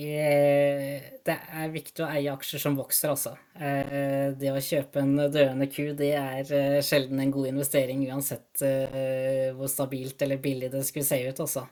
Det 1.27 1.35
er 1.37 1.73
viktig 1.75 2.01
å 2.05 2.09
eie 2.09 2.33
aksjer 2.33 2.63
som 2.63 2.77
vokser, 2.79 3.13
altså. 3.13 3.35
Eh, 3.53 4.33
det 4.39 4.49
å 4.49 4.63
kjøpe 4.65 5.03
en 5.03 5.17
døende 5.33 5.69
ku, 5.69 5.91
det 5.99 6.13
er 6.17 6.53
eh, 6.57 6.79
sjelden 6.85 7.21
en 7.21 7.35
god 7.35 7.51
investering, 7.51 8.07
uansett 8.09 8.63
eh, 8.65 9.51
hvor 9.57 9.69
stabilt 9.69 10.23
eller 10.25 10.41
billig 10.41 10.71
det 10.73 10.85
skulle 10.89 11.05
se 11.05 11.21
ut, 11.27 11.43
altså. 11.45 11.67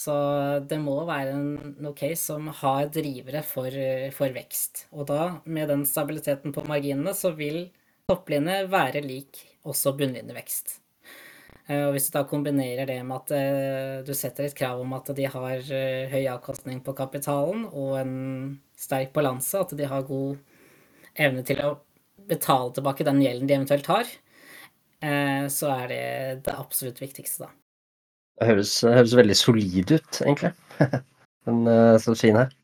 Så 0.00 0.14
det 0.70 0.78
må 0.82 0.96
være 1.06 1.34
en 1.36 1.92
case 1.94 2.22
som 2.32 2.48
har 2.62 2.88
drivere 2.94 3.44
for, 3.46 3.76
for 4.16 4.34
vekst. 4.34 4.86
Og 4.96 5.06
da, 5.10 5.26
med 5.44 5.68
den 5.70 5.84
stabiliteten 5.86 6.56
på 6.56 6.64
marginene, 6.66 7.12
så 7.14 7.34
vil 7.36 7.68
topplinje 8.10 8.64
være 8.72 9.04
lik 9.04 9.44
også 9.68 9.94
bunnlinjevekst. 10.00 10.80
Eh, 11.64 11.80
og 11.86 11.94
hvis 11.94 12.10
du 12.10 12.18
da 12.18 12.24
kombinerer 12.28 12.88
det 12.88 12.98
med 13.06 13.22
at 13.22 13.32
eh, 13.32 14.02
du 14.04 14.12
setter 14.16 14.48
et 14.48 14.56
krav 14.56 14.82
om 14.82 14.92
at 14.96 15.08
de 15.16 15.28
har 15.32 15.70
eh, 15.72 16.12
høy 16.12 16.26
avkastning 16.34 16.82
på 16.84 16.92
kapitalen 16.98 17.64
og 17.70 17.96
en 18.02 18.16
sterk 18.76 19.14
balanse, 19.16 19.56
at 19.56 19.72
de 19.76 19.88
har 19.88 20.04
god 20.08 20.36
evne 21.14 21.44
til 21.46 21.62
å 21.64 21.76
betale 22.28 22.74
tilbake 22.76 23.06
den 23.06 23.22
gjelden 23.22 23.48
de 23.48 23.56
eventuelt 23.56 23.88
har, 23.90 24.12
så 25.52 25.68
er 25.68 25.88
det 25.90 26.04
det 26.46 26.52
absolutt 26.56 27.02
viktigste, 27.02 27.44
da. 27.44 27.50
Det 28.40 28.46
høres, 28.48 28.70
høres 28.80 29.12
veldig 29.12 29.34
solid 29.36 29.92
ut, 29.92 30.20
egentlig, 30.24 30.50
den 31.44 31.60
strategien 32.00 32.38
her. 32.40 32.54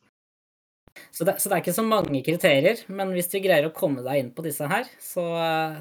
Så 1.11 1.27
det, 1.27 1.35
så 1.43 1.51
det, 1.51 1.57
er 1.57 1.63
ikke 1.65 1.75
så 1.75 1.85
mange 1.85 2.21
kriterier, 2.25 2.83
men 2.93 3.11
hvis 3.15 3.31
du 3.33 3.39
greier 3.43 3.67
å 3.67 3.73
komme 3.75 4.05
deg 4.07 4.21
inn 4.23 4.31
på 4.35 4.45
disse 4.47 4.67
her, 4.71 4.87
så, 5.03 5.25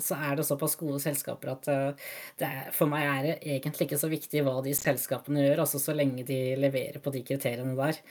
så 0.04 0.18
er 0.18 0.40
det 0.40 0.46
såpass 0.48 0.78
gode 0.80 1.02
selskaper 1.04 1.54
at 1.54 1.70
uh, 1.70 2.10
er, 2.46 2.72
for 2.76 2.92
meg 2.92 3.06
er 3.06 3.28
det 3.28 3.36
egentlig 3.58 3.90
ikke 3.90 4.02
så 4.02 4.10
viktig 4.12 4.44
hva 4.46 4.58
de 4.66 4.74
selskapene 4.78 5.46
gjør, 5.46 5.64
altså 5.66 5.82
så 5.82 5.96
lenge 5.98 6.26
de 6.28 6.40
leverer 6.60 7.00
på 7.04 7.14
de 7.14 7.24
kriteriene 7.28 7.78
der. 7.78 8.02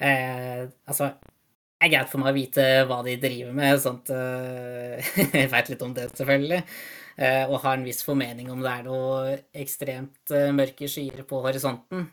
Eh, 0.00 0.62
altså, 0.88 1.10
det 1.20 1.88
er 1.88 1.92
greit 1.94 2.12
for 2.12 2.22
meg 2.22 2.32
å 2.32 2.38
vite 2.38 2.66
hva 2.88 3.00
de 3.04 3.16
driver 3.20 3.56
med, 3.56 3.80
sånt 3.82 4.12
uh, 4.14 5.12
Jeg 5.40 5.50
veit 5.52 5.72
litt 5.72 5.86
om 5.86 5.96
det, 5.96 6.10
selvfølgelig. 6.14 6.62
og 7.20 7.58
har 7.60 7.74
en 7.76 7.84
viss 7.84 7.98
formening 8.06 8.46
om 8.48 8.62
det 8.64 8.70
er 8.70 8.86
noe 8.86 9.34
ekstremt 9.60 10.32
mørke 10.56 10.88
skyer 10.88 11.26
på 11.28 11.42
horisonten. 11.44 12.06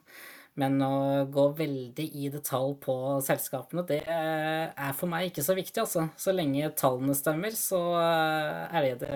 Men 0.57 0.79
å 0.81 1.25
gå 1.29 1.43
veldig 1.59 2.05
i 2.17 2.31
detalj 2.33 2.71
på 2.81 2.93
selskapene, 3.21 3.83
det 3.85 3.99
er 4.09 4.95
for 4.97 5.09
meg 5.11 5.27
ikke 5.29 5.43
så 5.45 5.53
viktig, 5.57 5.83
altså. 5.83 6.07
Så 6.17 6.33
lenge 6.33 6.71
tallene 6.79 7.13
stemmer, 7.17 7.53
så 7.53 7.81
er 8.01 8.87
det 8.87 9.11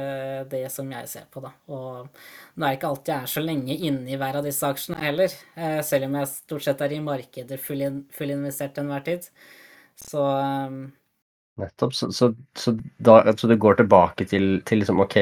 det, 0.52 0.62
som 0.70 0.92
jeg 0.94 1.10
ser 1.10 1.26
på, 1.34 1.42
da. 1.42 1.50
Og 1.74 2.06
nå 2.06 2.68
er 2.68 2.70
det 2.70 2.78
ikke 2.78 2.92
alltid 2.94 3.14
jeg 3.16 3.26
er 3.26 3.34
så 3.34 3.46
lenge 3.46 3.80
inne 3.90 4.14
i 4.14 4.22
hver 4.22 4.38
av 4.38 4.46
disse 4.46 4.70
aksjene 4.70 5.02
heller. 5.02 5.34
Eh, 5.58 5.80
selv 5.88 6.12
om 6.12 6.20
jeg 6.20 6.32
stort 6.36 6.68
sett 6.68 6.86
er 6.86 6.94
i 6.94 7.04
markedet 7.04 7.58
fullinvestert 7.66 8.78
til 8.78 8.86
enhver 8.86 9.08
tid. 9.10 9.30
Så 9.98 10.26
Nettopp. 11.62 11.94
Så, 11.94 12.12
så, 12.16 12.32
så, 12.58 12.74
da, 12.98 13.22
så, 13.38 13.50
det 13.50 13.60
går 13.62 13.82
tilbake 13.82 14.26
til, 14.30 14.62
til 14.66 14.82
liksom 14.82 15.02
OK 15.04 15.18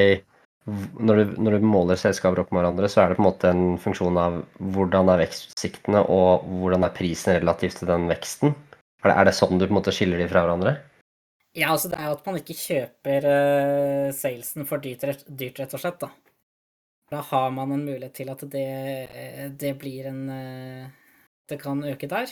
når 0.98 1.20
du, 1.20 1.34
når 1.42 1.56
du, 1.56 1.66
måler 1.66 1.98
selskaper 2.00 2.42
opp 2.42 2.52
med 2.52 2.62
hverandre, 2.62 2.88
så 2.90 3.02
er 3.02 3.10
det 3.10 3.18
på 3.18 3.24
en 3.24 3.28
måte 3.28 3.50
en 3.50 3.64
funksjon 3.80 4.18
av 4.20 4.40
hvordan 4.74 5.10
er 5.12 5.24
vekstutsiktene, 5.24 6.04
og 6.12 6.46
hvordan 6.60 6.86
er 6.86 6.94
prisen 6.96 7.36
relativt 7.38 7.80
til 7.80 7.90
den 7.90 8.06
veksten? 8.10 8.54
Er 9.00 9.10
det, 9.10 9.16
er 9.16 9.28
det 9.28 9.36
sånn 9.36 9.58
du 9.58 9.66
på 9.66 9.72
en 9.72 9.78
måte 9.80 9.94
skiller 9.94 10.20
de 10.20 10.28
fra 10.30 10.44
hverandre? 10.44 10.76
Ja, 11.56 11.72
altså 11.72 11.90
det 11.90 11.98
er 11.98 12.10
jo 12.10 12.16
at 12.18 12.26
man 12.28 12.38
ikke 12.38 12.54
kjøper 12.54 13.26
uh, 13.26 14.08
salesen 14.14 14.68
for 14.68 14.82
dyrt, 14.82 15.24
dyrt, 15.26 15.58
rett 15.58 15.74
og 15.74 15.82
slett, 15.82 16.02
da. 16.02 16.10
Da 17.10 17.24
har 17.26 17.50
man 17.50 17.72
en 17.74 17.82
mulighet 17.88 18.14
til 18.20 18.30
at 18.30 18.44
det, 18.52 18.68
det 19.58 19.74
blir 19.80 20.06
en 20.12 20.20
Det 21.50 21.58
kan 21.58 21.82
øke 21.82 22.06
der. 22.06 22.30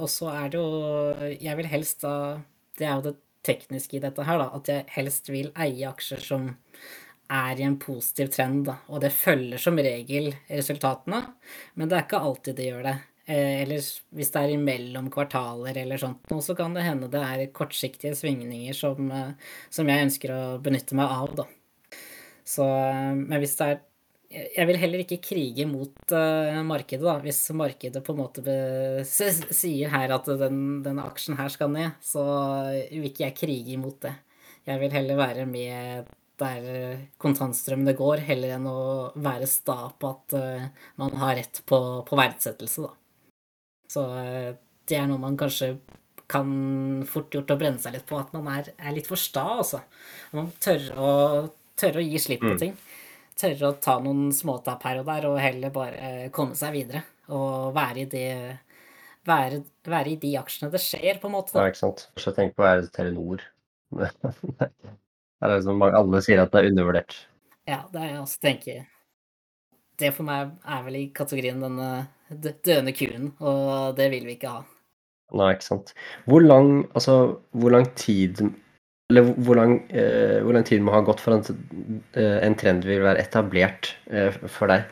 Og 0.00 0.08
så 0.10 0.32
er 0.32 0.48
det 0.50 0.58
jo 0.58 1.36
Jeg 1.38 1.54
vil 1.56 1.68
helst 1.70 2.02
da 2.02 2.40
Det 2.74 2.88
er 2.88 2.96
jo 2.96 3.04
det 3.04 3.16
tekniske 3.46 3.96
i 3.96 4.02
dette 4.02 4.24
her, 4.26 4.40
da. 4.42 4.48
At 4.58 4.68
jeg 4.68 4.88
helst 4.96 5.30
vil 5.30 5.52
eie 5.54 5.86
aksjer 5.86 6.18
som 6.24 6.50
er 7.28 7.60
i 7.60 7.66
en 7.66 7.76
positiv 7.80 8.30
trend, 8.32 8.64
da. 8.68 8.78
Og 8.88 9.02
det 9.04 9.12
følger 9.14 9.60
som 9.60 9.78
regel 9.78 10.32
resultatene, 10.48 11.22
men 11.76 11.90
det 11.90 11.98
er 11.98 12.06
ikke 12.06 12.24
alltid 12.24 12.58
det 12.58 12.68
gjør 12.70 12.86
det. 12.88 12.96
Eh, 13.28 13.62
eller 13.62 13.82
hvis 14.16 14.30
det 14.32 14.40
er 14.40 14.54
imellom 14.54 15.10
kvartaler 15.12 15.76
eller 15.82 16.00
sånt 16.00 16.30
noe, 16.32 16.40
så 16.44 16.54
kan 16.56 16.72
det 16.72 16.86
hende 16.86 17.10
det 17.12 17.20
er 17.20 17.50
kortsiktige 17.52 18.16
svingninger 18.16 18.76
som, 18.76 19.10
eh, 19.12 19.52
som 19.68 19.90
jeg 19.90 20.06
ønsker 20.06 20.32
å 20.32 20.40
benytte 20.64 20.96
meg 20.96 21.12
av, 21.12 21.34
da. 21.42 21.44
Så 22.48 22.64
eh, 22.64 23.12
Men 23.18 23.42
hvis 23.42 23.58
det 23.58 23.68
er 23.68 23.84
Jeg 24.28 24.68
vil 24.68 24.76
heller 24.76 25.00
ikke 25.00 25.22
krige 25.24 25.64
mot 25.64 26.12
uh, 26.12 26.58
markedet, 26.60 27.00
da. 27.00 27.14
Hvis 27.24 27.46
markedet 27.56 28.02
på 28.04 28.12
en 28.12 28.18
måte 28.20 28.56
sier 29.08 29.88
her 29.88 30.12
at 30.12 30.28
den, 30.42 30.58
denne 30.84 31.06
aksjen 31.08 31.38
her 31.38 31.48
skal 31.48 31.70
ned, 31.72 31.94
så 32.04 32.26
vil 32.90 33.06
ikke 33.08 33.24
jeg 33.24 33.36
krige 33.38 33.72
imot 33.72 34.02
det. 34.04 34.12
Jeg 34.68 34.82
vil 34.82 34.92
heller 34.92 35.16
være 35.16 35.46
med 35.48 36.12
der 36.40 36.98
kontantstrømmene 37.20 37.94
går, 37.98 38.22
heller 38.28 38.56
enn 38.56 38.68
å 38.70 38.80
være 39.18 39.48
sta 39.50 39.90
på 39.98 40.10
at 40.14 40.36
uh, 40.38 40.66
man 41.00 41.16
har 41.20 41.36
rett 41.40 41.62
på, 41.68 41.78
på 42.06 42.18
verdsettelse, 42.18 42.86
da. 42.86 42.92
Så 43.88 44.04
uh, 44.12 44.52
det 44.88 44.98
er 44.98 45.08
noe 45.10 45.22
man 45.22 45.38
kanskje 45.40 45.74
kan 46.28 46.48
fort 47.08 47.32
gjort 47.32 47.54
å 47.54 47.58
brenne 47.60 47.80
seg 47.80 47.96
litt 47.96 48.06
på, 48.08 48.18
at 48.20 48.34
man 48.36 48.50
er, 48.52 48.72
er 48.76 48.96
litt 48.96 49.08
for 49.08 49.20
sta, 49.20 49.46
altså. 49.62 49.82
Man 50.36 50.52
tør 50.62 50.88
å, 50.94 51.10
tør 51.78 52.00
å 52.00 52.04
gi 52.04 52.20
slipp 52.22 52.44
på 52.44 52.54
mm. 52.54 52.60
ting. 52.60 52.78
Tørre 53.38 53.70
å 53.70 53.78
ta 53.80 53.96
noen 54.02 54.32
småtap 54.34 54.82
her 54.88 55.00
og 55.00 55.08
der, 55.08 55.28
og 55.30 55.40
heller 55.40 55.72
bare 55.74 56.30
komme 56.34 56.58
seg 56.58 56.74
videre. 56.74 57.04
Og 57.32 57.70
være 57.76 58.04
i 58.04 58.08
det 58.12 58.28
være, 59.28 59.62
være 59.88 60.14
i 60.14 60.20
de 60.20 60.32
aksjene 60.40 60.72
det 60.72 60.80
skjer, 60.82 61.20
på 61.20 61.28
en 61.30 61.36
måte. 61.36 61.54
Da. 61.54 61.64
Ja, 61.64 61.72
ikke 61.72 61.82
sant. 61.82 62.06
Først 62.16 62.30
jeg 62.30 62.38
tenker 62.38 62.58
på 62.58 62.68
er 62.68 62.88
Telenor. 62.94 63.44
det 65.38 65.48
er 65.48 65.56
liksom, 65.56 65.82
alle 65.86 66.22
sier 66.24 66.42
at 66.42 66.54
det 66.54 66.62
er 66.62 66.70
undervurdert. 66.72 67.18
Ja, 67.68 67.82
det 67.92 68.00
er 68.00 68.08
jeg 68.12 68.22
også 68.22 68.40
tenker. 68.42 68.86
Det 69.98 70.12
for 70.14 70.26
meg 70.26 70.54
er 70.62 70.86
vel 70.86 70.96
i 70.98 71.04
kategorien 71.14 71.62
denne 71.62 71.90
døende 72.66 72.94
kuren, 72.94 73.32
og 73.40 73.96
det 73.98 74.10
vil 74.12 74.26
vi 74.28 74.36
ikke 74.36 74.54
ha. 74.56 74.64
Nei, 75.38 75.52
ikke 75.54 75.66
sant. 75.66 75.92
Hvor 76.28 76.42
lang, 76.44 76.86
altså, 76.96 77.18
hvor 77.52 77.74
lang 77.74 77.86
tid 77.98 78.40
eller 79.08 79.30
hvor 79.40 79.56
lang, 79.56 79.78
eh, 79.88 80.36
hvor 80.44 80.52
lang 80.52 80.66
tid 80.68 80.82
må 80.84 80.92
ha 80.92 81.00
gått 81.00 81.22
for 81.24 81.38
at 81.38 81.48
eh, 81.48 82.38
en 82.44 82.56
trend 82.60 82.84
vil 82.84 83.00
være 83.00 83.22
etablert 83.22 83.94
eh, 84.12 84.34
for 84.52 84.68
deg? 84.68 84.84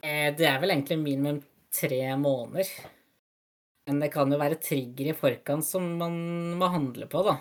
Eh, 0.00 0.30
det 0.36 0.46
er 0.48 0.56
vel 0.62 0.72
egentlig 0.72 0.96
minimum 1.02 1.42
tre 1.68 2.00
måneder. 2.16 2.70
Men 3.88 4.00
det 4.00 4.08
kan 4.14 4.32
jo 4.32 4.38
være 4.40 4.60
trigger 4.62 5.10
i 5.12 5.16
forkant 5.16 5.66
som 5.66 5.84
man 6.00 6.16
må 6.56 6.70
handle 6.72 7.10
på, 7.12 7.26
da. 7.26 7.36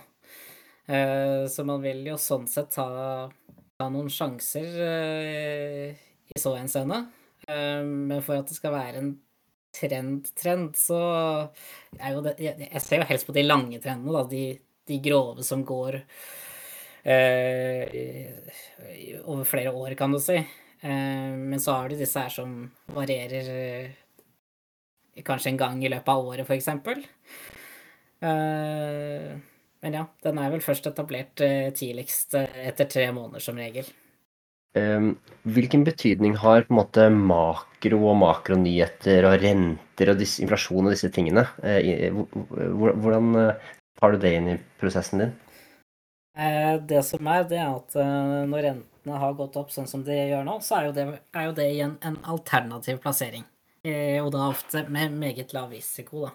Eh, 0.90 1.46
så 1.48 1.64
man 1.68 1.84
vil 1.86 2.02
jo 2.10 2.18
sånn 2.18 2.48
sett 2.50 2.72
ta, 2.74 3.30
ta 3.78 3.88
noen 3.94 4.10
sjanser 4.10 4.70
eh, 4.86 6.06
i 6.34 6.42
så 6.42 6.56
henseende. 6.58 7.04
Eh, 7.46 7.84
men 7.86 8.24
for 8.26 8.42
at 8.42 8.50
det 8.50 8.58
skal 8.58 8.74
være 8.74 9.04
en 9.04 9.12
trend-trend, 9.76 10.74
så 10.80 11.00
er 12.00 12.16
jo 12.16 12.24
det 12.26 12.34
Jeg 12.42 12.82
ser 12.82 13.04
jo 13.04 13.10
helst 13.12 13.28
på 13.28 13.36
de 13.38 13.46
lange 13.46 13.78
trendene, 13.84 14.16
da. 14.18 14.26
De, 14.32 14.44
de 14.90 14.98
grove 15.06 15.46
som 15.46 15.62
går 15.66 16.02
over 19.30 19.46
flere 19.48 19.72
år, 19.72 19.94
kan 19.98 20.12
du 20.12 20.20
si. 20.22 20.36
Men 20.82 21.62
så 21.62 21.78
har 21.78 21.90
du 21.90 21.96
disse 21.98 22.20
her 22.20 22.34
som 22.34 22.66
varierer 22.94 23.48
kanskje 25.26 25.54
en 25.54 25.62
gang 25.62 25.84
i 25.84 25.90
løpet 25.94 26.12
av 26.12 26.28
året, 26.28 26.50
f.eks. 26.50 26.68
Eh, 28.20 29.38
men 29.84 29.96
ja, 29.96 30.06
den 30.26 30.40
er 30.42 30.54
vel 30.54 30.64
først 30.64 30.88
etablert 30.92 31.42
eh, 31.46 31.72
tidligst 31.76 32.36
etter 32.40 32.90
tre 32.90 33.10
måneder, 33.16 33.44
som 33.44 33.60
regel. 33.60 33.88
Ehm, 34.78 35.16
hvilken 35.50 35.84
betydning 35.84 36.36
har 36.38 36.68
på 36.68 36.74
en 36.74 36.78
måte 36.78 37.08
makro 37.10 38.00
og 38.12 38.18
makronyheter 38.22 39.26
og 39.26 39.40
renter 39.42 40.12
og 40.14 40.22
inflasjon 40.22 40.86
og 40.86 40.94
disse 40.94 41.10
tingene? 41.14 41.48
Eh, 41.66 42.14
hvordan 42.14 43.32
eh, 43.40 43.70
har 44.02 44.14
du 44.14 44.22
det 44.22 44.34
inn 44.38 44.52
i 44.54 44.58
prosessen 44.82 45.24
din? 45.24 45.34
Eh, 46.38 46.76
det 46.86 47.02
som 47.08 47.28
er, 47.28 47.48
det 47.50 47.58
er 47.60 47.74
at 47.74 47.98
når 48.50 48.66
rentene 48.68 49.22
har 49.24 49.38
gått 49.38 49.58
opp 49.60 49.74
sånn 49.74 49.90
som 49.90 50.06
de 50.06 50.16
gjør 50.16 50.46
nå, 50.46 50.60
så 50.64 50.80
er 50.80 50.90
jo 50.90 50.98
det, 51.00 51.08
er 51.34 51.50
jo 51.50 51.56
det 51.58 51.70
igjen 51.74 51.98
en 52.06 52.20
alternativ 52.30 53.02
plassering. 53.04 53.48
Og 53.80 54.28
da 54.36 54.50
ofte 54.52 54.84
med 54.92 55.14
meget 55.16 55.54
lav 55.56 55.72
risiko, 55.72 56.28
da. 56.28 56.34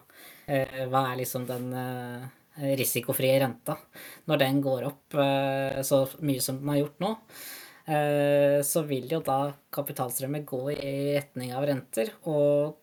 Hva 0.89 1.03
er 1.11 1.19
liksom 1.19 1.45
den 1.45 1.67
risikofrie 2.55 3.35
renta? 3.41 3.75
Når 4.29 4.41
den 4.41 4.61
går 4.63 4.87
opp 4.87 5.17
så 5.85 6.05
mye 6.23 6.43
som 6.43 6.61
den 6.61 6.71
har 6.71 6.81
gjort 6.81 7.03
nå, 7.03 7.11
Eh, 7.85 8.61
så 8.65 8.81
vil 8.89 9.05
jo 9.11 9.21
da 9.25 9.53
kapitalstrømmer 9.75 10.45
gå 10.47 10.61
i 10.73 10.95
retning 11.19 11.53
av 11.53 11.67
renter, 11.69 12.09
og 12.25 12.79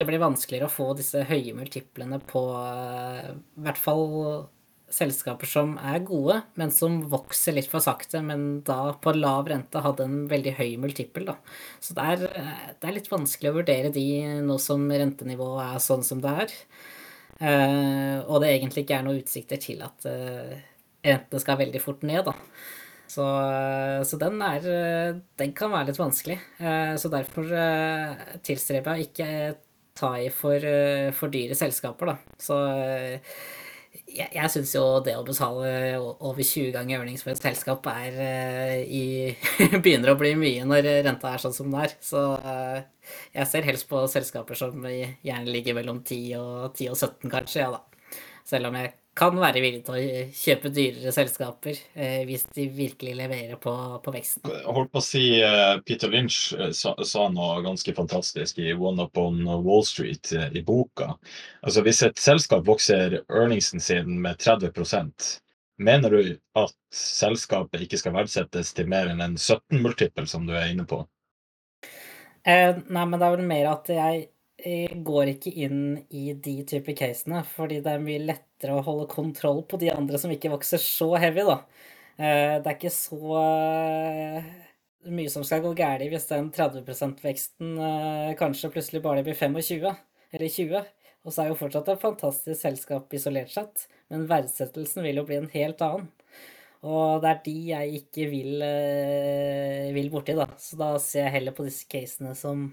det 0.00 0.06
blir 0.08 0.22
vanskeligere 0.22 0.70
å 0.70 0.72
få 0.72 0.86
disse 0.96 1.26
høye 1.28 1.52
multiplene 1.56 2.22
på 2.24 2.40
eh, 2.56 3.34
i 3.36 3.66
hvert 3.66 3.80
fall 3.80 4.06
selskaper 4.90 5.46
som 5.46 5.76
er 5.86 6.00
gode, 6.02 6.40
men 6.58 6.72
som 6.74 6.96
vokser 7.12 7.54
litt 7.54 7.68
for 7.70 7.84
sakte, 7.84 8.22
men 8.26 8.64
da 8.66 8.94
på 8.98 9.12
lav 9.14 9.52
rente 9.52 9.82
hadde 9.84 10.08
en 10.08 10.24
veldig 10.30 10.56
høy 10.56 10.70
multiple, 10.82 11.28
da. 11.28 11.36
Så 11.78 11.94
det 11.94 12.06
er, 12.14 12.24
det 12.80 12.88
er 12.88 12.96
litt 12.96 13.12
vanskelig 13.12 13.52
å 13.52 13.58
vurdere 13.60 13.92
de 13.94 14.08
nå 14.42 14.56
som 14.58 14.88
rentenivået 14.90 15.76
er 15.76 15.84
sånn 15.84 16.02
som 16.06 16.24
det 16.24 16.32
er. 16.46 16.56
Eh, 17.40 18.18
og 18.26 18.42
det 18.42 18.52
egentlig 18.52 18.84
ikke 18.84 18.98
er 19.00 19.06
noen 19.06 19.22
utsikter 19.22 19.60
til 19.60 19.80
at 19.86 20.04
rentene 21.00 21.40
skal 21.40 21.58
veldig 21.60 21.80
fort 21.82 22.04
ned, 22.04 22.28
da. 22.28 22.36
Så, 23.10 23.24
så 24.06 24.18
den, 24.20 24.36
er, 24.44 24.66
den 25.40 25.54
kan 25.56 25.72
være 25.72 25.90
litt 25.90 25.98
vanskelig. 25.98 26.36
Eh, 26.62 26.92
så 27.00 27.10
derfor 27.10 27.48
eh, 27.58 28.36
tilstreber 28.46 29.00
jeg 29.00 29.08
ikke 29.08 29.30
ta 29.98 30.12
i 30.20 30.28
for, 30.34 30.62
eh, 30.62 31.10
for 31.16 31.32
dyre 31.32 31.56
selskaper, 31.58 32.12
da. 32.12 32.36
Så 32.40 32.58
jeg, 33.90 34.28
jeg 34.34 34.50
syns 34.52 34.72
jo 34.74 34.84
det 35.04 35.16
å 35.18 35.24
betale 35.26 35.98
over 35.98 36.42
20 36.42 36.70
ganger 36.74 37.00
earnings 37.00 37.24
for 37.24 37.32
et 37.32 37.42
selskap 37.42 37.86
er 37.90 38.18
i 38.86 39.04
begynner 39.82 40.12
å 40.12 40.18
bli 40.20 40.34
mye 40.38 40.66
når 40.68 40.88
renta 41.06 41.32
er 41.34 41.42
sånn 41.42 41.56
som 41.56 41.70
den 41.70 41.82
er. 41.84 41.94
Så 42.04 42.22
jeg 43.34 43.50
ser 43.50 43.66
helst 43.66 43.88
på 43.90 44.02
selskaper 44.10 44.58
som 44.58 44.86
gjerne 44.86 45.50
ligger 45.50 45.78
mellom 45.78 46.02
10 46.02 46.38
og, 46.40 46.70
10 46.78 46.92
og 46.92 46.98
17, 46.98 47.30
kanskje, 47.32 47.64
ja 47.64 47.70
da. 47.74 47.84
Selv 48.46 48.70
om 48.70 48.78
jeg 48.78 48.94
kan 49.18 49.34
være 49.40 49.60
villig 49.62 49.82
til 49.84 49.96
å 49.96 50.24
kjøpe 50.36 50.70
dyrere 50.74 51.12
selskaper 51.14 51.74
eh, 51.98 52.22
hvis 52.28 52.44
de 52.54 52.68
virkelig 52.72 53.16
leverer 53.18 53.58
på, 53.60 53.72
på 54.04 54.14
veksten. 54.14 54.44
Jeg 54.46 54.74
holdt 54.76 54.92
på 54.94 55.02
å 55.02 55.04
si 55.04 55.24
uh, 55.42 55.80
Peter 55.86 56.12
Lynch 56.12 56.54
uh, 56.54 56.70
sa, 56.76 56.94
sa, 57.06 57.26
noe 57.32 57.58
ganske 57.66 57.94
fantastisk 57.96 58.60
i 58.62 58.70
One 58.72 59.02
Up 59.04 59.18
on 59.20 59.42
Wall 59.66 59.84
Street 59.86 60.30
uh, 60.36 60.46
i 60.54 60.62
boka. 60.66 61.12
Altså 61.66 61.84
Hvis 61.86 62.04
et 62.06 62.22
selskap 62.22 62.66
vokser 62.68 63.20
earningsen 63.26 63.82
sin 63.82 64.20
med 64.22 64.38
30% 64.40 65.30
mener 65.80 66.12
du 66.12 66.34
at 66.60 66.76
selskapet 66.94 67.86
ikke 67.86 67.98
skal 67.98 68.14
verdsettes 68.14 68.74
til 68.76 68.88
mer 68.90 69.10
enn 69.10 69.22
en 69.24 69.38
17-multiple, 69.40 70.26
som 70.28 70.44
du 70.46 70.52
er 70.54 70.70
inne 70.70 70.86
på? 70.88 71.02
nei, 72.46 73.04
men 73.04 73.16
det 73.18 73.26
er 73.26 73.34
vel 73.34 73.48
mer 73.48 73.66
at 73.68 73.88
jeg 73.92 74.20
går 75.06 75.34
ikke 75.34 75.52
inn 75.64 75.82
i 76.14 76.32
de 76.34 76.56
type 76.68 76.94
casene, 76.98 77.42
fordi 77.56 77.80
det 77.84 77.94
er 77.94 78.02
mye 78.02 78.22
lettere 78.22 78.76
å 78.76 78.84
holde 78.84 79.08
kontroll 79.10 79.62
på 79.68 79.80
de 79.80 79.90
andre 79.92 80.20
som 80.20 80.32
ikke 80.32 80.52
vokser 80.52 80.82
så 80.82 81.14
heavy, 81.20 81.46
da. 81.48 81.60
Eh, 82.20 82.58
det 82.60 82.68
er 82.68 82.76
ikke 82.76 82.92
så 82.92 83.18
eh, 83.40 84.48
mye 85.08 85.30
som 85.32 85.44
skal 85.46 85.62
gå 85.64 85.72
galt 85.78 86.04
hvis 86.12 86.28
den 86.28 86.50
30 86.52 86.84
%-veksten 86.84 87.78
eh, 87.80 88.32
kanskje 88.36 88.72
plutselig 88.74 89.00
bare 89.06 89.24
blir 89.24 89.38
25 89.38 89.86
eller 89.88 90.48
20. 90.48 90.90
Og 91.24 91.32
så 91.32 91.42
er 91.42 91.50
jo 91.50 91.58
fortsatt 91.60 91.88
et 91.92 92.02
fantastisk 92.02 92.60
selskap 92.60 93.12
isolert 93.16 93.52
sett, 93.52 93.86
men 94.12 94.28
verdsettelsen 94.28 95.04
vil 95.04 95.20
jo 95.20 95.26
bli 95.28 95.40
en 95.40 95.50
helt 95.52 95.82
annen. 95.84 96.08
Og 96.80 97.20
det 97.20 97.28
er 97.28 97.40
de 97.44 97.56
jeg 97.68 97.96
ikke 97.98 98.28
vil, 98.30 98.62
vil 99.92 100.08
borti, 100.12 100.32
da. 100.32 100.46
Så 100.56 100.78
da 100.80 100.94
ser 100.96 101.26
jeg 101.26 101.34
heller 101.34 101.52
på 101.52 101.66
disse 101.66 101.84
casene 101.92 102.32
som 102.38 102.70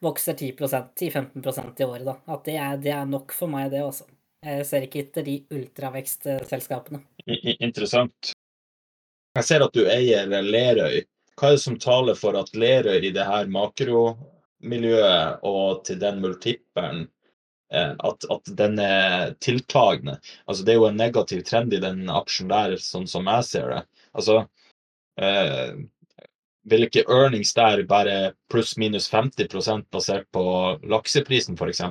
vokser 0.00 0.34
10-15% 0.34 1.80
i 1.80 1.84
året. 1.84 2.04
da. 2.04 2.16
At 2.26 2.44
det 2.44 2.56
er, 2.56 2.76
det 2.82 2.92
er, 2.92 3.04
nok 3.08 3.32
for 3.32 3.50
meg, 3.50 3.70
det 3.72 3.82
også. 3.84 4.06
Jeg 4.46 4.66
ser 4.68 4.86
ikke 4.86 5.02
etter 5.02 5.26
de 5.26 5.36
ultravekstselskapene. 5.50 7.00
Interessant. 7.56 8.32
Jeg 9.36 9.44
ser 9.44 9.64
at 9.64 9.74
du 9.74 9.84
eier 9.90 10.28
Lerøy. 10.30 11.02
Hva 11.36 11.50
er 11.50 11.56
det 11.56 11.64
som 11.64 11.76
taler 11.80 12.16
for 12.16 12.38
at 12.38 12.54
Lerøy 12.56 13.02
i 13.04 13.12
det 13.12 13.26
her 13.26 13.50
makromiljøet 13.52 15.44
og 15.44 15.82
til 15.88 15.98
den 16.00 16.22
multippelen 16.22 17.02
eh, 17.72 17.92
at, 17.92 18.28
at, 18.30 18.52
den 18.60 18.78
er 18.80 19.34
tiltagende. 19.44 20.16
Altså, 20.46 20.64
det 20.64 20.72
er 20.72 20.80
jo 20.80 20.88
en 20.88 21.00
negativ 21.00 21.42
trend 21.48 21.74
i 21.76 21.82
den 21.82 22.06
aksjen 22.12 22.48
der, 22.52 22.78
sånn 22.80 23.08
som 23.10 23.28
jeg 23.28 23.48
ser 23.50 23.74
det. 23.74 23.82
Altså, 24.16 24.38
eh, 25.20 25.76
vil 26.70 26.86
ikke 26.86 27.06
earnings 27.06 27.54
der 27.56 27.82
være 27.88 28.32
pluss-minus 28.52 29.08
50% 29.12 29.86
basert 29.94 30.26
på 30.34 30.44
lakseprisen, 30.86 31.58
f.eks.? 31.58 31.82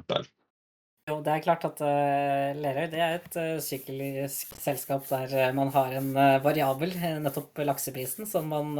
Jo, 1.06 1.20
det 1.22 1.36
er 1.36 1.44
klart 1.46 1.66
at 1.68 1.82
uh, 1.86 2.58
Lerøy 2.58 2.88
det 2.90 3.02
er 3.06 3.20
et 3.20 3.36
uh, 3.38 3.60
syklisk 3.62 4.56
selskap 4.58 5.06
der 5.12 5.36
uh, 5.38 5.52
man 5.54 5.70
har 5.76 5.94
en 6.00 6.08
uh, 6.18 6.40
variabel, 6.42 6.96
nettopp 7.22 7.62
lakseprisen, 7.62 8.26
som 8.26 8.50
man 8.50 8.74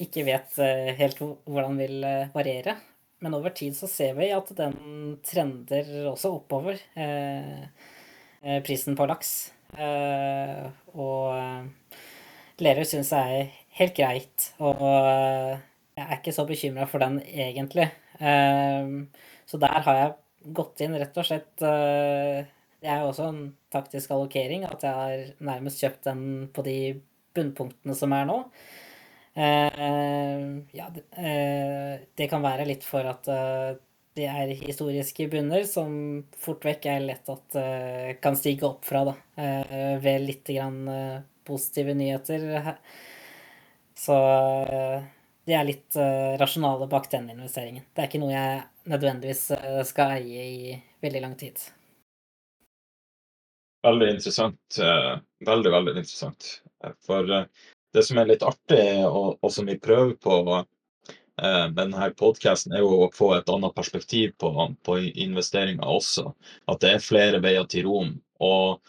ikke 0.00 0.24
vet 0.24 0.56
helt 0.96 1.18
hvordan 1.20 1.76
vil 1.76 1.98
variere. 2.32 2.78
Men 3.20 3.36
over 3.36 3.52
tid 3.52 3.76
så 3.76 3.84
ser 3.84 4.14
vi 4.16 4.30
at 4.32 4.48
den 4.56 5.18
trender 5.28 6.08
også 6.08 6.30
oppover, 6.38 6.80
prisen 8.64 8.96
på 8.96 9.08
laks. 9.10 9.34
og 10.96 11.36
Lerøy 12.64 12.88
syns 12.88 13.12
jeg 13.12 13.42
er 13.42 13.59
helt 13.80 13.96
greit, 13.96 14.50
og 14.60 14.80
jeg 14.84 16.04
er 16.04 16.18
ikke 16.18 16.34
så 16.36 16.44
bekymra 16.48 16.86
for 16.88 17.02
den 17.02 17.18
egentlig. 17.24 17.88
så 18.20 19.60
der 19.60 19.80
har 19.86 19.96
jeg 19.98 20.10
gått 20.40 20.80
inn 20.84 20.96
rett 20.98 21.16
og 21.20 21.26
slett 21.26 21.64
eh, 21.66 22.48
Det 22.80 22.88
er 22.88 23.02
jo 23.02 23.10
også 23.10 23.28
en 23.28 23.42
taktisk 23.72 24.12
allokering 24.14 24.64
at 24.68 24.84
jeg 24.86 24.96
har 24.96 25.24
nærmest 25.44 25.82
kjøpt 25.82 26.06
den 26.08 26.22
på 26.54 26.64
de 26.66 26.78
bunnpunktene 27.36 27.94
som 27.94 28.14
er 28.16 28.24
nå. 28.28 28.38
Eh, 29.36 30.46
ja, 30.74 30.88
eh, 31.22 32.00
det 32.18 32.30
kan 32.32 32.42
være 32.42 32.66
litt 32.68 32.86
for 32.86 33.06
at 33.06 33.28
det 34.18 34.26
er 34.26 34.50
historiske 34.58 35.28
bunner 35.30 35.62
som 35.68 35.92
fort 36.40 36.64
vekk 36.66 36.88
er 36.90 37.04
lett 37.04 37.28
at 37.30 37.60
kan 38.20 38.34
stige 38.36 38.66
opp 38.66 38.82
fra, 38.84 39.04
da, 39.06 39.14
ved 40.02 40.24
litt 40.26 40.50
grann 40.50 40.82
positive 41.46 41.94
nyheter. 41.94 42.42
Så 43.98 44.16
det 45.46 45.56
er 45.56 45.66
litt 45.66 45.96
rasjonale 46.40 46.86
bak 46.90 47.08
den 47.12 47.30
investeringen. 47.32 47.84
Det 47.92 48.02
er 48.02 48.08
ikke 48.10 48.20
noe 48.22 48.32
jeg 48.32 48.60
nødvendigvis 48.90 49.50
eh, 49.50 49.82
skal 49.86 50.16
eie 50.18 50.46
i 50.46 50.74
veldig 51.02 51.22
lang 51.24 51.36
tid. 51.38 51.60
Veldig 53.86 54.10
interessant. 54.16 54.80
Eh, 54.80 55.14
veldig, 55.46 55.72
veldig 55.72 55.96
interessant. 55.96 56.50
Eh, 56.84 56.92
for 57.06 57.30
det 57.94 58.04
som 58.06 58.20
er 58.20 58.30
litt 58.30 58.44
artig, 58.46 58.84
og, 59.06 59.38
og 59.40 59.52
som 59.52 59.70
vi 59.70 59.80
prøver 59.80 60.14
på 60.20 60.42
med 61.40 61.72
denne 61.72 62.10
podkasten, 62.20 62.74
er 62.76 62.82
jo 62.82 63.06
å 63.06 63.12
få 63.16 63.30
et 63.32 63.48
annet 63.48 63.72
perspektiv 63.72 64.34
på, 64.42 64.50
på 64.84 64.98
investeringer 65.08 65.88
også. 65.88 66.34
At 66.68 66.82
det 66.82 66.90
er 66.92 67.06
flere 67.06 67.40
veier 67.40 67.64
til 67.70 67.88
rom. 67.88 68.10
Og 68.44 68.82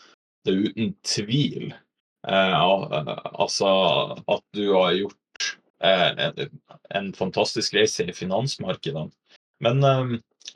det 0.43 0.52
er 0.52 0.66
uten 0.68 0.91
tvil 1.08 1.72
eh, 1.72 1.80
altså 2.28 3.69
at 4.30 4.43
du 4.53 4.65
har 4.76 4.91
gjort 4.93 5.47
eh, 5.84 6.09
en, 6.28 6.59
en 6.93 7.13
fantastisk 7.17 7.74
reise 7.74 8.05
i 8.05 8.13
finansmarkedene. 8.13 9.09
Men 9.61 9.82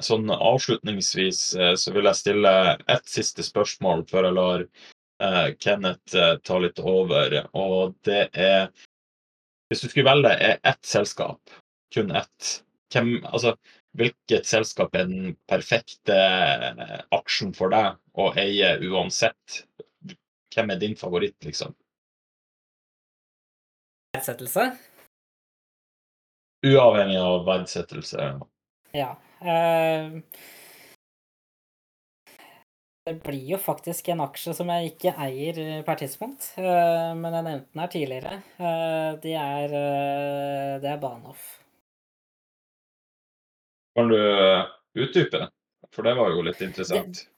sånn 0.03 0.30
avslutningsvis 0.34 1.41
eh, 1.55 1.74
så 1.80 1.93
vil 1.95 2.09
jeg 2.09 2.20
stille 2.20 2.53
ett 2.91 3.07
siste 3.09 3.45
spørsmål 3.45 4.05
før 4.09 4.30
jeg 4.30 4.38
lar 4.38 4.66
eh, 4.66 5.47
Kenneth 5.61 6.18
eh, 6.18 6.36
ta 6.43 6.59
litt 6.59 6.82
over. 6.82 7.39
Og 7.53 7.95
det 8.07 8.28
er 8.34 8.70
Hvis 9.70 9.82
du 9.82 9.88
skulle 9.89 10.11
velge 10.11 10.36
ett 10.61 10.86
selskap, 10.86 11.39
kun 11.93 12.11
ett, 12.13 12.49
hvem, 12.93 13.16
altså, 13.26 13.55
hvilket 13.97 14.45
selskap 14.45 14.93
er 14.93 15.07
den 15.09 15.32
perfekte 15.49 16.18
aksjen 17.16 17.49
for 17.57 17.74
deg 17.74 17.95
å 18.13 18.28
eie 18.38 18.76
uansett? 18.86 19.63
Hvem 20.54 20.70
er 20.72 20.80
din 20.80 20.96
favoritt, 21.00 21.38
liksom? 21.43 21.74
Verdsettelse? 24.16 24.70
Uavhengig 26.66 27.18
av 27.20 27.41
verdsettelse. 27.46 28.28
Ja. 28.96 29.10
Uh, 29.41 30.22
det 33.06 33.14
blir 33.26 33.52
jo 33.52 33.60
faktisk 33.62 34.08
en 34.10 34.24
aksje 34.24 34.56
som 34.58 34.72
jeg 34.74 34.93
ikke 34.93 35.14
eier 35.22 35.60
per 35.86 36.00
tidspunkt, 36.00 36.48
uh, 36.58 37.12
men 37.20 37.36
jeg 37.36 37.48
nevnte 37.50 37.68
den 37.76 37.84
her 37.84 37.91
tidligere. 37.93 38.39
Uh, 38.58 39.12
det 39.22 39.36
er, 39.41 39.76
det 40.82 40.89
er 40.93 41.04
Bahnhof. 41.04 41.43
Kan 43.96 44.10
du 44.12 44.18
utdype? 44.96 45.50
For 45.93 46.04
det 46.04 46.16
var 46.18 46.34
jo 46.34 46.41
litt 46.43 46.64
interessant. 46.66 47.22
Det, 47.22 47.35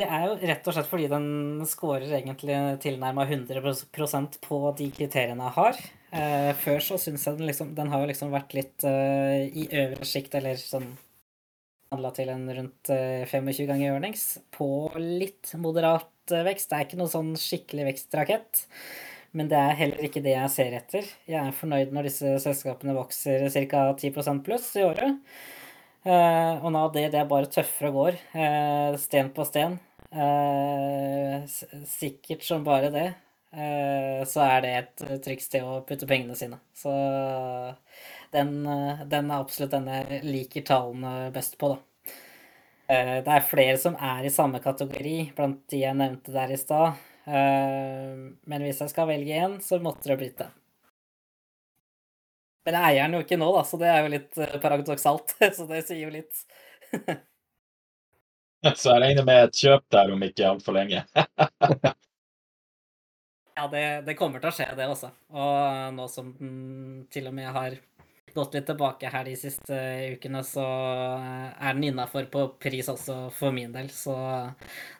det 0.00 0.08
er 0.08 0.26
jo 0.26 0.38
rett 0.50 0.68
og 0.68 0.76
slett 0.76 0.88
fordi 0.88 1.06
den 1.12 1.28
scorer 1.68 2.08
egentlig 2.18 2.56
tilnærma 2.82 3.26
100% 3.28 4.40
på 4.44 4.60
de 4.78 4.88
kriteriene 4.96 5.46
jeg 5.48 5.56
har. 5.58 5.84
Eh, 6.10 6.50
før 6.58 6.80
så 6.82 6.98
syns 6.98 7.22
jeg 7.22 7.38
den 7.38 7.46
liksom 7.46 7.68
Den 7.76 7.92
har 7.92 8.02
jo 8.02 8.08
liksom 8.10 8.32
vært 8.34 8.54
litt 8.56 8.82
eh, 8.88 9.46
i 9.46 9.68
øvre 9.78 10.08
sjikt, 10.08 10.34
eller 10.40 10.58
sånn 10.58 10.88
handla 11.90 12.10
til 12.14 12.30
en 12.30 12.48
rundt 12.54 12.90
eh, 12.94 13.26
25 13.26 13.68
ganger 13.68 13.94
earnings, 13.94 14.24
på 14.54 14.90
litt 14.96 15.52
moderat 15.58 16.10
uh, 16.32 16.42
vekst. 16.46 16.70
Det 16.70 16.78
er 16.78 16.86
ikke 16.86 17.00
noe 17.00 17.10
sånn 17.10 17.32
skikkelig 17.38 17.88
vekstrakett. 17.90 18.64
Men 19.34 19.50
det 19.50 19.58
er 19.58 19.78
heller 19.78 20.06
ikke 20.06 20.22
det 20.22 20.34
jeg 20.34 20.52
ser 20.54 20.74
etter. 20.78 21.06
Jeg 21.30 21.38
er 21.38 21.54
fornøyd 21.54 21.92
når 21.94 22.08
disse 22.08 22.34
selskapene 22.42 22.94
vokser 22.96 23.46
ca. 23.70 23.84
10% 23.94 24.42
pluss 24.46 24.70
i 24.78 24.86
året. 24.86 25.18
Uh, 26.06 26.62
og 26.62 26.70
nå 26.74 26.86
det, 26.94 27.10
det 27.12 27.20
er 27.20 27.30
bare 27.30 27.50
tøffere 27.50 27.90
og 27.90 27.98
går. 27.98 28.20
Uh, 28.34 28.98
sten 29.02 29.34
på 29.34 29.46
sten. 29.46 29.78
Eh, 30.12 31.44
sikkert 31.86 32.42
som 32.42 32.64
bare 32.64 32.90
det, 32.90 33.12
eh, 33.52 34.24
så 34.26 34.40
er 34.40 34.60
det 34.62 34.72
et 34.78 35.04
trygt 35.24 35.50
til 35.52 35.66
å 35.66 35.80
putte 35.86 36.06
pengene 36.10 36.34
sine. 36.36 36.58
Så 36.74 36.90
den, 38.32 38.50
den 39.10 39.30
er 39.30 39.40
absolutt 39.40 39.74
den 39.74 39.88
jeg 39.90 40.22
liker 40.26 40.66
tallene 40.70 41.30
best 41.34 41.58
på, 41.60 41.74
da. 41.74 41.78
Eh, 42.90 43.16
det 43.24 43.32
er 43.36 43.46
flere 43.46 43.78
som 43.78 43.96
er 44.02 44.26
i 44.26 44.32
samme 44.34 44.60
kategori 44.64 45.16
blant 45.36 45.62
de 45.70 45.82
jeg 45.84 45.96
nevnte 45.98 46.34
der 46.34 46.52
i 46.54 46.58
stad. 46.60 47.06
Men 47.30 48.64
hvis 48.64 48.80
jeg 48.82 48.90
skal 48.90 49.06
velge 49.10 49.36
én, 49.44 49.58
så 49.62 49.78
måtte 49.78 50.08
det 50.10 50.16
blitt 50.18 50.38
den. 50.40 50.54
Men 52.66 52.76
jeg 52.76 52.86
eier 52.94 53.06
den 53.08 53.16
jo 53.16 53.20
ikke 53.24 53.38
nå, 53.40 53.48
da, 53.56 53.62
så 53.68 53.78
det 53.80 53.90
er 53.92 54.00
jo 54.04 54.12
litt 54.14 54.40
paradoksalt. 54.64 55.36
Så 55.56 55.66
det 55.70 55.84
sier 55.88 56.02
jo 56.04 56.12
litt. 56.12 56.42
Så 58.76 58.92
jeg 58.92 59.00
regner 59.02 59.24
med 59.24 59.46
et 59.46 59.56
kjøp 59.56 59.86
der 59.92 60.12
om 60.12 60.22
ikke 60.24 60.48
altfor 60.50 60.76
lenge. 60.76 61.04
ja, 63.56 63.68
det, 63.72 63.84
det, 64.08 64.16
kommer 64.18 64.42
til 64.42 64.50
å 64.50 64.56
skje, 64.56 64.66
det 64.76 64.88
også. 64.90 65.08
Og 65.32 65.94
nå 65.96 66.08
som 66.12 66.34
den 66.36 67.06
til 67.12 67.30
og 67.30 67.36
med 67.38 67.48
har 67.56 67.78
gått 68.34 68.54
litt 68.54 68.68
tilbake 68.68 69.10
her 69.10 69.24
de 69.26 69.34
siste 69.38 69.76
ukene, 70.14 70.42
så 70.46 70.62
er 70.62 71.74
den 71.74 71.88
innafor 71.88 72.28
på 72.30 72.46
pris 72.62 72.88
også 72.92 73.30
for 73.34 73.50
min 73.56 73.72
del. 73.74 73.88
Så 73.94 74.14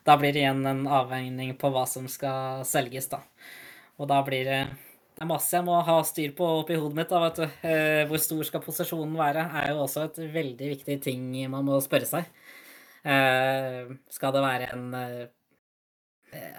da 0.08 0.16
blir 0.18 0.32
det 0.34 0.42
igjen 0.46 0.64
en 0.66 0.86
avveining 0.88 1.52
på 1.60 1.70
hva 1.74 1.84
som 1.86 2.08
skal 2.10 2.64
selges, 2.66 3.10
da. 3.12 3.20
Og 4.00 4.08
da 4.08 4.22
blir 4.24 4.48
det 4.48 4.62
det 5.20 5.26
er 5.26 5.28
masse 5.34 5.52
jeg 5.52 5.66
må 5.66 5.74
ha 5.84 5.94
styr 6.08 6.30
på 6.32 6.46
oppi 6.62 6.78
hodet 6.80 6.96
mitt. 6.96 7.10
da, 7.10 7.18
vet 7.20 7.36
du. 7.36 7.66
Eh, 7.68 8.06
hvor 8.08 8.20
stor 8.24 8.40
skal 8.48 8.62
posisjonen 8.64 9.18
være, 9.18 9.42
er 9.60 9.74
jo 9.74 9.82
også 9.82 10.06
et 10.06 10.16
veldig 10.32 10.70
viktig 10.70 10.96
ting 11.04 11.26
man 11.52 11.66
må 11.66 11.76
spørre 11.84 12.08
seg. 12.08 12.30
Eh, 13.02 13.92
skal 14.12 14.34
det 14.34 14.42
være 14.44 14.66
en 14.74 14.90
eh, 14.98 15.28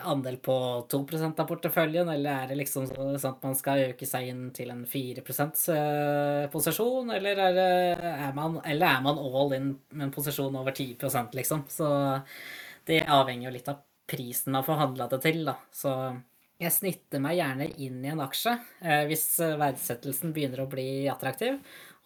andel 0.09 0.37
på 0.43 0.55
2% 0.91 1.39
av 1.39 1.47
porteføljen, 1.47 2.09
eller 2.09 2.43
er 2.43 2.49
det 2.49 2.57
liksom 2.59 2.87
sånn 2.89 3.13
at 3.15 3.45
man 3.45 3.55
skal 3.55 3.91
øke 3.91 4.07
seg 4.09 4.31
inn 4.31 4.47
til 4.55 4.71
en 4.73 4.81
4 4.89 5.23
%-posisjon, 5.23 7.13
eller 7.15 7.43
er, 7.45 8.33
man, 8.35 8.57
eller 8.65 8.87
er 8.97 9.05
man 9.05 9.21
all 9.21 9.55
in 9.55 9.69
med 9.93 10.07
en 10.09 10.15
posisjon 10.15 10.57
over 10.59 10.75
10% 10.75 11.37
liksom? 11.37 11.63
Så 11.71 11.87
det 12.89 13.05
avhenger 13.05 13.47
jo 13.47 13.55
litt 13.55 13.71
av 13.71 13.79
prisen 14.11 14.57
man 14.57 14.65
får 14.67 14.97
det 15.13 15.21
til, 15.23 15.45
da. 15.47 15.55
Så 15.71 15.93
jeg 16.61 16.75
snitter 16.75 17.21
meg 17.23 17.37
gjerne 17.39 17.69
inn 17.79 18.03
i 18.03 18.11
en 18.11 18.21
aksje 18.21 18.57
hvis 19.07 19.39
verdsettelsen 19.39 20.33
begynner 20.35 20.65
å 20.65 20.69
bli 20.69 21.07
attraktiv, 21.09 21.61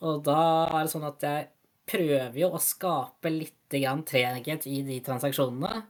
og 0.05 0.21
da 0.27 0.39
er 0.67 0.83
det 0.83 0.91
sånn 0.91 1.07
at 1.07 1.23
jeg 1.23 1.49
prøver 1.89 2.37
jo 2.39 2.51
å 2.53 2.61
skape 2.61 3.31
litt 3.33 3.53
treghet 3.69 4.67
i 4.69 4.81
de 4.85 4.99
transaksjonene. 5.03 5.83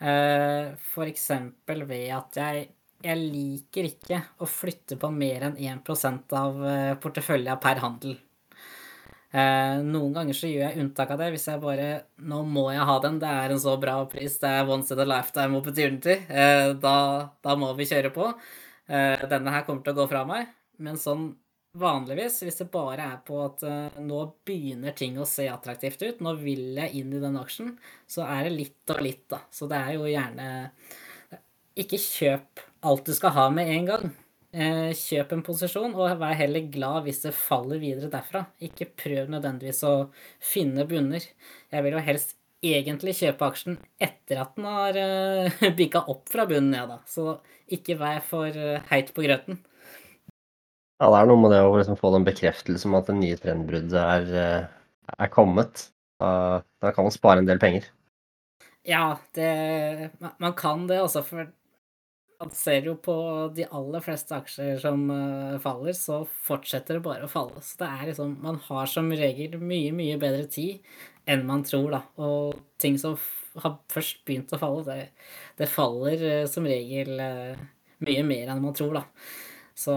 Eh, 0.00 0.72
F.eks. 0.74 1.30
ved 1.66 2.08
at 2.16 2.38
jeg, 2.40 2.66
jeg, 3.04 3.20
liker 3.20 3.88
ikke 3.88 4.20
å 4.42 4.48
flytte 4.48 4.98
på 5.00 5.10
mer 5.14 5.48
enn 5.48 5.56
1% 5.56 6.36
av 6.36 6.56
portefølja 6.56 6.96
porteføljen 7.02 7.62
per 7.62 7.82
handel. 7.84 8.16
Eh, 9.30 9.78
noen 9.84 10.12
ganger 10.16 10.36
så 10.36 10.50
gjør 10.50 10.64
jeg 10.64 10.82
unntak 10.82 11.10
av 11.12 11.20
det 11.20 11.32
hvis 11.34 11.48
jeg 11.50 11.60
bare 11.60 11.86
Nå 12.24 12.38
må 12.48 12.68
jeg 12.72 12.86
ha 12.88 12.94
den, 13.04 13.18
det 13.20 13.28
er 13.28 13.52
en 13.52 13.60
så 13.60 13.74
bra 13.80 13.98
pris, 14.08 14.38
det 14.40 14.48
er 14.48 14.70
once 14.70 14.94
in 14.94 15.02
a 15.02 15.08
lifetime 15.08 15.58
opportunity. 15.58 16.20
Da, 16.82 16.98
da 17.44 17.56
må 17.58 17.72
vi 17.78 17.88
kjøre 17.88 18.12
på. 18.14 18.30
Denne 18.86 19.52
her 19.52 19.66
kommer 19.66 19.84
til 19.84 19.96
å 19.96 20.00
gå 20.00 20.08
fra 20.12 20.22
meg. 20.28 20.52
Men 20.82 20.98
sånn 21.00 21.30
vanligvis, 21.76 22.40
hvis 22.44 22.60
det 22.60 22.68
bare 22.72 23.04
er 23.12 23.16
på 23.26 23.38
at 23.44 23.64
uh, 23.66 23.98
nå 24.02 24.20
begynner 24.46 24.94
ting 24.96 25.18
å 25.20 25.28
se 25.28 25.46
attraktivt 25.50 26.02
ut, 26.02 26.22
nå 26.24 26.36
vil 26.40 26.78
jeg 26.78 27.00
inn 27.00 27.12
i 27.14 27.22
den 27.22 27.38
aksjen, 27.40 27.74
så 28.08 28.26
er 28.26 28.46
det 28.46 28.54
litt 28.54 28.94
og 28.94 29.02
litt, 29.04 29.24
da. 29.32 29.42
Så 29.52 29.68
det 29.70 29.80
er 29.80 29.96
jo 29.96 30.08
gjerne 30.10 30.46
Ikke 31.76 32.00
kjøp 32.00 32.62
alt 32.88 33.08
du 33.08 33.12
skal 33.16 33.34
ha 33.36 33.50
med 33.52 33.72
en 33.74 33.90
gang. 33.90 34.08
Uh, 34.56 34.88
kjøp 34.96 35.36
en 35.36 35.44
posisjon, 35.44 35.94
og 35.98 36.16
vær 36.20 36.38
heller 36.38 36.64
glad 36.72 37.04
hvis 37.04 37.22
det 37.26 37.36
faller 37.36 37.82
videre 37.82 38.10
derfra. 38.12 38.46
Ikke 38.64 38.88
prøv 38.88 39.28
nødvendigvis 39.32 39.84
å 39.84 39.94
finne 40.40 40.88
bunner. 40.88 41.24
Jeg 41.72 41.84
vil 41.84 41.98
jo 41.98 42.04
helst 42.08 42.36
egentlig 42.66 43.12
kjøpe 43.18 43.46
aksjen 43.50 43.76
etter 44.02 44.40
at 44.40 44.56
den 44.56 44.66
har 44.70 45.00
uh, 45.04 45.70
bikka 45.76 46.06
opp 46.08 46.32
fra 46.32 46.48
bunnen 46.48 46.72
ned, 46.72 46.94
da. 46.94 47.02
Så 47.10 47.36
ikke 47.76 47.98
vær 48.00 48.22
for 48.24 48.64
heit 48.88 49.12
på 49.12 49.26
grøten. 49.26 49.60
Ja, 50.96 51.10
det 51.12 51.18
er 51.18 51.28
noe 51.28 51.40
med 51.42 51.52
det 51.52 51.60
å 51.60 51.74
liksom 51.76 51.98
få 52.00 52.10
den 52.14 52.24
bekreftelsen 52.24 52.88
om 52.88 52.96
at 52.96 53.10
det 53.10 53.18
nye 53.18 53.36
trendbruddet 53.40 53.98
er, 54.00 54.30
uh, 54.32 55.12
er 55.18 55.32
kommet. 55.32 55.90
Da, 56.16 56.62
kan 56.80 57.04
man 57.04 57.12
spare 57.12 57.42
en 57.42 57.48
del 57.48 57.60
penger. 57.60 57.90
Ja, 58.86 59.18
det 59.36 60.10
Man 60.38 60.54
kan 60.56 60.86
det 60.88 61.02
også, 61.02 61.20
for 61.26 61.50
man 62.40 62.52
ser 62.52 62.84
jo 62.88 62.94
på 63.00 63.16
de 63.56 63.66
aller 63.72 64.04
fleste 64.04 64.36
aksjer 64.36 64.80
som 64.80 65.04
uh, 65.10 65.58
faller, 65.60 65.92
så 65.96 66.22
fortsetter 66.48 66.96
det 66.96 67.04
bare 67.04 67.28
å 67.28 67.32
falle. 67.32 67.60
Så 67.60 67.76
det 67.82 67.90
er 67.90 68.10
liksom 68.10 68.38
Man 68.44 68.60
har 68.68 68.88
som 68.88 69.12
regel 69.12 69.58
mye, 69.60 69.92
mye 69.96 70.16
bedre 70.20 70.48
tid 70.48 70.80
enn 71.28 71.44
man 71.44 71.64
tror, 71.66 71.90
da. 71.92 72.02
Og 72.24 72.56
ting 72.80 72.96
som 73.02 73.18
har 73.60 73.76
først 73.92 74.24
begynt 74.24 74.52
å 74.56 74.60
falle, 74.62 74.84
det, 74.88 75.28
det 75.60 75.68
faller 75.68 76.24
uh, 76.24 76.48
som 76.48 76.64
regel 76.64 77.20
mye 78.00 78.24
mer 78.24 78.54
enn 78.54 78.64
man 78.64 78.76
tror, 78.76 78.96
da. 79.02 79.04
Så 79.76 79.92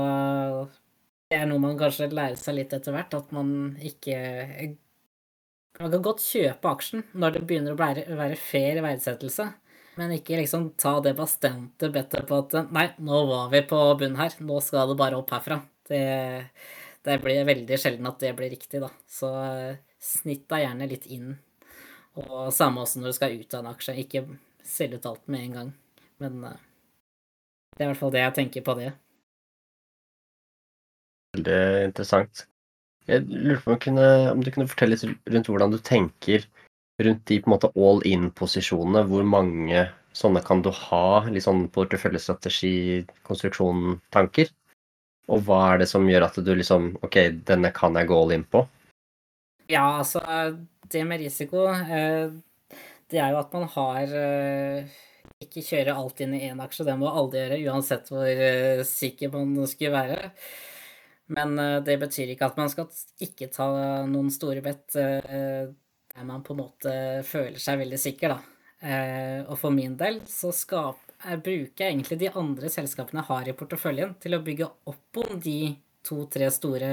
det 1.30 1.38
er 1.38 1.50
noe 1.50 1.62
man 1.62 1.78
kanskje 1.78 2.10
lærer 2.10 2.38
seg 2.42 2.58
litt 2.58 2.72
etter 2.74 2.96
hvert, 2.96 3.14
at 3.14 3.34
man 3.36 3.50
ikke 3.86 4.16
Man 5.80 5.92
kan 5.94 6.02
godt 6.04 6.24
kjøpe 6.26 6.68
aksjen 6.68 7.04
når 7.14 7.36
det 7.36 7.42
begynner 7.48 7.76
å 7.76 7.80
være, 7.80 8.36
fair 8.36 8.82
verdsettelse. 8.84 9.46
Men 10.00 10.12
ikke 10.16 10.40
liksom 10.40 10.72
ta 10.80 10.98
det 11.04 11.14
bestemte 11.16 11.88
bettet 11.94 12.28
på 12.28 12.40
at 12.42 12.72
nei, 12.74 12.90
nå 13.04 13.22
var 13.30 13.52
vi 13.54 13.62
på 13.68 13.78
bunnen 14.00 14.20
her, 14.20 14.36
nå 14.44 14.58
skal 14.64 14.92
det 14.92 14.98
bare 15.00 15.20
opp 15.20 15.32
herfra. 15.36 15.60
Det, 15.88 16.02
det 17.06 17.18
blir 17.24 17.48
veldig 17.48 17.80
sjelden 17.80 18.10
at 18.10 18.20
det 18.26 18.34
blir 18.36 18.52
riktig, 18.52 18.82
da. 18.84 18.90
Så 19.08 19.30
snitt 20.04 20.50
deg 20.52 20.66
gjerne 20.66 20.90
litt 20.90 21.08
inn. 21.08 21.38
Og 22.20 22.50
samme 22.56 22.84
også 22.84 23.00
når 23.00 23.14
du 23.14 23.20
skal 23.20 23.38
ut 23.40 23.56
av 23.56 23.64
en 23.64 23.72
aksje. 23.72 23.96
Ikke 24.04 24.26
selge 24.66 25.00
ut 25.00 25.08
alt 25.12 25.30
med 25.32 25.46
en 25.46 25.58
gang. 25.60 25.72
Men 26.24 26.44
uh, 26.44 26.58
det 27.76 27.86
er 27.86 27.88
i 27.88 27.92
hvert 27.94 28.02
fall 28.02 28.16
det 28.16 28.26
jeg 28.26 28.38
tenker 28.42 28.66
på 28.66 28.76
det. 28.82 28.92
Veldig 31.38 31.60
interessant. 31.88 32.46
Jeg 33.10 33.26
lurer 33.26 33.62
på 33.64 33.74
om, 33.74 34.00
om 34.34 34.42
du 34.44 34.52
kunne 34.54 34.70
fortelle 34.70 34.96
litt 34.96 35.30
rundt 35.34 35.50
hvordan 35.50 35.74
du 35.74 35.80
tenker 35.82 36.46
rundt 37.00 37.26
de 37.30 37.40
på 37.40 37.50
en 37.50 37.56
måte 37.56 37.72
all 37.80 38.02
in-posisjonene, 38.08 39.06
hvor 39.08 39.26
mange 39.26 39.86
sånne 40.18 40.42
kan 40.46 40.64
du 40.66 40.70
ha? 40.76 41.24
Litt 41.32 41.46
sånn 41.46 41.68
porteføljestrategi, 41.74 43.06
konstruksjon, 43.28 44.00
tanker? 44.14 44.52
Og 45.30 45.46
hva 45.46 45.62
er 45.74 45.84
det 45.84 45.90
som 45.92 46.08
gjør 46.10 46.26
at 46.28 46.40
du 46.44 46.52
liksom 46.58 46.92
OK, 47.06 47.18
denne 47.48 47.72
kan 47.76 47.98
jeg 47.98 48.10
gå 48.10 48.18
all 48.18 48.34
in 48.36 48.46
på? 48.50 48.66
Ja, 49.70 50.00
altså 50.02 50.22
det 50.90 51.04
med 51.06 51.22
risiko, 51.22 51.68
eh, 51.70 52.32
det 53.10 53.22
er 53.22 53.36
jo 53.36 53.42
at 53.44 53.54
man 53.54 53.68
har 53.76 54.16
eh, 54.18 54.98
ikke 55.46 55.64
kjøre 55.66 55.94
alt 56.02 56.24
inn 56.26 56.34
i 56.36 56.42
én 56.50 56.64
aksje. 56.64 56.88
Det 56.88 56.98
må 56.98 57.12
alle 57.12 57.44
gjøre, 57.44 57.62
uansett 57.70 58.10
hvor 58.10 58.26
eh, 58.26 58.82
sikker 58.88 59.32
man 59.36 59.54
skulle 59.70 59.94
være. 59.94 60.34
Men 61.36 61.54
det 61.86 62.00
betyr 62.02 62.32
ikke 62.34 62.48
at 62.50 62.58
man 62.58 62.72
skal 62.74 62.88
ikke 63.22 63.52
ta 63.54 63.68
noen 64.10 64.32
store 64.34 64.64
bedt 64.66 64.98
der 66.20 66.28
man 66.28 66.44
på 66.44 66.56
en 66.56 66.64
måte 66.64 66.94
føler 67.28 67.60
seg 67.62 67.80
veldig 67.84 68.00
sikker, 68.02 68.34
da. 68.34 68.60
Eh, 68.80 69.40
og 69.44 69.58
for 69.60 69.76
min 69.76 69.96
del 70.00 70.22
så 70.30 70.54
skap, 70.56 71.02
jeg 71.20 71.42
bruker 71.44 71.84
jeg 71.84 71.94
egentlig 71.94 72.20
de 72.22 72.32
andre 72.40 72.72
selskapene 72.72 73.22
jeg 73.22 73.30
har 73.30 73.50
i 73.50 73.56
porteføljen, 73.60 74.14
til 74.24 74.38
å 74.38 74.44
bygge 74.44 74.70
opp 74.92 75.20
om 75.24 75.40
de 75.44 75.74
to-tre 76.08 76.48
store 76.56 76.92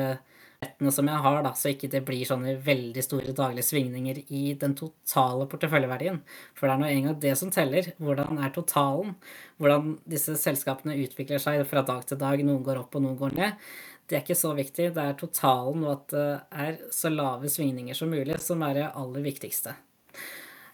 bettene 0.57 0.91
som 0.95 1.07
jeg 1.07 1.22
har, 1.22 1.39
da, 1.45 1.53
så 1.55 1.70
ikke 1.70 1.91
det 1.93 2.01
blir 2.07 2.26
sånne 2.26 2.57
veldig 2.64 3.03
store 3.05 3.34
daglige 3.37 3.68
svingninger 3.68 4.22
i 4.34 4.45
den 4.59 4.74
totale 4.78 5.47
porteføljeverdien. 5.53 6.22
For 6.57 6.66
det 6.66 6.74
er 6.74 6.80
nå 6.80 6.89
engang 6.91 7.18
det 7.22 7.34
som 7.39 7.53
teller. 7.55 7.93
Hvordan 8.03 8.41
er 8.43 8.55
totalen? 8.55 9.14
Hvordan 9.61 9.99
disse 10.09 10.34
selskapene 10.41 10.97
utvikler 11.05 11.43
seg 11.43 11.62
fra 11.68 11.84
dag 11.87 12.09
til 12.09 12.18
dag. 12.22 12.43
Noen 12.43 12.64
går 12.66 12.82
opp, 12.82 12.97
og 12.97 13.05
noen 13.05 13.20
går 13.20 13.37
ned 13.37 13.68
det 14.07 14.16
er 14.16 14.22
ikke 14.22 14.38
så 14.38 14.52
viktig. 14.54 14.90
Det 14.94 15.02
er 15.02 15.16
totalen 15.18 15.84
og 15.86 15.92
at 15.92 16.12
det 16.14 16.26
er 16.64 16.76
så 16.94 17.11
lave 17.11 17.50
svingninger 17.50 17.96
som 17.98 18.12
mulig 18.12 18.38
som 18.42 18.62
er 18.66 18.78
det 18.78 18.90
aller 18.92 19.24
viktigste. 19.24 19.74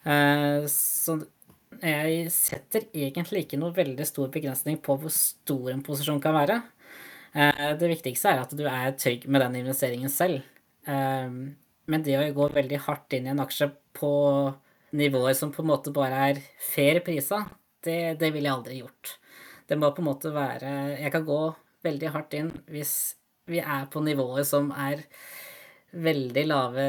Eh, 0.04 0.66
så 0.68 1.16
jeg 1.80 2.26
setter 2.34 2.84
egentlig 2.92 3.46
ikke 3.46 3.60
noe 3.60 3.74
veldig 3.74 4.04
stor 4.06 4.28
begrensning 4.34 4.76
på 4.84 4.98
hvor 5.00 5.12
stor 5.14 5.72
en 5.72 5.84
posisjon 5.86 6.20
kan 6.22 6.36
være. 6.36 6.60
Eh, 7.32 7.72
det 7.80 7.90
viktigste 7.94 8.34
er 8.34 8.42
at 8.42 8.52
du 8.56 8.66
er 8.68 8.92
trygg 8.98 9.24
med 9.28 9.44
den 9.46 9.62
investeringen 9.62 10.12
selv. 10.12 10.44
Eh, 10.84 11.32
men 11.92 12.04
det 12.04 12.18
å 12.18 12.28
gå 12.36 12.50
veldig 12.52 12.84
hardt 12.84 13.16
inn 13.16 13.26
i 13.26 13.32
en 13.32 13.42
aksje 13.42 13.70
på 13.96 14.12
nivåer 14.92 15.34
som 15.38 15.50
på 15.54 15.64
en 15.64 15.72
måte 15.72 15.94
bare 15.94 16.20
er 16.28 16.44
fair 16.60 17.00
prisa, 17.04 17.46
det, 17.82 18.18
det 18.20 18.30
ville 18.34 18.46
jeg 18.46 18.58
aldri 18.58 18.78
gjort. 18.82 19.16
Det 19.66 19.78
må 19.80 19.88
på 19.94 20.02
en 20.02 20.10
måte 20.10 20.30
være 20.34 20.70
Jeg 21.00 21.12
kan 21.14 21.24
gå 21.24 21.40
veldig 21.86 22.10
hardt 22.14 22.34
inn 22.36 22.50
hvis 22.70 22.92
vi 23.50 23.58
er 23.60 23.86
på 23.92 24.00
nivåer 24.04 24.44
som 24.46 24.72
er 24.74 24.96
veldig 25.92 26.46
lave 26.48 26.82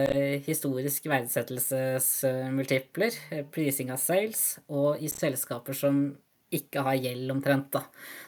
historisk 0.46 1.06
verdsettelsesmultipler, 1.12 3.12
prising 3.52 3.92
av 3.92 3.98
sales, 4.00 4.60
og 4.72 4.98
i 5.04 5.08
selskaper 5.12 5.74
som 5.76 6.16
ikke 6.54 6.84
har 6.86 7.00
gjeld 7.02 7.32
omtrent, 7.34 7.72
da. 7.74 7.84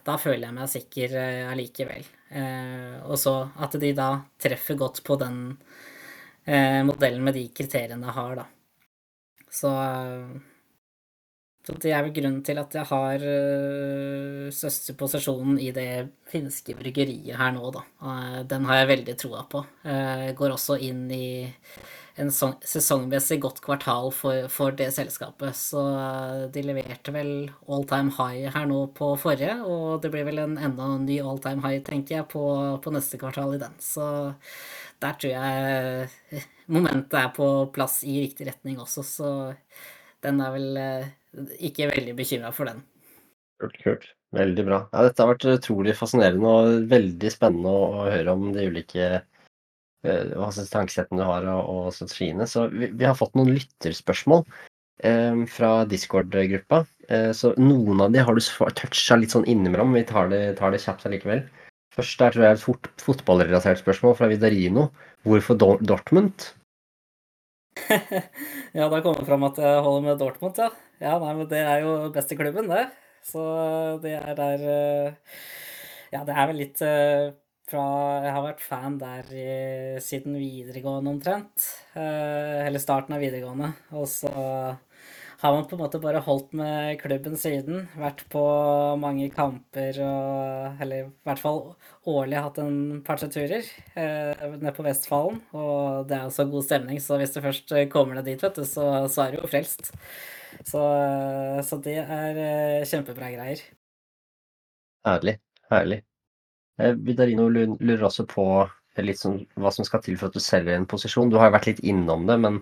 Da 0.05 0.17
føler 0.21 0.47
jeg 0.47 0.57
meg 0.57 0.71
sikker 0.71 1.15
eh, 1.19 1.51
allikevel. 1.51 2.07
Eh, 2.35 2.97
og 3.05 3.17
så 3.21 3.37
at 3.61 3.77
de 3.81 3.91
da 3.97 4.09
treffer 4.41 4.79
godt 4.79 5.03
på 5.05 5.17
den 5.21 5.39
eh, 6.45 6.81
modellen 6.87 7.23
med 7.25 7.37
de 7.37 7.47
kriteriene 7.55 8.09
jeg 8.09 8.17
har, 8.17 8.41
da. 8.41 8.47
Så 9.55 9.71
så 11.65 11.73
det 11.81 11.91
er 11.95 12.03
vel 12.05 12.13
grunnen 12.13 12.43
til 12.45 12.59
at 12.61 12.75
jeg 12.77 12.85
har 12.91 13.23
uh, 13.25 14.47
søsterposisjonen 14.53 15.57
i 15.63 15.71
det 15.73 15.89
finske 16.29 16.75
bryggeriet 16.77 17.39
her 17.39 17.55
nå, 17.55 17.71
da. 17.73 17.81
Uh, 18.05 18.39
den 18.45 18.67
har 18.69 18.83
jeg 18.83 18.91
veldig 18.91 19.15
troa 19.17 19.41
på. 19.49 19.63
Uh, 19.81 20.29
går 20.37 20.53
også 20.53 20.77
inn 20.85 21.07
i 21.09 21.25
en 22.21 22.29
sesongmessig 22.29 23.39
godt 23.43 23.63
kvartal 23.65 24.11
for, 24.13 24.45
for 24.53 24.77
det 24.77 24.91
selskapet. 24.95 25.57
Så 25.57 25.81
de 26.53 26.63
leverte 26.63 27.11
vel 27.11 27.33
all 27.65 27.89
time 27.89 28.13
high 28.13 28.53
her 28.53 28.69
nå 28.69 28.85
på 28.95 29.09
forrige, 29.19 29.57
og 29.65 30.05
det 30.05 30.13
blir 30.13 30.29
vel 30.29 30.45
en 30.45 30.55
enda 30.69 30.93
ny 31.01 31.17
all 31.25 31.41
time 31.43 31.65
high, 31.65 31.81
tenker 31.83 32.19
jeg, 32.19 32.29
på, 32.31 32.45
på 32.77 32.95
neste 32.95 33.19
kvartal 33.19 33.57
i 33.57 33.61
den. 33.65 33.75
Så 33.83 34.05
der 35.01 35.17
tror 35.17 35.33
jeg 35.33 36.45
momentet 36.71 37.19
er 37.19 37.35
på 37.35 37.51
plass 37.75 38.03
i 38.07 38.21
riktig 38.21 38.47
retning 38.53 38.79
også, 38.79 39.03
så 39.03 39.29
den 40.23 40.39
er 40.41 40.55
vel 40.55 40.83
ikke 41.59 41.89
veldig 41.91 42.15
bekymra 42.17 42.51
for 42.55 42.69
den. 42.69 42.83
Kult, 43.61 43.77
kult. 43.83 44.07
Veldig 44.35 44.65
bra. 44.67 44.81
Ja, 44.91 45.05
dette 45.05 45.23
har 45.23 45.31
vært 45.31 45.47
utrolig 45.53 45.95
fascinerende 45.95 46.51
og 46.51 46.87
veldig 46.91 47.31
spennende 47.31 47.71
å, 47.71 48.05
høre 48.09 48.33
om 48.35 48.49
de 48.55 48.65
ulike 48.67 49.09
uh, 49.21 50.61
tankesettene 50.71 51.21
du 51.21 51.25
har 51.27 51.47
og, 51.53 51.69
og 51.71 51.93
strategiene. 51.95 52.47
Så 52.49 52.67
vi, 52.73 52.89
vi, 52.91 53.07
har 53.07 53.15
fått 53.15 53.37
noen 53.39 53.53
lytterspørsmål 53.55 54.43
eh, 55.07 55.45
fra 55.51 55.71
Discord-gruppa. 55.87 56.83
Eh, 57.07 57.31
så 57.37 57.53
noen 57.61 58.03
av 58.03 58.11
de 58.11 58.25
har 58.27 58.35
du 58.35 58.43
toucha 58.81 59.19
litt 59.21 59.35
sånn 59.35 59.47
innimellom. 59.47 59.95
Vi 59.95 60.03
tar 60.09 60.29
det, 60.33 60.43
tar 60.59 60.75
det 60.75 60.83
kjapt 60.83 61.07
allikevel. 61.07 61.45
Først 61.95 62.19
der 62.19 62.35
tror 62.35 62.43
jeg 62.43 62.51
er 62.51 62.59
et 62.59 62.65
fot 62.65 62.91
fotballrelatert 62.99 63.79
spørsmål 63.79 64.17
fra 64.19 64.27
Vidarino. 64.27 64.89
Hvorfor 65.23 65.55
Dortmund? 65.55 66.49
ja, 68.77 68.87
da 68.89 68.99
kommer 69.03 69.21
det 69.21 69.27
fram 69.27 69.45
at 69.47 69.59
jeg 69.61 69.81
holder 69.85 70.05
med 70.05 70.19
Dortmund, 70.21 70.59
ja. 70.59 70.69
Ja, 71.01 71.17
nei, 71.19 71.33
men 71.37 71.49
det 71.51 71.59
er 71.59 71.83
jo 71.83 71.95
best 72.15 72.31
i 72.31 72.37
klubben, 72.39 72.69
det. 72.71 72.85
Så 73.25 73.41
det 74.03 74.13
er 74.19 74.37
der 74.37 74.63
eh, 74.69 75.39
Ja, 76.13 76.21
det 76.27 76.35
er 76.35 76.47
vel 76.51 76.59
litt 76.61 76.81
eh, 76.85 77.33
fra 77.65 77.85
Jeg 78.21 78.33
har 78.35 78.43
vært 78.45 78.61
fan 78.63 78.99
der 79.01 79.31
i, 79.33 79.47
siden 80.03 80.37
videregående 80.37 81.15
omtrent. 81.15 81.65
Eh, 81.97 82.61
eller 82.67 82.81
starten 82.81 83.17
av 83.17 83.23
videregående. 83.25 83.71
Og 83.97 84.07
så 84.09 84.31
har 85.41 85.53
man 85.53 85.65
på 85.67 85.75
en 85.75 85.81
måte 85.83 85.99
bare 86.03 86.21
holdt 86.23 86.53
med 86.55 86.99
klubben 87.01 87.35
siden. 87.39 87.87
Vært 87.99 88.23
på 88.31 88.43
mange 89.01 89.27
kamper 89.33 89.99
og 90.05 90.83
Eller 90.83 91.05
i 91.05 91.09
hvert 91.27 91.41
fall 91.41 91.59
årlig 92.07 92.39
hatt 92.39 92.61
en 92.63 93.01
par-tre 93.05 93.29
turer 93.33 93.67
eh, 93.99 94.45
ned 94.55 94.71
på 94.75 94.85
Vestfallen. 94.85 95.41
Og 95.57 96.07
det 96.09 96.17
er 96.17 96.29
jo 96.29 96.35
så 96.37 96.47
god 96.49 96.67
stemning, 96.67 97.01
så 97.03 97.19
hvis 97.19 97.35
du 97.35 97.41
først 97.43 97.75
kommer 97.91 98.19
deg 98.19 98.33
dit, 98.33 98.47
vet 98.47 98.61
du, 98.61 98.65
så, 98.67 98.87
så 99.11 99.25
er 99.25 99.35
du 99.35 99.41
jo 99.41 99.51
frelst. 99.51 99.91
Så, 100.63 100.79
eh, 100.79 101.61
så 101.65 101.79
det 101.83 101.97
er 102.01 102.39
eh, 102.39 102.87
kjempebra 102.87 103.31
greier. 103.33 103.61
Herlig. 105.05 105.37
Herlig. 105.71 106.01
Eh, 106.79 106.95
Vidarino 106.95 107.47
lurer 107.51 108.07
også 108.07 108.25
på 108.29 108.45
litt 109.03 109.19
sånn, 109.19 109.41
hva 109.59 109.73
som 109.75 109.87
skal 109.87 110.03
til 110.05 110.15
for 110.19 110.31
at 110.31 110.37
du 110.37 110.43
selger 110.43 110.77
en 110.77 110.87
posisjon. 110.87 111.31
Du 111.31 111.39
har 111.41 111.51
vært 111.53 111.67
litt 111.69 111.81
innom 111.83 112.27
det, 112.29 112.37
men, 112.39 112.61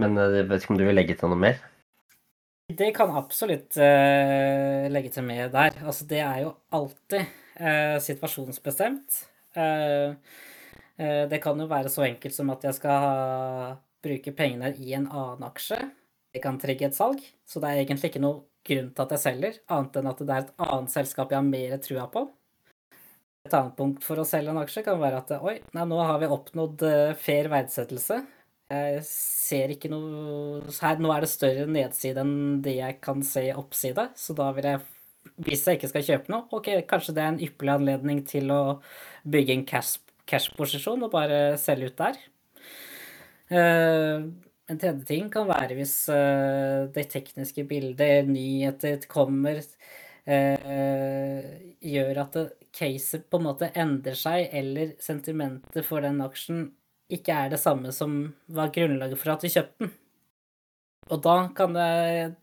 men 0.00 0.18
jeg 0.20 0.48
vet 0.50 0.64
ikke 0.64 0.74
om 0.74 0.80
du 0.80 0.84
vil 0.88 0.98
legge 0.98 1.16
til 1.18 1.32
noe 1.32 1.40
mer? 1.46 1.62
Det 2.72 2.94
kan 2.96 3.10
absolutt 3.12 3.76
uh, 3.76 4.86
legge 4.88 5.10
til 5.12 5.24
med 5.26 5.52
der. 5.52 5.74
Altså, 5.84 6.06
det 6.08 6.20
er 6.24 6.38
jo 6.46 6.54
alltid 6.72 7.26
uh, 7.60 7.98
situasjonsbestemt. 8.00 9.18
Uh, 9.52 10.16
det 10.96 11.40
kan 11.42 11.58
jo 11.60 11.66
være 11.68 11.90
så 11.90 12.06
enkelt 12.06 12.36
som 12.36 12.52
at 12.54 12.64
jeg 12.64 12.76
skal 12.78 13.76
bruke 14.04 14.32
pengene 14.36 14.70
i 14.78 14.94
en 14.96 15.08
annen 15.10 15.42
aksje. 15.44 15.76
Det 16.32 16.40
kan 16.42 16.56
trigge 16.62 16.86
et 16.86 16.96
salg, 16.96 17.18
så 17.44 17.60
det 17.60 17.72
er 17.72 17.80
egentlig 17.82 18.12
ikke 18.12 18.22
noe 18.22 18.44
grunn 18.64 18.92
til 18.94 19.02
at 19.02 19.14
jeg 19.16 19.22
selger, 19.24 19.58
annet 19.74 19.98
enn 19.98 20.08
at 20.12 20.22
det 20.22 20.36
er 20.36 20.46
et 20.46 20.54
annet 20.68 20.94
selskap 20.94 21.34
jeg 21.34 21.40
har 21.40 21.48
mer 21.48 21.74
trua 21.82 22.06
på. 22.14 22.22
Et 23.44 23.58
annet 23.58 23.74
punkt 23.76 24.06
for 24.06 24.22
å 24.22 24.28
selge 24.28 24.54
en 24.54 24.62
aksje 24.62 24.86
kan 24.86 25.02
være 25.02 25.20
at 25.20 25.34
oi, 25.36 25.58
nei, 25.74 25.84
nå 25.90 25.98
har 25.98 26.22
vi 26.22 26.30
oppnådd 26.38 26.86
fair 27.20 27.50
verdsettelse. 27.52 28.22
Jeg 28.74 29.04
ser 29.08 29.72
ikke 29.74 29.90
noe 29.92 30.62
her, 30.80 31.00
Nå 31.00 31.12
er 31.14 31.24
det 31.24 31.30
større 31.32 31.66
nedside 31.70 32.22
enn 32.24 32.60
det 32.64 32.78
jeg 32.78 32.98
kan 33.04 33.22
se 33.26 33.46
oppside, 33.54 34.08
så 34.18 34.36
da 34.36 34.50
vil 34.56 34.70
jeg 34.72 34.82
hvis 35.42 35.64
jeg 35.66 35.78
ikke 35.78 35.90
skal 35.90 36.06
kjøpe 36.06 36.32
noe, 36.32 36.46
ok, 36.54 36.70
kanskje 36.88 37.14
det 37.16 37.22
er 37.24 37.32
en 37.32 37.42
ypperlig 37.42 37.74
anledning 37.74 38.20
til 38.28 38.52
å 38.54 38.60
bygge 39.26 39.56
en 39.56 39.64
cash-posisjon 39.66 41.00
cash 41.00 41.08
og 41.08 41.12
bare 41.14 41.40
selge 41.60 41.90
ut 41.90 41.98
der. 41.98 42.20
Uh, 43.50 44.30
en 44.70 44.80
tredje 44.80 45.04
ting 45.08 45.26
kan 45.32 45.48
være 45.48 45.76
hvis 45.78 45.96
uh, 46.12 46.86
det 46.94 47.08
tekniske 47.12 47.66
bildet, 47.68 48.28
nyheter, 48.28 49.02
kommer 49.10 49.58
uh, 49.60 51.42
Gjør 51.84 52.22
at 52.22 52.38
caset 52.74 53.26
på 53.28 53.40
en 53.40 53.48
måte 53.48 53.72
endrer 53.76 54.16
seg, 54.18 54.48
eller 54.52 54.94
sentimentet 55.02 55.84
for 55.84 56.04
den 56.04 56.22
aksjen 56.24 56.68
ikke 57.12 57.36
er 57.44 57.52
det 57.52 57.60
samme 57.60 57.92
som 57.92 58.16
var 58.46 58.72
grunnlaget 58.74 59.20
for 59.20 59.34
at 59.34 59.44
vi 59.44 59.52
kjøpte 59.52 59.84
den. 59.84 59.94
Og 61.12 61.20
da 61.24 61.36
kan 61.56 61.74
det, 61.76 61.88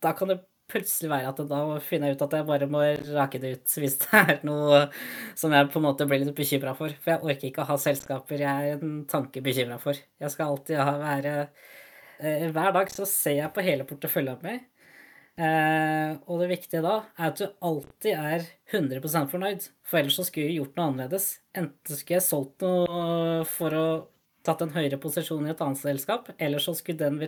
da 0.03 0.13
kan 0.13 0.29
det 0.29 0.43
plutselig 0.71 1.09
være 1.11 1.31
at 1.33 1.39
da 1.49 1.61
finner 1.83 2.11
jeg 2.11 2.17
ut 2.19 2.25
at 2.27 2.35
jeg 2.37 2.47
bare 2.47 2.67
må 2.71 2.83
rake 3.17 3.41
det 3.41 3.55
ut 3.57 3.73
hvis 3.81 3.97
det 4.03 4.19
er 4.21 4.43
noe 4.47 4.85
som 5.35 5.51
jeg 5.51 5.67
på 5.73 5.81
en 5.81 5.87
måte 5.87 6.07
blir 6.07 6.21
litt 6.21 6.37
bekymra 6.37 6.75
for. 6.77 6.93
For 7.01 7.15
jeg 7.15 7.25
orker 7.25 7.49
ikke 7.49 7.65
å 7.65 7.71
ha 7.73 7.77
selskaper 7.81 8.45
jeg 8.45 8.71
er 8.75 8.77
en 8.77 9.01
tanke 9.09 9.43
bekymra 9.43 9.81
for. 9.81 9.97
Jeg 9.97 10.33
skal 10.33 10.53
alltid 10.53 10.79
ha, 10.79 10.93
være 11.01 11.35
Eh, 12.21 12.51
hver 12.53 12.73
dag 12.75 12.91
så 12.93 13.07
ser 13.09 13.39
jeg 13.39 13.53
på 13.53 13.63
hele 13.65 13.85
porteføljen 13.89 14.41
min. 14.45 14.59
Eh, 15.41 16.11
og 16.29 16.41
det 16.43 16.51
viktige 16.51 16.83
da 16.85 16.99
er 17.15 17.31
at 17.31 17.39
du 17.39 17.47
alltid 17.65 18.13
er 18.13 18.43
100 18.69 19.31
fornøyd, 19.31 19.65
for 19.81 20.01
ellers 20.01 20.19
så 20.19 20.25
skulle 20.27 20.51
jeg 20.51 20.59
gjort 20.59 20.77
noe 20.77 20.89
annerledes. 20.91 21.27
Enten 21.57 21.97
skulle 21.97 22.19
jeg 22.19 22.27
solgt 22.27 22.61
noe 22.61 23.41
for 23.49 23.77
å 23.77 23.87
tatt 24.45 24.63
en 24.63 24.73
høyere 24.75 24.99
posisjon 25.01 25.47
i 25.47 25.53
et 25.53 25.61
annet 25.63 25.81
selskap, 25.81 26.31
eller 26.37 26.63
så 26.63 26.73
skulle 26.77 27.01
den 27.01 27.19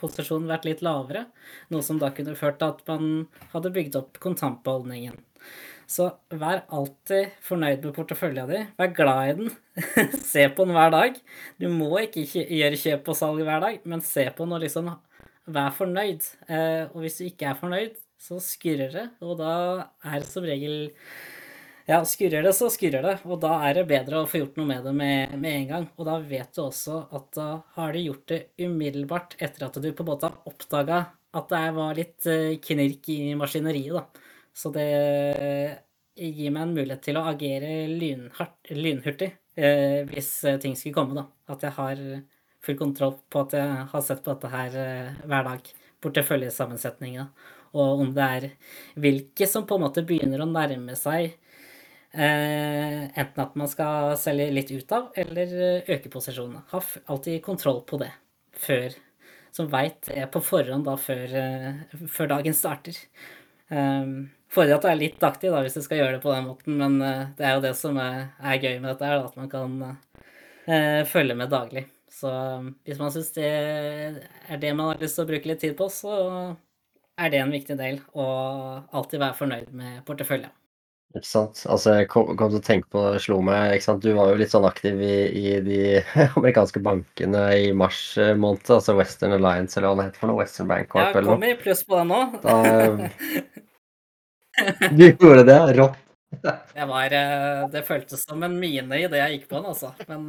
posisjonen 0.00 0.48
vært 0.50 0.66
litt 0.68 0.82
lavere, 0.84 1.26
noe 1.72 1.84
som 1.84 1.98
da 2.00 2.12
kunne 2.14 2.36
ført 2.38 2.58
til 2.60 2.72
at 2.72 2.82
man 2.88 3.26
hadde 3.52 3.74
bygd 3.74 3.98
opp 4.00 4.20
kontantbeholdningen. 4.22 5.18
Så 5.92 6.06
vær 6.30 6.62
alltid 6.72 7.34
fornøyd 7.44 7.82
med 7.84 7.94
porteføljen 7.96 8.48
din. 8.48 8.68
Vær 8.78 8.92
glad 8.96 9.22
i 9.28 9.34
den. 9.40 9.50
se 10.32 10.46
på 10.48 10.64
den 10.64 10.76
hver 10.76 10.92
dag. 10.94 11.18
Du 11.60 11.66
må 11.68 11.90
ikke 12.00 12.24
gjøre 12.24 12.78
kjøp 12.80 13.10
og 13.12 13.18
salg 13.18 13.42
hver 13.44 13.60
dag, 13.64 13.82
men 13.84 14.04
se 14.06 14.24
på 14.30 14.46
den 14.46 14.56
og 14.56 14.62
liksom 14.62 14.88
vær 15.52 15.74
fornøyd. 15.76 16.24
Eh, 16.48 16.86
og 16.94 17.02
hvis 17.02 17.20
du 17.20 17.26
ikke 17.26 17.50
er 17.50 17.60
fornøyd, 17.60 18.00
så 18.22 18.38
skurrer 18.40 18.92
det, 18.94 19.06
og 19.20 19.34
da 19.40 19.52
er 20.06 20.22
det 20.22 20.30
som 20.30 20.46
regel 20.46 20.92
ja, 21.92 22.00
skurrer 22.08 22.42
det, 22.46 22.52
så 22.56 22.70
skurrer 22.72 23.04
det. 23.04 23.14
Og 23.28 23.40
da 23.42 23.58
er 23.68 23.76
det 23.78 23.88
bedre 23.90 24.22
å 24.22 24.28
få 24.28 24.40
gjort 24.42 24.58
noe 24.58 24.68
med 24.70 24.86
det 24.88 24.92
med, 24.96 25.36
med, 25.36 25.56
en 25.58 25.68
gang. 25.68 25.86
Og 25.98 26.08
da 26.08 26.16
vet 26.24 26.52
du 26.56 26.64
også 26.64 27.04
at 27.12 27.28
da 27.36 27.48
har 27.76 27.92
du 27.92 28.00
gjort 28.00 28.26
det 28.32 28.40
umiddelbart 28.62 29.36
etter 29.42 29.66
at 29.68 29.78
du 29.78 29.90
på 29.92 30.04
en 30.06 30.10
måte 30.12 30.30
har 30.30 30.48
oppdaga 30.48 31.04
at 31.32 31.48
det 31.48 31.62
var 31.76 31.96
litt 31.96 32.26
eh, 32.28 32.58
knirk 32.60 33.08
i 33.12 33.20
maskineriet, 33.40 33.94
da. 33.96 34.28
Så 34.52 34.68
det 34.74 34.88
gir 36.12 36.52
meg 36.52 36.66
en 36.66 36.74
mulighet 36.76 37.00
til 37.06 37.16
å 37.16 37.24
agere 37.30 37.86
lynhurtig 37.88 39.30
eh, 39.56 40.02
hvis 40.10 40.32
eh, 40.44 40.58
ting 40.60 40.76
skulle 40.76 40.98
komme, 40.98 41.16
da. 41.16 41.24
At 41.54 41.64
jeg 41.64 41.76
har 41.78 42.02
full 42.62 42.78
kontroll 42.78 43.16
på 43.32 43.46
at 43.46 43.56
jeg 43.56 43.86
har 43.94 44.04
sett 44.04 44.20
på 44.24 44.34
dette 44.34 44.52
her 44.52 44.76
eh, 44.82 45.24
hver 45.24 45.48
dag. 45.48 45.72
Porteføljesammensetninga. 46.02 47.28
Og 47.78 48.02
om 48.04 48.10
det 48.12 48.28
er 48.36 48.48
hvilke 49.00 49.46
som 49.48 49.64
på 49.68 49.78
en 49.78 49.86
måte 49.86 50.04
begynner 50.06 50.42
å 50.42 50.50
nærme 50.50 50.96
seg 50.98 51.30
eh, 51.30 51.51
enten 52.12 53.42
at 53.44 53.54
man 53.56 53.70
skal 53.70 54.12
selge 54.20 54.50
litt 54.52 54.70
ut 54.72 54.92
av, 54.92 55.08
eller 55.16 55.54
eh, 55.56 55.88
øke 55.94 56.10
posisjonene. 56.12 56.64
Ha 56.72 56.82
alltid 57.12 57.40
kontroll 57.44 57.82
på 57.88 58.00
det 58.02 58.12
før 58.52 58.92
Som 59.52 59.68
veit 59.68 60.06
det 60.08 60.26
på 60.32 60.40
forhånd 60.40 60.86
da 60.88 60.96
før, 60.96 61.32
eh, 61.36 62.04
før 62.08 62.30
dagen 62.30 62.54
starter. 62.56 62.96
Um, 63.68 64.30
Fordrer 64.52 64.76
at 64.76 64.84
du 64.84 64.88
er 64.88 64.96
litt 65.00 65.24
aktiv 65.24 65.52
da, 65.52 65.60
hvis 65.64 65.76
du 65.76 65.82
skal 65.84 66.00
gjøre 66.00 66.16
det 66.16 66.22
på 66.24 66.32
den 66.32 66.46
måten, 66.48 66.76
men 66.76 66.98
det 67.36 67.44
er 67.44 67.54
jo 67.56 67.62
det 67.64 67.72
som 67.76 67.96
er, 68.00 68.34
er 68.40 68.60
gøy 68.60 68.78
med 68.82 68.90
dette, 68.90 69.08
her, 69.08 69.24
at 69.24 69.36
man 69.36 69.48
kan 69.48 69.78
uh, 69.86 71.02
følge 71.08 71.36
med 71.36 71.52
daglig. 71.52 71.86
Så 72.12 72.32
hvis 72.84 73.00
man 73.00 73.12
syns 73.14 73.32
det 73.36 73.48
er 73.48 74.60
det 74.60 74.74
man 74.76 74.92
har 74.92 75.00
lyst 75.00 75.16
til 75.16 75.24
å 75.24 75.30
bruke 75.32 75.48
litt 75.48 75.64
tid 75.64 75.76
på, 75.78 75.88
så 75.88 76.16
er 77.16 77.32
det 77.32 77.40
en 77.40 77.56
viktig 77.56 77.78
del. 77.80 78.02
å 78.12 78.26
alltid 78.92 79.24
være 79.24 79.38
fornøyd 79.40 79.72
med 79.76 80.02
porteføljen. 80.08 80.52
Ikke 81.12 81.28
sant. 81.28 81.58
Altså, 81.68 81.92
jeg 81.98 82.08
kom, 82.08 82.30
kom 82.40 82.48
til 82.54 82.60
å 82.62 82.64
tenke 82.64 82.88
på, 82.92 83.00
det 83.12 83.20
slo 83.20 83.36
meg 83.44 83.74
ikke 83.76 83.84
sant? 83.84 84.04
Du 84.04 84.14
var 84.16 84.30
jo 84.32 84.38
litt 84.40 84.52
sånn 84.52 84.64
aktiv 84.64 85.00
i, 85.04 85.16
i 85.28 85.50
de 85.64 85.80
amerikanske 86.38 86.80
bankene 86.84 87.42
i 87.58 87.66
mars 87.76 88.00
eh, 88.16 88.32
måned. 88.32 88.64
Altså 88.72 88.94
Western 88.96 89.36
Alliance, 89.36 89.76
eller 89.76 89.90
hva 89.90 89.98
det 89.98 90.06
heter 90.08 90.22
for 90.22 90.32
noe. 90.32 90.38
Western 90.40 90.70
Bank 90.70 90.88
Corp, 90.92 91.10
eller. 91.10 91.28
Jeg 91.28 91.34
kommer 91.34 91.52
i 91.52 91.58
pluss 91.60 91.82
på 91.84 91.98
den 91.98 92.12
nå. 92.14 92.20
Da, 92.44 92.54
Du 94.92 95.04
gjorde 95.04 95.44
det? 95.48 95.58
Rått. 95.76 96.00
Jeg 96.78 96.88
var 96.88 97.14
eh, 97.16 97.62
Det 97.72 97.82
føltes 97.84 98.24
som 98.24 98.40
en 98.44 98.54
mine 98.56 99.02
idet 99.02 99.18
jeg 99.20 99.34
gikk 99.34 99.50
på 99.50 99.58
den, 99.58 99.68
altså. 99.68 99.90
Men 100.08 100.22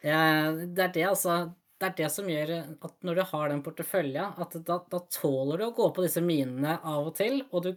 jeg, 0.00 0.68
det 0.72 0.84
er 0.86 0.92
det, 0.94 1.04
altså. 1.10 1.34
Det 1.78 1.90
er 1.90 1.98
det 1.98 2.08
som 2.10 2.26
gjør 2.32 2.50
at 2.56 2.94
når 3.06 3.20
du 3.20 3.22
har 3.28 3.52
den 3.52 3.60
porteføljen, 3.62 4.40
at 4.40 4.56
da, 4.66 4.78
da, 4.90 4.98
tåler 5.14 5.60
du 5.60 5.66
å 5.68 5.74
gå 5.76 5.90
på 5.94 6.02
disse 6.06 6.22
minene 6.24 6.78
av 6.80 7.10
og 7.10 7.14
til, 7.20 7.42
og 7.52 7.68
du 7.68 7.70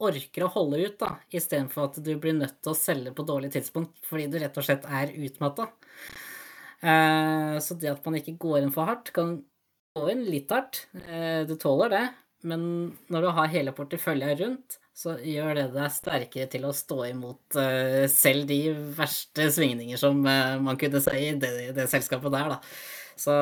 orker 0.00 0.46
å 0.46 0.50
holde 0.54 0.80
ut, 0.80 0.96
da, 1.00 1.14
istedenfor 1.32 1.88
at 1.88 2.00
du 2.04 2.10
blir 2.20 2.36
nødt 2.36 2.58
til 2.62 2.72
å 2.72 2.78
selge 2.78 3.12
på 3.16 3.26
dårlig 3.28 3.52
tidspunkt 3.54 4.00
fordi 4.08 4.26
du 4.32 4.38
rett 4.40 4.58
og 4.58 4.66
slett 4.66 4.88
er 4.88 5.14
utmatta. 5.14 5.68
Uh, 6.80 7.60
så 7.60 7.76
det 7.76 7.92
at 7.92 8.04
man 8.08 8.16
ikke 8.16 8.38
går 8.40 8.62
inn 8.62 8.74
for 8.74 8.88
hardt, 8.88 9.12
kan 9.16 9.36
gå 9.96 10.04
inn 10.12 10.24
litt 10.28 10.52
hardt. 10.54 10.86
Uh, 10.96 11.42
du 11.48 11.56
tåler 11.60 11.92
det, 11.92 12.04
men 12.48 12.62
når 13.12 13.26
du 13.26 13.32
har 13.36 13.52
hele 13.52 13.74
porteføljen 13.76 14.38
rundt, 14.40 14.78
så 14.96 15.14
gjør 15.24 15.54
det 15.56 15.66
deg 15.74 15.92
sterkere 15.92 16.48
til 16.52 16.64
å 16.68 16.76
stå 16.76 17.02
imot 17.10 17.58
uh, 17.60 18.06
selv 18.12 18.48
de 18.48 18.62
verste 18.96 19.50
svingninger 19.52 20.00
som 20.00 20.18
man 20.24 20.80
kunne 20.80 21.04
si 21.04 21.20
i 21.28 21.36
det, 21.40 21.52
det, 21.76 21.88
selskapet 21.92 22.32
der, 22.32 22.56
da. 22.56 22.60
Så, 23.20 23.34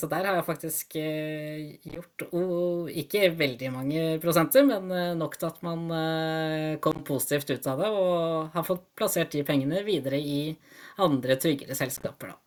så, 0.00 0.08
der 0.08 0.24
har 0.24 0.38
jeg 0.38 0.46
faktisk 0.46 0.94
gjort 0.96 2.22
oh, 2.30 2.86
ikke 2.88 3.28
veldig 3.36 3.68
mange 3.74 4.04
prosenter, 4.22 4.64
men 4.64 5.18
nok 5.20 5.36
til 5.36 5.50
at 5.50 5.58
man 5.66 5.84
kom 6.80 7.02
positivt 7.04 7.52
ut 7.52 7.68
av 7.68 7.82
det 7.82 7.90
og 7.92 8.54
har 8.54 8.64
fått 8.64 8.86
plassert 8.96 9.36
de 9.36 9.44
pengene 9.44 9.82
videre 9.84 10.16
i 10.16 10.40
andre 11.04 11.36
tryggere 11.42 11.76
selskaper, 11.76 12.32
da. 12.32 12.40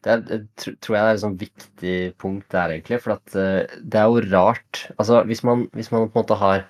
Det, 0.00 0.14
er, 0.16 0.44
tror 0.80 0.96
jeg 0.96 1.04
er 1.04 1.12
et 1.12 1.22
sånn 1.26 1.36
viktig 1.42 1.96
punkt 2.22 2.46
der, 2.54 2.72
egentlig. 2.72 3.02
For 3.04 3.20
det 3.28 3.98
er 4.00 4.06
jo 4.08 4.22
rart 4.32 4.86
Altså, 4.94 5.20
hvis 5.28 5.44
man, 5.44 5.66
hvis 5.76 5.90
man 5.92 6.06
på 6.06 6.14
en 6.14 6.22
måte 6.22 6.38
har 6.40 6.64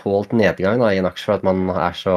tålt 0.00 0.34
nedgang 0.34 0.82
da, 0.82 0.90
i 0.90 0.98
en 0.98 1.06
aksje 1.06 1.28
for 1.28 1.38
at 1.38 1.46
man 1.46 1.68
er 1.70 1.94
så 1.94 2.16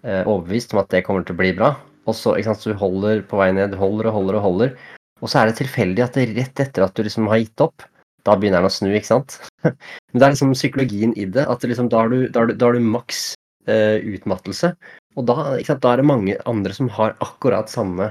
overbevist 0.00 0.72
om 0.72 0.80
at 0.80 0.88
det 0.94 1.04
kommer 1.04 1.28
til 1.28 1.36
å 1.36 1.42
bli 1.42 1.52
bra, 1.58 1.74
og 2.10 2.16
så, 2.18 2.34
sant, 2.44 2.60
så 2.62 2.72
du 2.72 2.80
holder 2.80 3.24
på 3.28 3.40
vei 3.40 3.50
ned, 3.56 3.72
du 3.74 3.80
holder 3.80 4.10
og 4.10 4.18
holder 4.18 4.40
og 4.40 4.46
holder, 4.48 4.76
og 5.20 5.30
så 5.30 5.40
er 5.40 5.50
det 5.50 5.58
tilfeldig 5.60 6.04
at 6.04 6.16
det 6.18 6.28
rett 6.34 6.62
etter 6.66 6.86
at 6.86 6.96
du 6.96 7.04
liksom 7.06 7.28
har 7.30 7.42
gitt 7.42 7.64
opp, 7.64 7.84
da 8.26 8.36
begynner 8.36 8.60
den 8.60 8.68
å 8.68 8.72
snu, 8.72 8.90
ikke 8.92 9.12
sant? 9.14 9.38
Men 9.64 10.20
det 10.20 10.24
er 10.26 10.34
liksom 10.34 10.56
psykologien 10.56 11.14
i 11.16 11.24
det. 11.24 11.46
at 11.48 11.64
liksom, 11.64 11.88
Da 11.92 12.02
har 12.02 12.12
du, 12.12 12.26
da 12.28 12.42
har 12.42 12.50
du, 12.50 12.56
da 12.56 12.68
har 12.68 12.76
du 12.76 12.84
maks 12.84 13.30
utmattelse. 13.70 14.72
Og 15.18 15.26
da, 15.28 15.36
sant, 15.66 15.82
da 15.82 15.92
er 15.92 16.00
det 16.00 16.08
mange 16.08 16.36
andre 16.48 16.74
som 16.74 16.90
har 16.94 17.16
akkurat 17.22 17.70
samme 17.70 18.10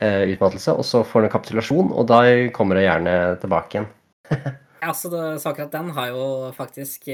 eh, 0.00 0.22
utmattelse, 0.34 0.74
og 0.76 0.84
så 0.86 1.02
får 1.06 1.24
du 1.24 1.28
en 1.28 1.34
kapitulasjon, 1.34 1.92
og 1.92 2.08
da 2.10 2.20
kommer 2.56 2.78
det 2.78 2.86
gjerne 2.86 3.16
tilbake 3.42 3.78
igjen. 3.78 3.88
ja, 4.84 4.92
så, 4.92 5.10
det, 5.12 5.24
så, 5.40 5.52
akkurat 5.52 5.72
den 5.72 5.92
har 5.96 6.12
jo 6.12 6.26
faktisk 6.56 7.08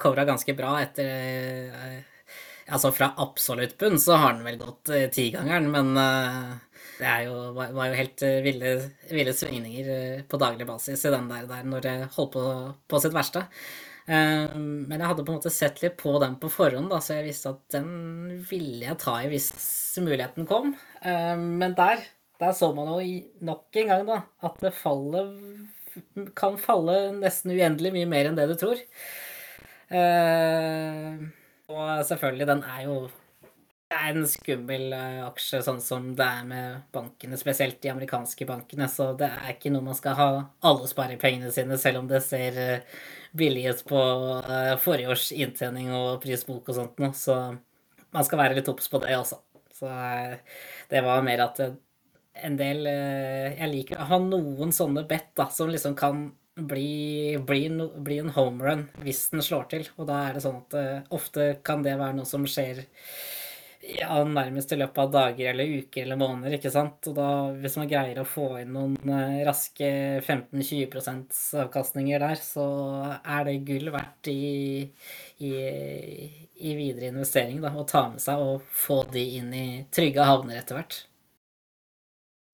covra 0.00 0.24
ganske 0.28 0.54
bra 0.56 0.78
etter 0.80 1.10
eh, 1.10 1.98
Altså 2.70 2.92
fra 2.94 3.12
absolutt 3.22 3.76
bunn 3.80 3.98
så 4.00 4.18
har 4.20 4.34
den 4.36 4.46
vel 4.46 4.58
gått 4.60 4.92
eh, 4.94 5.08
tigangeren, 5.12 5.70
men 5.72 5.92
eh, 5.98 6.50
det 7.00 7.12
jo, 7.26 7.36
var, 7.56 7.72
var, 7.76 7.90
jo 7.90 7.98
helt 7.98 8.24
eh, 8.26 8.40
ville, 8.44 8.74
ville 9.10 9.34
svingninger 9.36 9.92
eh, 9.94 10.24
på 10.28 10.40
daglig 10.40 10.66
basis 10.68 11.04
i 11.04 11.14
den 11.14 11.30
der, 11.32 11.46
der 11.50 11.68
når 11.68 11.86
det 11.86 11.94
holdt 12.16 12.34
på 12.36 12.44
på 12.90 13.00
sitt 13.02 13.16
verste. 13.16 13.46
Ehm, 14.10 14.86
men 14.88 14.98
jeg 14.98 15.08
hadde 15.10 15.24
på 15.24 15.32
en 15.32 15.38
måte 15.38 15.52
sett 15.54 15.80
litt 15.84 15.98
på 16.00 16.14
den 16.22 16.36
på 16.40 16.50
forhånd, 16.52 16.90
da, 16.92 17.00
så 17.02 17.18
jeg 17.18 17.28
visste 17.30 17.54
at 17.54 17.76
den 17.76 17.90
ville 18.50 18.86
jeg 18.88 18.98
ta 19.02 19.18
i 19.22 19.28
hvis 19.30 19.50
muligheten 20.02 20.48
kom. 20.50 20.74
Ehm, 21.06 21.46
men 21.62 21.76
der, 21.78 22.02
der 22.42 22.56
så 22.56 22.72
man 22.76 22.90
jo 22.96 23.20
nok 23.46 23.80
en 23.82 23.92
gang 23.92 24.06
da, 24.08 24.22
at 24.46 24.62
det 24.64 24.74
faller 24.76 25.34
kan 26.38 26.54
falle 26.60 26.96
nesten 27.16 27.50
uendelig 27.50 27.90
mye 27.94 28.08
mer 28.08 28.28
enn 28.30 28.38
det 28.38 28.46
du 28.52 28.56
tror. 28.58 28.82
Ehm, 29.90 31.30
Og 31.70 32.04
selvfølgelig, 32.06 32.46
den 32.50 32.62
er 32.66 32.86
jo 32.88 32.96
det 33.90 33.98
er 33.98 34.12
en 34.14 34.26
skummel 34.30 34.92
eh, 34.94 35.22
aksje, 35.26 35.64
sånn 35.66 35.80
som 35.82 36.12
det 36.14 36.22
er 36.22 36.44
med 36.46 36.82
bankene, 36.94 37.34
spesielt 37.38 37.80
de 37.82 37.90
amerikanske 37.90 38.46
bankene. 38.46 38.86
Så 38.86 39.08
det 39.18 39.26
er 39.26 39.56
ikke 39.56 39.72
noe 39.74 39.82
man 39.88 39.98
skal 39.98 40.14
ha 40.14 40.28
alle 40.70 40.86
sparepengene 40.90 41.50
sine, 41.54 41.78
selv 41.78 42.04
om 42.04 42.10
det 42.10 42.20
ser 42.22 42.58
eh, 42.62 43.00
billig 43.34 43.64
ut 43.66 43.82
på 43.90 44.02
eh, 44.44 44.76
forrige 44.78 45.10
års 45.10 45.26
inntjening 45.34 45.90
og 45.96 46.20
prisbok 46.22 46.70
og 46.70 46.78
sånt 46.78 47.02
noe. 47.02 47.10
Så 47.18 47.36
man 48.14 48.28
skal 48.28 48.44
være 48.44 48.60
litt 48.60 48.70
obs 48.70 48.86
på 48.92 49.02
det 49.02 49.16
også. 49.18 49.40
Så 49.80 49.90
det 50.90 51.02
var 51.02 51.26
mer 51.26 51.42
at 51.46 51.58
en 52.40 52.56
del 52.58 52.84
Jeg 52.84 53.68
liker 53.72 54.02
å 54.02 54.08
ha 54.10 54.18
noen 54.20 54.74
sånne 54.76 55.06
bet 55.08 55.40
som 55.56 55.70
liksom 55.72 55.96
kan 55.98 56.26
bli, 56.68 57.38
bli, 57.46 57.64
no, 57.72 57.90
bli 57.96 58.20
en 58.22 58.32
homerun 58.36 58.86
hvis 59.04 59.26
den 59.34 59.44
slår 59.44 59.68
til. 59.72 59.88
Og 59.98 60.08
da 60.10 60.24
er 60.26 60.36
det 60.36 60.44
sånn 60.44 60.62
at 60.62 61.12
ofte 61.14 61.52
kan 61.66 61.84
det 61.86 61.98
være 62.00 62.18
noe 62.20 62.28
som 62.28 62.46
skjer 62.48 62.84
ja, 63.80 64.24
nærmest 64.24 64.72
i 64.72 64.76
løpet 64.76 64.98
av 64.98 65.12
dager 65.12 65.50
eller 65.52 65.72
uker 65.80 66.04
eller 66.04 66.18
måneder, 66.20 66.56
ikke 66.58 66.72
sant. 66.72 67.08
Og 67.10 67.16
da, 67.16 67.28
hvis 67.62 67.76
man 67.80 67.88
greier 67.90 68.20
å 68.20 68.28
få 68.28 68.46
inn 68.60 68.74
noen 68.76 68.96
uh, 69.08 69.40
raske 69.46 69.90
15-20% 70.20 71.40
avkastninger 71.64 72.22
der, 72.22 72.40
så 72.44 72.66
er 73.18 73.46
det 73.48 73.60
gull 73.68 73.90
verdt 73.94 74.32
i, 74.32 74.84
i, 75.40 75.52
i 76.60 76.74
videre 76.78 77.10
investering, 77.10 77.62
da. 77.64 77.72
Å 77.72 77.86
ta 77.88 78.06
med 78.12 78.22
seg 78.22 78.44
og 78.44 78.66
få 78.68 79.02
de 79.14 79.24
inn 79.40 79.54
i 79.56 79.68
trygge 79.92 80.28
havner 80.28 80.60
etter 80.60 80.80
hvert. 80.80 81.04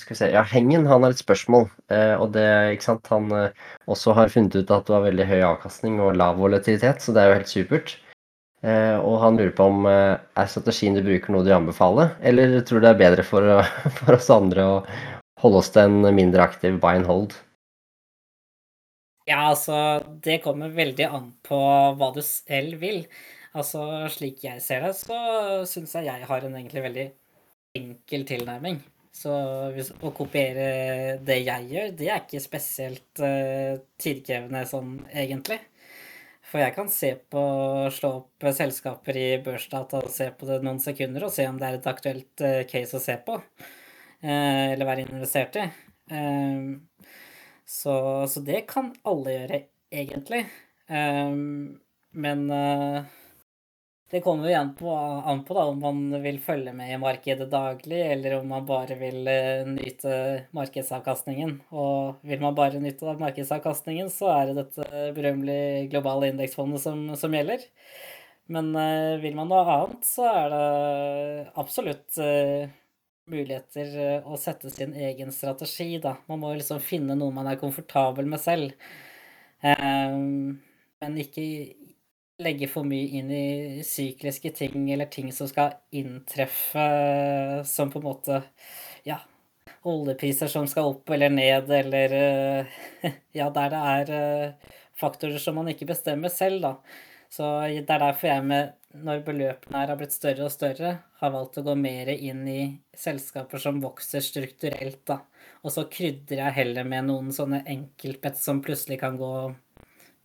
Skal 0.03 0.13
vi 0.13 0.19
se, 0.19 0.29
ja, 0.35 0.43
Hengen 0.47 0.87
han 0.87 1.03
har 1.03 1.15
et 1.15 1.21
spørsmål. 1.23 1.69
Eh, 1.91 2.15
og 2.21 2.33
det, 2.37 2.47
ikke 2.77 2.87
sant, 2.91 3.07
Han 3.11 3.31
eh, 3.33 3.63
også 3.91 4.15
har 4.19 4.33
funnet 4.33 4.59
ut 4.59 4.73
at 4.75 4.87
du 4.87 4.93
har 4.95 5.07
veldig 5.07 5.29
høy 5.29 5.41
avkastning 5.49 6.01
og 6.05 6.19
lav 6.21 6.37
volatilitet, 6.41 7.01
så 7.03 7.15
det 7.15 7.23
er 7.23 7.31
jo 7.31 7.39
helt 7.39 7.53
supert. 7.53 7.97
Eh, 8.67 8.97
og 8.99 9.19
han 9.23 9.39
lurer 9.39 9.55
på 9.57 9.67
om 9.71 9.89
er 9.89 10.51
strategien 10.51 10.97
du 10.97 11.03
bruker 11.05 11.33
noe 11.33 11.47
du 11.47 11.53
anbefaler, 11.55 12.15
eller 12.21 12.59
tror 12.67 12.81
du 12.81 12.87
det 12.87 12.93
er 12.93 13.03
bedre 13.03 13.25
for, 13.27 13.49
for 13.99 14.19
oss 14.19 14.31
andre 14.33 14.69
å 14.69 14.79
holde 15.43 15.61
oss 15.63 15.73
til 15.73 15.87
en 15.89 16.17
mindre 16.17 16.45
aktiv 16.45 16.79
buy 16.83 17.01
and 17.01 17.09
hold? 17.09 17.37
Ja, 19.27 19.49
altså 19.51 19.77
det 20.23 20.39
kommer 20.45 20.71
veldig 20.71 21.09
an 21.09 21.33
på 21.47 21.59
hva 21.99 22.13
du 22.15 22.23
selv 22.23 22.79
vil. 22.83 23.03
Altså 23.57 24.07
slik 24.13 24.45
jeg 24.45 24.61
ser 24.63 24.85
det, 24.87 24.93
så 25.01 25.17
syns 25.67 25.97
jeg 25.97 26.07
jeg 26.07 26.29
har 26.29 26.45
en 26.45 26.55
egentlig 26.55 26.85
veldig 26.85 27.07
enkel 27.81 28.27
tilnærming. 28.29 28.79
Så 29.17 29.33
hvis, 29.73 29.93
å 30.05 30.11
kopiere 30.15 31.17
det 31.25 31.39
jeg 31.41 31.71
gjør, 31.71 31.95
det 31.97 32.11
er 32.11 32.21
ikke 32.21 32.43
spesielt 32.43 33.23
uh, 33.25 33.79
tidkrevende 34.03 34.67
sånn 34.69 34.99
egentlig. 35.09 35.59
For 36.47 36.61
jeg 36.63 36.75
kan 36.77 36.91
se 36.93 37.15
på, 37.33 37.43
slå 37.97 38.11
opp 38.21 38.47
selskaper 38.55 39.19
i 39.19 39.27
børsdata 39.43 40.03
og 40.05 40.13
se 40.15 40.29
på 40.37 40.47
det 40.51 40.61
noen 40.63 40.83
sekunder 40.85 41.27
og 41.27 41.33
se 41.35 41.49
om 41.49 41.57
det 41.59 41.71
er 41.71 41.79
et 41.79 41.89
aktuelt 41.91 42.45
uh, 42.45 42.61
case 42.69 42.99
å 42.99 43.03
se 43.03 43.17
på. 43.25 43.39
Uh, 44.21 44.75
eller 44.75 44.89
være 44.89 45.09
investert 45.09 45.59
i. 45.63 45.67
Så, 47.67 47.95
så, 48.31 48.41
det 48.47 48.61
kan 48.71 48.93
alle 49.11 49.33
gjøre, 49.33 49.59
egentlig. 49.91 50.45
Men 50.87 52.45
det 54.11 54.21
kommer 54.23 54.47
jo 54.47 54.51
igjen 54.53 54.69
på, 54.79 54.91
an 55.27 55.41
på 55.45 55.55
da, 55.57 55.65
om 55.67 55.81
man 55.83 56.23
vil 56.23 56.37
følge 56.39 56.71
med 56.77 56.93
i 56.95 56.99
markedet 57.03 57.49
daglig, 57.51 57.99
eller 58.13 58.37
om 58.37 58.49
man 58.53 58.67
bare 58.67 58.95
vil 59.01 59.27
uh, 59.27 59.67
nyte 59.67 60.13
markedsavkastningen. 60.55 61.57
Og 61.75 62.21
vil 62.23 62.45
man 62.45 62.55
bare 62.55 62.79
nyte 62.83 63.09
av 63.11 63.19
markedsavkastningen, 63.19 64.11
så 64.15 64.31
er 64.31 64.53
det 64.53 64.61
dette 64.61 65.09
berømmelige 65.17 65.89
globale 65.91 66.31
indeksfondet 66.31 66.85
som, 66.85 67.03
som, 67.19 67.35
gjelder. 67.35 67.65
Men 68.47 68.71
uh, 68.79 69.19
vil 69.25 69.35
man 69.35 69.51
noe 69.51 69.65
annet, 69.75 70.07
så 70.07 70.29
er 70.31 70.55
det 70.55 71.49
absolutt 71.65 72.21
uh, 72.23 72.71
muligheter 73.27 74.23
å 74.23 74.39
sette 74.39 74.71
sin 74.71 74.95
egen 74.95 75.35
strategi, 75.35 75.97
da. 75.99 76.15
Man 76.31 76.45
må 76.45 76.53
liksom 76.55 76.79
finne 76.79 77.19
noe 77.19 77.35
man 77.35 77.51
er 77.51 77.59
komfortabel 77.59 78.31
med 78.31 78.39
selv. 78.39 78.79
men 79.67 81.17
ikke 81.19 81.43
legge 82.43 82.69
for 82.69 82.85
mye 82.89 83.07
inn 83.19 83.31
i 83.33 83.83
sykliske 83.87 84.53
ting 84.57 84.91
eller 84.93 85.09
ting 85.13 85.31
som 85.33 85.49
skal 85.49 85.77
inntreffe 85.97 86.85
som 87.69 87.93
på 87.93 88.03
en 88.03 88.07
måte 88.07 88.43
Ja, 89.07 89.21
oljepriser 89.87 90.51
som 90.53 90.67
skal 90.69 90.91
opp 90.93 91.11
eller 91.17 91.31
ned, 91.33 91.71
eller 91.71 92.17
Ja, 93.39 93.51
der 93.51 93.73
det 93.73 93.83
er 93.93 94.15
eh, 94.21 94.73
faktorer 95.01 95.39
som 95.41 95.57
man 95.61 95.71
ikke 95.73 95.89
bestemmer 95.89 96.33
selv, 96.33 96.61
da. 96.65 96.75
Så 97.33 97.47
det 97.69 97.91
er 97.91 98.03
derfor 98.03 98.29
jeg 98.31 98.45
med 98.47 98.75
når 98.97 99.25
beløpene 99.27 99.81
her 99.83 99.91
har 99.93 99.99
blitt 100.01 100.15
større 100.15 100.47
og 100.47 100.53
større, 100.53 100.93
har 101.21 101.33
valgt 101.35 101.59
å 101.61 101.65
gå 101.67 101.75
mer 101.77 102.09
inn 102.15 102.47
i 102.49 102.61
selskaper 102.97 103.61
som 103.61 103.81
vokser 103.83 104.25
strukturelt, 104.25 105.03
da. 105.09 105.21
Og 105.65 105.73
så 105.75 105.85
krydrer 105.93 106.47
jeg 106.47 106.59
heller 106.61 106.89
med 106.89 107.09
noen 107.11 107.33
sånne 107.35 107.63
enkeltbett 107.69 108.39
som 108.41 108.63
plutselig 108.65 109.01
kan 109.03 109.19
gå 109.21 109.33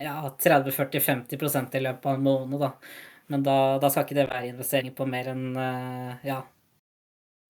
ja, 0.01 0.15
30-40-50% 0.43 1.77
i 1.77 1.83
løpet 1.85 2.05
av 2.09 2.17
en 2.17 2.25
måned, 2.25 2.59
da. 2.61 2.71
Men 3.31 3.45
da, 3.45 3.57
da, 3.79 3.89
skal 3.89 4.03
ikke 4.05 4.17
det 4.17 4.27
være 4.27 4.49
investeringer 4.51 4.95
på 4.97 5.07
mer 5.07 5.29
enn 5.31 5.45
eh, 5.55 6.25
ja, 6.27 6.41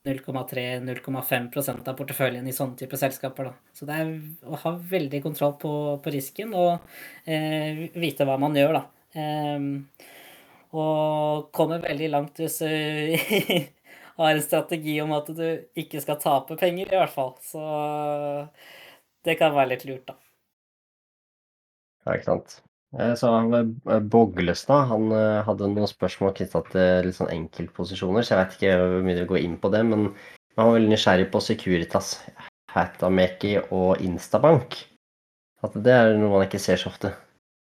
0,3-0,5% 0.06 1.89
av 1.89 1.97
porteføljen 1.97 2.47
i 2.49 2.54
sånne 2.56 2.78
type 2.78 2.97
selskaper. 2.97 3.49
Da. 3.49 3.74
Så 3.74 3.88
det 3.89 3.97
er 3.97 4.14
å 4.45 4.60
ha 4.64 4.74
veldig 4.93 5.22
kontroll 5.26 5.56
på, 5.62 5.74
på 6.04 6.14
risken 6.14 6.56
og 6.58 6.80
eh, 7.26 7.88
vite 7.97 8.28
hva 8.30 8.38
man 8.41 8.58
gjør, 8.58 8.78
da. 8.78 8.84
Eh, 9.22 10.10
og 10.72 11.49
kommer 11.52 11.84
veldig 11.84 12.10
langt 12.14 12.39
hvis 12.39 12.62
du 12.64 13.18
har 14.22 14.32
en 14.32 14.43
strategi 14.45 14.99
om 15.04 15.12
at 15.18 15.34
du 15.36 15.45
ikke 15.82 16.02
skal 16.04 16.22
tape 16.22 16.58
penger, 16.62 16.93
i 16.93 17.02
hvert 17.02 17.16
fall. 17.16 17.34
Så 17.43 17.62
det 19.26 19.38
kan 19.41 19.58
være 19.58 19.74
litt 19.74 19.89
lurt, 19.89 20.08
da. 20.14 20.30
Ja, 22.06 22.16
ikke 22.18 22.30
sant. 22.32 22.62
Eh, 22.99 23.14
så 23.16 23.32
eh, 23.56 23.99
Boglestad 23.99 24.89
han 24.89 25.12
eh, 25.16 25.39
hadde 25.47 25.70
noen 25.72 25.89
spørsmål 25.89 26.36
knytta 26.36 26.64
til 26.72 27.08
litt 27.08 27.18
sånn 27.18 27.32
enkeltposisjoner, 27.32 28.26
så 28.26 28.36
jeg 28.36 28.41
vet 28.41 28.56
ikke 28.58 28.78
hvor 28.82 29.06
mye 29.08 29.20
du 29.22 29.26
går 29.30 29.43
inn 29.45 29.58
på 29.62 29.72
det. 29.74 29.84
Men 29.88 30.10
man 30.12 30.68
var 30.68 30.76
veldig 30.76 30.91
nysgjerrig 30.91 31.30
på 31.32 31.43
Securitas, 31.43 32.14
Hatameki 32.74 33.58
og 33.70 34.02
Instabank. 34.04 34.80
At 35.62 35.76
det 35.78 35.93
er 35.93 36.16
noe 36.18 36.34
man 36.34 36.47
ikke 36.47 36.60
ser 36.62 36.82
så 36.82 36.89
ofte. 36.91 37.14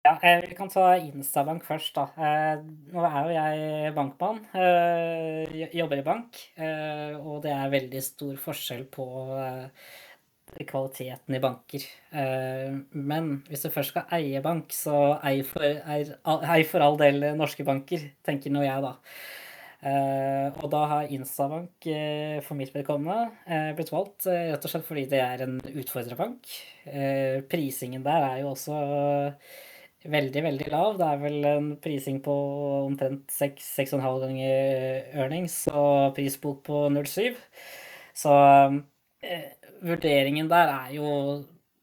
Ja, 0.08 0.14
vi 0.42 0.56
kan 0.56 0.70
ta 0.72 0.94
Instabank 0.96 1.66
først, 1.68 1.98
da. 1.98 2.06
Nå 2.94 3.02
er 3.04 3.18
jo 3.28 3.34
jeg 3.36 3.90
bankmann. 3.98 4.40
Jobber 5.76 6.00
i 6.00 6.06
bank. 6.06 6.40
Og 7.20 7.42
det 7.44 7.52
er 7.52 7.74
veldig 7.74 8.04
stor 8.06 8.38
forskjell 8.46 8.86
på 8.94 9.08
kvaliteten 10.70 11.36
i 11.36 11.42
banker. 11.44 11.86
Eh, 12.12 12.80
men 12.94 13.30
hvis 13.50 13.66
du 13.66 13.70
først 13.74 13.94
skal 13.94 14.10
eie 14.18 14.42
bank, 14.46 14.74
så 14.76 15.20
ei 15.26 15.44
for, 15.48 15.64
ei 15.64 16.64
for 16.68 16.86
all 16.86 17.00
del 17.00 17.32
norske 17.38 17.66
banker, 17.68 18.10
tenker 18.26 18.54
nå 18.54 18.66
jeg, 18.66 18.84
da. 18.86 18.96
Uh, 19.80 20.52
og 20.60 20.66
da 20.74 20.80
har 20.92 21.12
Instabank 21.16 21.86
uh, 21.88 22.42
for 22.44 22.60
mitt 22.60 22.74
vedkommende 22.76 23.70
blitt 23.78 23.94
valgt 23.94 24.26
rett 24.28 24.66
og 24.68 24.74
slett 24.74 24.84
fordi 24.84 25.06
det 25.08 25.22
er 25.24 25.46
en 25.46 25.54
utfordrerbank. 25.72 26.52
prisingen 27.48 28.04
der 28.04 28.26
er 28.28 28.42
jo 28.42 28.50
også 28.52 28.76
veldig, 30.04 30.44
veldig 30.44 30.68
lav. 30.74 30.98
Det 31.00 31.08
er 31.08 31.24
vel 31.24 31.48
en 31.48 31.72
prising 31.80 32.20
på 32.26 32.36
omtrent 32.90 33.32
6-6,5 33.32 34.20
ganger 34.26 35.16
earnings 35.16 35.62
og 35.72 36.12
prisbok 36.18 36.64
på 36.68 36.84
0,7. 36.92 37.40
Så 38.20 38.36
vurderingen 39.86 40.50
der 40.52 40.72
er 40.74 40.92
jo 40.98 41.10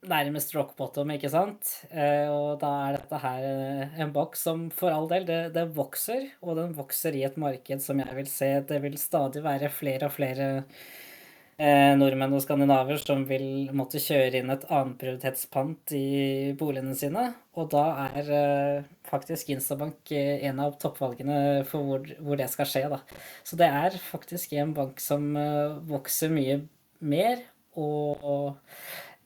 nærmest 0.06 0.54
rock 0.54 0.76
bottom, 0.78 1.10
ikke 1.14 1.30
sant? 1.32 1.72
Eh, 1.90 2.28
og 2.30 2.60
da 2.62 2.70
er 2.86 2.98
dette 2.98 3.20
her 3.22 3.46
eh, 3.48 3.96
en 4.02 4.12
boks 4.14 4.44
som 4.48 4.68
for 4.74 4.94
all 4.94 5.08
del, 5.10 5.26
det, 5.28 5.40
det, 5.56 5.66
vokser. 5.76 6.28
Og 6.42 6.58
den 6.60 6.76
vokser 6.76 7.16
i 7.16 7.24
et 7.26 7.38
marked 7.40 7.82
som 7.82 8.00
jeg 8.02 8.20
vil 8.20 8.30
se 8.30 8.52
Det 8.68 8.80
vil 8.84 8.96
stadig 9.00 9.42
være 9.44 9.72
flere 9.72 10.08
og 10.08 10.14
flere 10.14 10.48
eh, 11.58 11.94
nordmenn 11.98 12.36
og 12.36 12.44
skandinaver 12.44 13.00
som 13.02 13.24
vil 13.28 13.72
måtte 13.76 14.02
kjøre 14.02 14.42
inn 14.42 14.52
et 14.54 14.68
annenprioritetspant 14.68 15.96
i 15.96 16.52
boligene 16.58 16.94
sine. 16.98 17.30
Og 17.56 17.70
da 17.74 17.86
er 18.06 18.30
eh, 18.38 18.86
faktisk 19.10 19.50
Instabank 19.54 20.14
eh, 20.14 20.46
en 20.46 20.62
av 20.62 20.78
toppvalgene 20.82 21.66
for 21.68 21.88
hvor, 21.88 22.06
hvor, 22.20 22.38
det 22.38 22.50
skal 22.52 22.70
skje, 22.70 22.86
da. 22.92 23.02
Så 23.46 23.58
det 23.58 23.72
er 23.72 24.00
faktisk 24.12 24.54
en 24.60 24.76
bank 24.76 25.02
som 25.02 25.32
eh, 25.40 25.76
vokser 25.90 26.32
mye 26.34 26.62
mer 27.00 27.42
og, 27.76 28.56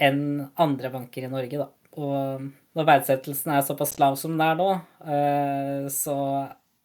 enn 0.01 0.22
andre 0.61 0.90
banker 0.92 1.26
i 1.26 1.32
Norge, 1.32 1.61
da. 1.61 1.68
Og 2.01 2.48
når 2.78 2.86
verdsettelsen 2.86 3.53
er 3.55 3.66
såpass 3.66 3.96
lav 4.01 4.16
som 4.18 4.36
den 4.36 4.46
er 4.46 4.59
nå, 4.59 4.70
eh, 5.05 5.88
så 5.92 6.16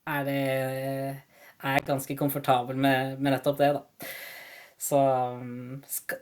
er 0.06 0.28
det 0.28 0.42
er 1.66 1.80
jeg 1.80 1.88
ganske 1.88 2.18
komfortabel 2.20 2.78
med, 2.78 3.20
med 3.20 3.36
nettopp 3.36 3.58
det, 3.62 3.72
da. 3.78 4.10
Så 4.86 5.00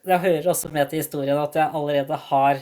jeg 0.08 0.22
hører 0.24 0.50
også 0.52 0.72
med 0.72 0.90
til 0.90 1.02
historien 1.02 1.40
at 1.42 1.58
jeg 1.58 1.74
allerede 1.74 2.20
har 2.30 2.62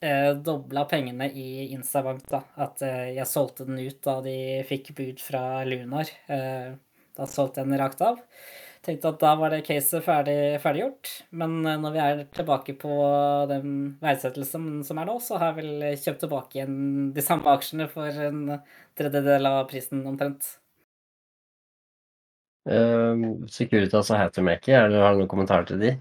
eh, 0.00 0.30
dobla 0.46 0.84
pengene 0.88 1.28
i 1.28 1.70
Instabank, 1.74 2.24
da. 2.30 2.44
At 2.60 2.82
eh, 2.86 3.14
jeg 3.18 3.28
solgte 3.28 3.66
den 3.68 3.80
ut 3.82 4.00
da 4.06 4.20
de 4.24 4.36
fikk 4.68 4.94
bud 4.96 5.22
fra 5.24 5.64
Lunar. 5.68 6.10
Eh, 6.30 6.74
da 7.14 7.28
solgte 7.30 7.62
jeg 7.62 7.70
den 7.70 7.80
rakt 7.80 8.04
av. 8.04 8.22
Tenkte 8.84 9.14
at 9.14 9.20
da 9.22 9.30
var 9.40 9.54
det 9.54 9.62
caset 9.64 10.04
ferdig, 10.04 10.60
ferdiggjort. 10.60 11.10
Men 11.40 11.56
eh, 11.64 11.78
når 11.80 11.94
vi 11.94 12.02
er 12.04 12.24
tilbake 12.36 12.74
på 12.80 12.96
den 13.48 13.94
verdsettelsen 14.04 14.82
som 14.84 15.00
er 15.00 15.08
nå, 15.08 15.16
så 15.24 15.38
har 15.40 15.54
jeg 15.54 15.62
vel 15.62 15.86
kjøpt 16.02 16.20
tilbake 16.26 16.58
igjen 16.58 16.76
de 17.16 17.24
samme 17.24 17.54
aksjene 17.54 17.88
for 17.92 18.24
en 18.28 18.58
tredjedel 18.98 19.48
av 19.48 19.62
prisen 19.70 20.04
omtrent. 20.10 20.50
Uh, 22.64 23.44
Securitas 23.52 24.08
og 24.08 24.20
Hattermaker, 24.20 24.76
har 24.76 24.92
du 24.92 25.20
noen 25.20 25.28
kommentarer 25.28 25.68
til 25.68 25.80
de? 25.82 25.94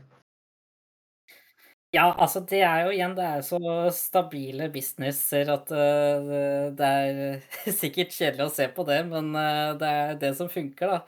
Ja, 1.93 2.07
altså 2.17 2.39
det 2.49 2.63
er 2.65 2.88
jo 2.88 2.93
igjen 2.95 3.11
Det 3.17 3.25
er 3.27 3.41
så 3.45 3.59
stabile 3.93 4.69
businesser 4.73 5.51
at 5.53 5.69
uh, 5.69 6.71
det 6.73 6.88
er 6.89 7.73
sikkert 7.81 8.15
kjedelig 8.15 8.47
å 8.47 8.53
se 8.55 8.67
på 8.73 8.88
det, 8.88 9.03
men 9.11 9.31
uh, 9.36 9.75
det 9.79 9.91
er 10.01 10.19
det 10.23 10.34
som 10.39 10.51
funker, 10.51 10.97
da. 10.97 11.01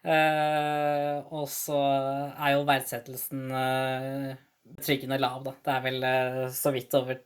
Uh, 0.00 1.20
og 1.36 1.44
så 1.52 1.76
er 1.76 2.54
jo 2.54 2.66
verdsettelsen 2.68 3.42
betryggende 4.70 5.18
lav, 5.20 5.42
da. 5.44 5.54
Det 5.60 5.74
er 5.74 5.86
vel 5.88 6.06
så 6.56 6.72
vidt 6.72 6.94
over 6.96 7.18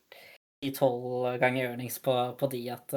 ti-tolv 0.65 1.37
ganger 1.43 1.69
earnings 1.69 2.01
på, 2.03 2.15
på 2.41 2.49
de 2.51 2.63
at 2.73 2.95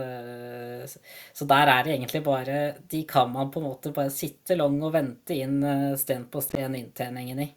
Så 1.36 1.46
der 1.50 1.68
er 1.68 1.84
det 1.84 1.94
egentlig 1.98 2.22
bare 2.24 2.58
De 2.90 3.02
kan 3.10 3.32
man 3.34 3.52
på 3.52 3.60
en 3.60 3.68
måte 3.68 3.92
bare 3.92 4.14
sitte 4.14 4.56
lang 4.56 4.80
og 4.80 4.94
vente 4.96 5.36
inn 5.36 5.60
sten 6.00 6.30
på 6.32 6.42
sten 6.42 6.78
inntjeningen 6.80 7.44
i. 7.44 7.50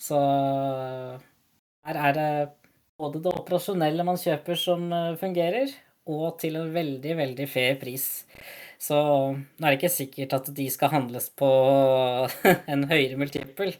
Så 0.00 0.18
her 1.86 2.00
er 2.08 2.16
det 2.16 2.32
både 3.02 3.22
det 3.22 3.32
operasjonelle 3.34 4.04
man 4.06 4.20
kjøper 4.20 4.58
som 4.58 4.84
eh, 4.94 5.14
fungerer, 5.20 5.72
og 6.10 6.38
til 6.42 6.58
en 6.58 6.72
veldig, 6.74 7.14
veldig 7.18 7.48
fair 7.50 7.78
pris. 7.80 8.06
Så 8.82 8.98
nå 8.98 9.62
er 9.62 9.68
det 9.68 9.78
ikke 9.78 9.94
sikkert 9.94 10.32
at 10.40 10.48
de 10.56 10.66
skal 10.74 10.90
handles 10.96 11.28
på 11.38 11.50
en 12.72 12.86
høyere 12.90 13.18
multiple, 13.20 13.76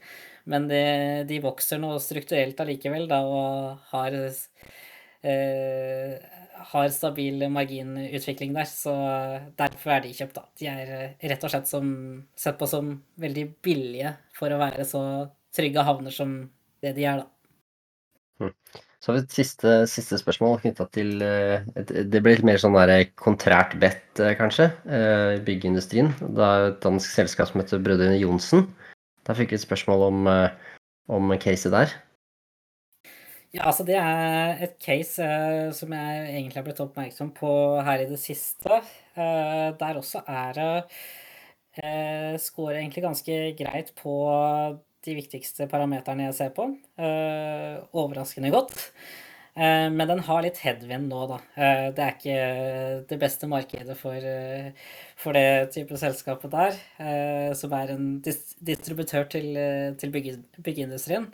men 0.50 0.68
de, 0.70 0.82
de 1.26 1.40
vokser 1.42 1.80
nå 1.82 1.96
strukturelt 2.02 2.60
allikevel, 2.62 3.08
da, 3.10 3.18
og 3.26 3.82
har, 3.90 4.14
eh, 5.26 6.14
har 6.70 6.94
stabil 6.94 7.46
marginutvikling 7.50 8.54
der. 8.54 8.70
Så 8.70 8.94
derfor 9.58 9.96
er 9.96 10.06
de 10.06 10.14
kjøpt, 10.18 10.38
da. 10.38 10.46
De 10.58 10.70
er 10.70 10.94
eh, 10.98 11.28
rett 11.30 11.46
og 11.46 11.54
slett 11.54 11.70
som, 11.70 11.92
sett 12.38 12.58
på 12.58 12.70
som 12.70 12.94
veldig 13.22 13.46
billige 13.62 14.16
for 14.38 14.54
å 14.54 14.62
være 14.62 14.86
så 14.86 15.02
trygge 15.54 15.86
havner 15.86 16.14
som 16.14 16.38
det 16.82 16.94
de 16.98 17.06
er, 17.10 17.22
da. 17.22 17.28
Mm. 18.42 18.54
Så 19.02 19.10
har 19.10 19.16
vi 19.16 19.22
et 19.24 19.34
siste, 19.34 19.70
siste 19.90 20.14
spørsmål 20.20 20.60
knytta 20.62 20.84
til 20.94 21.24
eh, 21.26 21.64
Det 21.74 22.20
blir 22.22 22.36
litt 22.36 22.46
mer 22.46 22.60
sånn 22.62 22.76
der 22.76 23.08
kontrært 23.18 23.74
bedt, 23.82 24.20
eh, 24.22 24.36
kanskje, 24.38 24.68
eh, 24.86 25.40
i 25.40 25.42
byggeindustrien. 25.42 26.12
Da 26.38 26.50
et 26.68 26.78
dansk 26.84 27.10
selskap 27.10 27.50
som 27.50 27.58
heter 27.58 27.82
Brødrene 27.82 28.20
Johnsen. 28.20 28.68
Da 29.26 29.34
fikk 29.34 29.50
vi 29.50 29.58
et 29.58 29.64
spørsmål 29.64 30.04
om, 30.06 30.30
om 31.10 31.34
caset 31.42 31.74
der. 31.74 31.96
Ja, 33.52 33.66
altså 33.72 33.84
det 33.86 33.98
er 33.98 34.62
et 34.68 34.78
case 34.82 35.26
som 35.74 35.92
jeg 35.94 36.22
egentlig 36.28 36.60
har 36.60 36.66
blitt 36.66 36.80
oppmerksom 36.82 37.34
på 37.34 37.50
her 37.82 38.04
i 38.04 38.08
det 38.10 38.20
siste. 38.22 38.80
Der 39.14 39.98
også 39.98 40.22
er 40.26 40.56
det 40.58 42.40
Scorer 42.42 42.80
egentlig 42.80 43.04
ganske 43.04 43.36
greit 43.58 43.92
på 43.98 44.16
de 45.02 45.16
viktigste 45.18 45.66
parameterne 45.70 46.28
jeg 46.28 46.38
ser 46.38 46.54
på. 46.56 46.68
Uh, 47.00 47.82
overraskende 47.98 48.52
godt. 48.54 48.76
Uh, 49.52 49.90
men 49.92 50.06
den 50.08 50.22
har 50.24 50.44
litt 50.44 50.60
headwind 50.62 51.10
nå, 51.10 51.24
da. 51.30 51.40
Uh, 51.56 51.88
det 51.96 52.04
er 52.04 52.14
ikke 52.14 52.36
det 53.10 53.18
beste 53.20 53.48
markedet 53.50 53.96
for, 53.98 54.30
for 55.20 55.36
det 55.36 55.74
type 55.74 55.98
selskapet 56.00 56.54
der, 56.54 56.78
som 57.58 57.74
er 57.76 57.92
en 57.96 58.14
dis 58.24 58.54
distributør 58.62 59.28
til, 59.32 59.52
til 59.98 60.14
bygge, 60.14 60.38
byggeindustrien. 60.62 61.28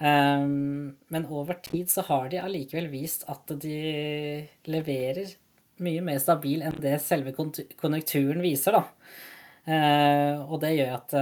men 0.00 1.26
over 1.28 1.58
tid 1.62 1.90
så 1.92 2.02
har 2.08 2.28
de 2.32 2.40
allikevel 2.40 2.88
vist 2.88 3.26
at 3.28 3.52
de 3.60 4.46
leverer 4.64 5.34
mye 5.84 6.00
mer 6.04 6.18
stabil 6.18 6.62
enn 6.64 6.80
det 6.80 6.94
selve 7.04 7.34
konjunkturen 7.36 8.40
viser, 8.40 8.78
da. 8.78 10.40
og 10.48 10.56
det 10.64 10.72
gjør 10.78 10.94
at 10.96 11.16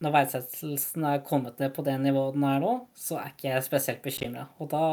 når 0.00 0.14
verdsettelsen 0.14 1.04
er 1.04 1.24
kommet 1.26 1.58
ned 1.60 1.72
på 1.76 1.84
det 1.84 1.98
nivået 2.00 2.36
den 2.36 2.44
er 2.48 2.60
nå, 2.62 2.74
så 2.96 3.18
er 3.20 3.32
ikke 3.34 3.50
jeg 3.50 3.64
spesielt 3.66 4.04
bekymra. 4.04 4.46
Og 4.60 4.70
da 4.72 4.84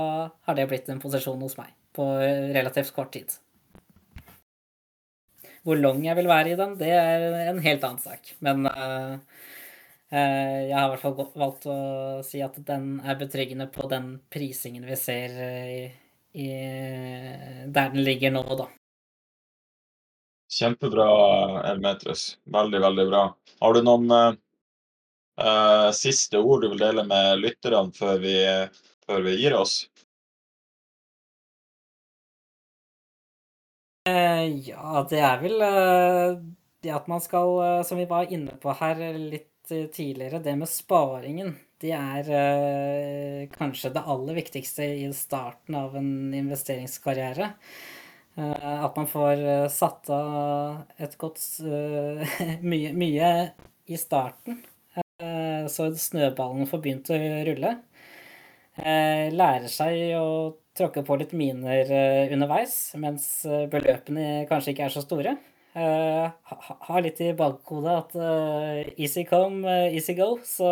har 0.48 0.58
det 0.58 0.68
blitt 0.68 0.90
en 0.92 1.02
posisjon 1.04 1.44
hos 1.46 1.56
meg 1.60 1.72
på 1.96 2.06
relativt 2.56 2.92
kort 2.96 3.14
tid. 3.16 3.32
Hvor 5.64 5.80
lang 5.80 6.04
jeg 6.04 6.16
vil 6.20 6.28
være 6.30 6.52
i 6.54 6.58
den, 6.60 6.76
det 6.80 6.92
er 6.92 7.24
en 7.50 7.62
helt 7.64 7.86
annen 7.88 8.04
sak. 8.04 8.34
Men 8.44 8.68
uh, 8.68 9.16
uh, 10.12 10.60
jeg 10.68 10.76
har 10.76 10.88
i 10.88 10.92
hvert 10.94 11.06
fall 11.06 11.16
valgt 11.40 11.68
å 11.72 11.78
si 12.28 12.44
at 12.44 12.60
den 12.68 12.98
er 13.04 13.20
betryggende 13.20 13.70
på 13.72 13.88
den 13.92 14.18
prisingen 14.32 14.88
vi 14.88 14.98
ser 15.00 15.38
i, 15.44 15.86
i, 16.36 16.50
der 17.64 17.96
den 17.96 18.04
ligger 18.04 18.36
nå, 18.36 18.44
da. 18.60 18.68
Kjempebra, 20.52 21.08
Elmetrus. 21.72 22.38
Veldig, 22.48 22.84
veldig 22.84 23.08
bra. 23.08 23.24
Har 23.64 23.76
du 23.76 23.82
noen 23.88 24.12
Uh, 24.12 24.36
siste 25.94 26.40
ord 26.40 26.64
du 26.64 26.72
vil 26.72 26.82
dele 26.82 27.04
med 27.06 27.42
lytterne 27.44 27.94
før 27.94 28.18
vi, 28.24 28.34
før 29.06 29.22
vi 29.26 29.36
gir 29.38 29.54
oss? 29.58 29.84
Uh, 34.08 34.48
ja, 34.64 35.04
det 35.10 35.20
er 35.20 35.42
vel 35.42 35.62
uh, 35.62 36.40
det 36.84 36.94
at 36.96 37.10
man 37.12 37.22
skal, 37.22 37.84
som 37.86 38.00
vi 38.00 38.08
var 38.08 38.32
inne 38.32 38.56
på 38.62 38.72
her 38.80 39.02
litt 39.18 39.52
tidligere, 39.68 40.40
det 40.40 40.54
med 40.56 40.70
sparingen. 40.72 41.52
Det 41.78 41.92
er 41.92 43.50
kanskje 43.52 43.92
det 43.94 44.06
aller 44.08 44.38
viktigste 44.38 44.86
i 45.04 45.10
starten 45.14 45.76
av 45.76 45.98
en 46.00 46.32
investeringskarriere. 46.34 47.50
At 48.38 48.96
man 48.96 49.10
får 49.12 49.44
satt 49.74 50.08
av 50.14 51.04
et 51.04 51.18
godt 51.20 51.44
mye, 52.72 52.94
mye 52.96 53.32
i 53.92 54.00
starten 54.00 54.62
så 55.72 55.90
snøballen 55.98 56.70
får 56.70 56.82
begynt 56.84 57.12
å 57.12 57.20
rulle. 57.48 57.74
Eh, 58.78 59.28
lærer 59.34 59.70
seg 59.72 60.16
å 60.20 60.30
tråkke 60.78 61.02
på 61.06 61.18
litt 61.18 61.34
miner 61.38 61.90
eh, 61.90 62.34
underveis, 62.36 62.76
mens 63.02 63.28
beløpene 63.72 64.46
kanskje 64.50 64.74
ikke 64.74 64.88
er 64.88 64.96
så 64.96 65.06
store. 65.06 65.38
Har 65.78 67.04
litt 67.06 67.20
i 67.22 67.36
bakhodet 67.38 67.92
at 67.94 68.16
easy 68.98 69.28
come, 69.30 69.62
easy 69.94 70.16
go. 70.18 70.32
Så 70.42 70.66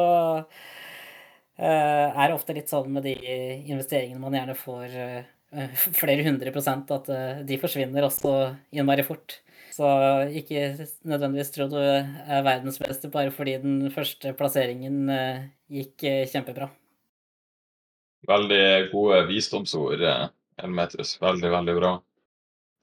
er 1.61 2.23
det 2.23 2.33
ofte 2.33 2.55
litt 2.57 2.71
sånn 2.73 2.89
med 2.95 3.05
de 3.05 3.13
investeringene 3.69 4.17
man 4.23 4.33
gjerne 4.33 4.55
får 4.57 4.95
flere 6.01 6.25
hundre 6.25 6.55
prosent, 6.55 6.89
at 6.89 7.11
de 7.45 7.59
forsvinner 7.61 8.07
også 8.07 8.33
innmari 8.73 9.05
fort. 9.05 9.43
Så 9.75 9.87
ikke 10.31 10.87
nødvendigvis 11.03 11.51
tro 11.51 11.67
du 11.67 11.79
er 11.81 12.45
verdensmester 12.45 13.11
bare 13.11 13.33
fordi 13.35 13.57
den 13.59 13.91
første 13.91 14.31
plasseringen 14.37 15.09
eh, 15.11 15.47
gikk 15.67 16.05
eh, 16.07 16.23
kjempebra. 16.31 16.69
Veldig 18.29 18.65
gode 18.93 19.19
visdomsord, 19.27 19.99
eh, 19.99 20.29
Elmetrus. 20.63 21.17
Veldig, 21.19 21.51
veldig 21.57 21.75
bra. 21.81 21.91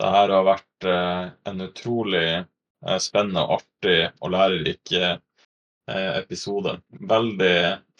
Det 0.02 0.12
her 0.16 0.34
har 0.34 0.44
vært 0.44 0.86
en 1.46 1.62
utrolig 1.62 2.26
spennende, 2.98 3.44
og 3.44 3.60
artig 3.60 4.08
og 4.18 4.32
lærerik 4.34 4.90
episode. 5.86 6.72
Veldig 7.12 7.52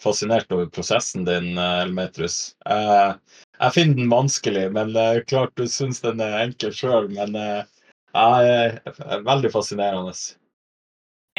fascinert 0.03 0.51
over 0.51 0.67
prosessen 0.73 1.23
din, 1.23 1.53
Elmetrus. 1.55 2.57
Jeg 2.67 3.75
finner 3.77 4.01
den 4.01 4.11
vanskelig, 4.11 4.65
men 4.75 4.91
klart 5.31 5.55
du 5.55 5.63
syns 5.71 6.03
den 6.03 6.19
er 6.25 6.41
enkel 6.41 6.75
sjøl. 6.75 7.07
Men 7.15 7.39
ja, 8.13 9.19
veldig 9.25 9.51
fascinerende. 9.53 10.13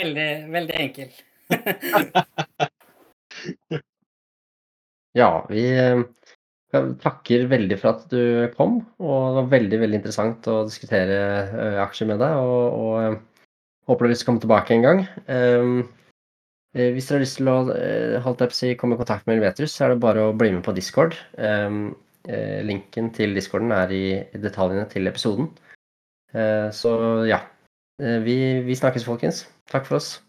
Veldig, 0.01 0.30
veldig 0.51 0.74
enkel. 0.74 1.10
ja, 5.20 5.28
vi 5.51 5.64
eh, 5.78 6.02
takker 6.74 7.46
veldig 7.51 7.78
for 7.78 7.88
at 7.92 8.09
du 8.10 8.51
kom. 8.56 8.80
Og 8.98 9.18
det 9.28 9.36
var 9.38 9.52
veldig 9.52 9.78
veldig 9.84 10.01
interessant 10.01 10.48
å 10.51 10.64
diskutere 10.66 11.18
uh, 11.52 11.82
aksjer 11.84 12.10
med 12.10 12.18
deg. 12.24 12.32
Og, 12.42 12.64
og 12.80 12.94
uh, 12.98 13.14
håper 13.90 14.02
du 14.10 14.16
å 14.16 14.26
komme 14.26 14.42
tilbake 14.42 14.74
en 14.74 14.86
gang. 14.88 15.01
Hvis 16.74 17.06
dere 17.06 17.18
har 17.20 17.22
lyst 17.22 17.36
til 17.38 17.48
å 17.52 17.59
holdt 18.24 18.55
si, 18.56 18.72
komme 18.74 18.96
i 18.96 18.98
kontakt 18.98 19.28
med 19.28 19.36
Elvetrus, 19.36 19.70
så 19.76 19.84
er 19.84 19.88
det 19.92 20.02
bare 20.02 20.24
å 20.26 20.34
bli 20.34 20.51
med 20.56 20.64
på 20.66 20.74
Discord. 20.74 21.14
Um, 21.38 21.92
linken 22.66 23.12
til 23.14 23.36
discorden 23.36 23.70
er 23.76 23.92
i 23.94 24.05
detaljene 24.40 24.88
til 24.90 25.06
episoden. 25.06 25.52
Eh, 26.35 26.70
så 26.73 27.24
ja. 27.28 27.40
Eh, 28.02 28.19
vi, 28.24 28.61
vi 28.66 28.74
snakkes, 28.74 29.05
folkens. 29.05 29.47
Takk 29.70 29.86
for 29.86 29.97
oss. 29.97 30.23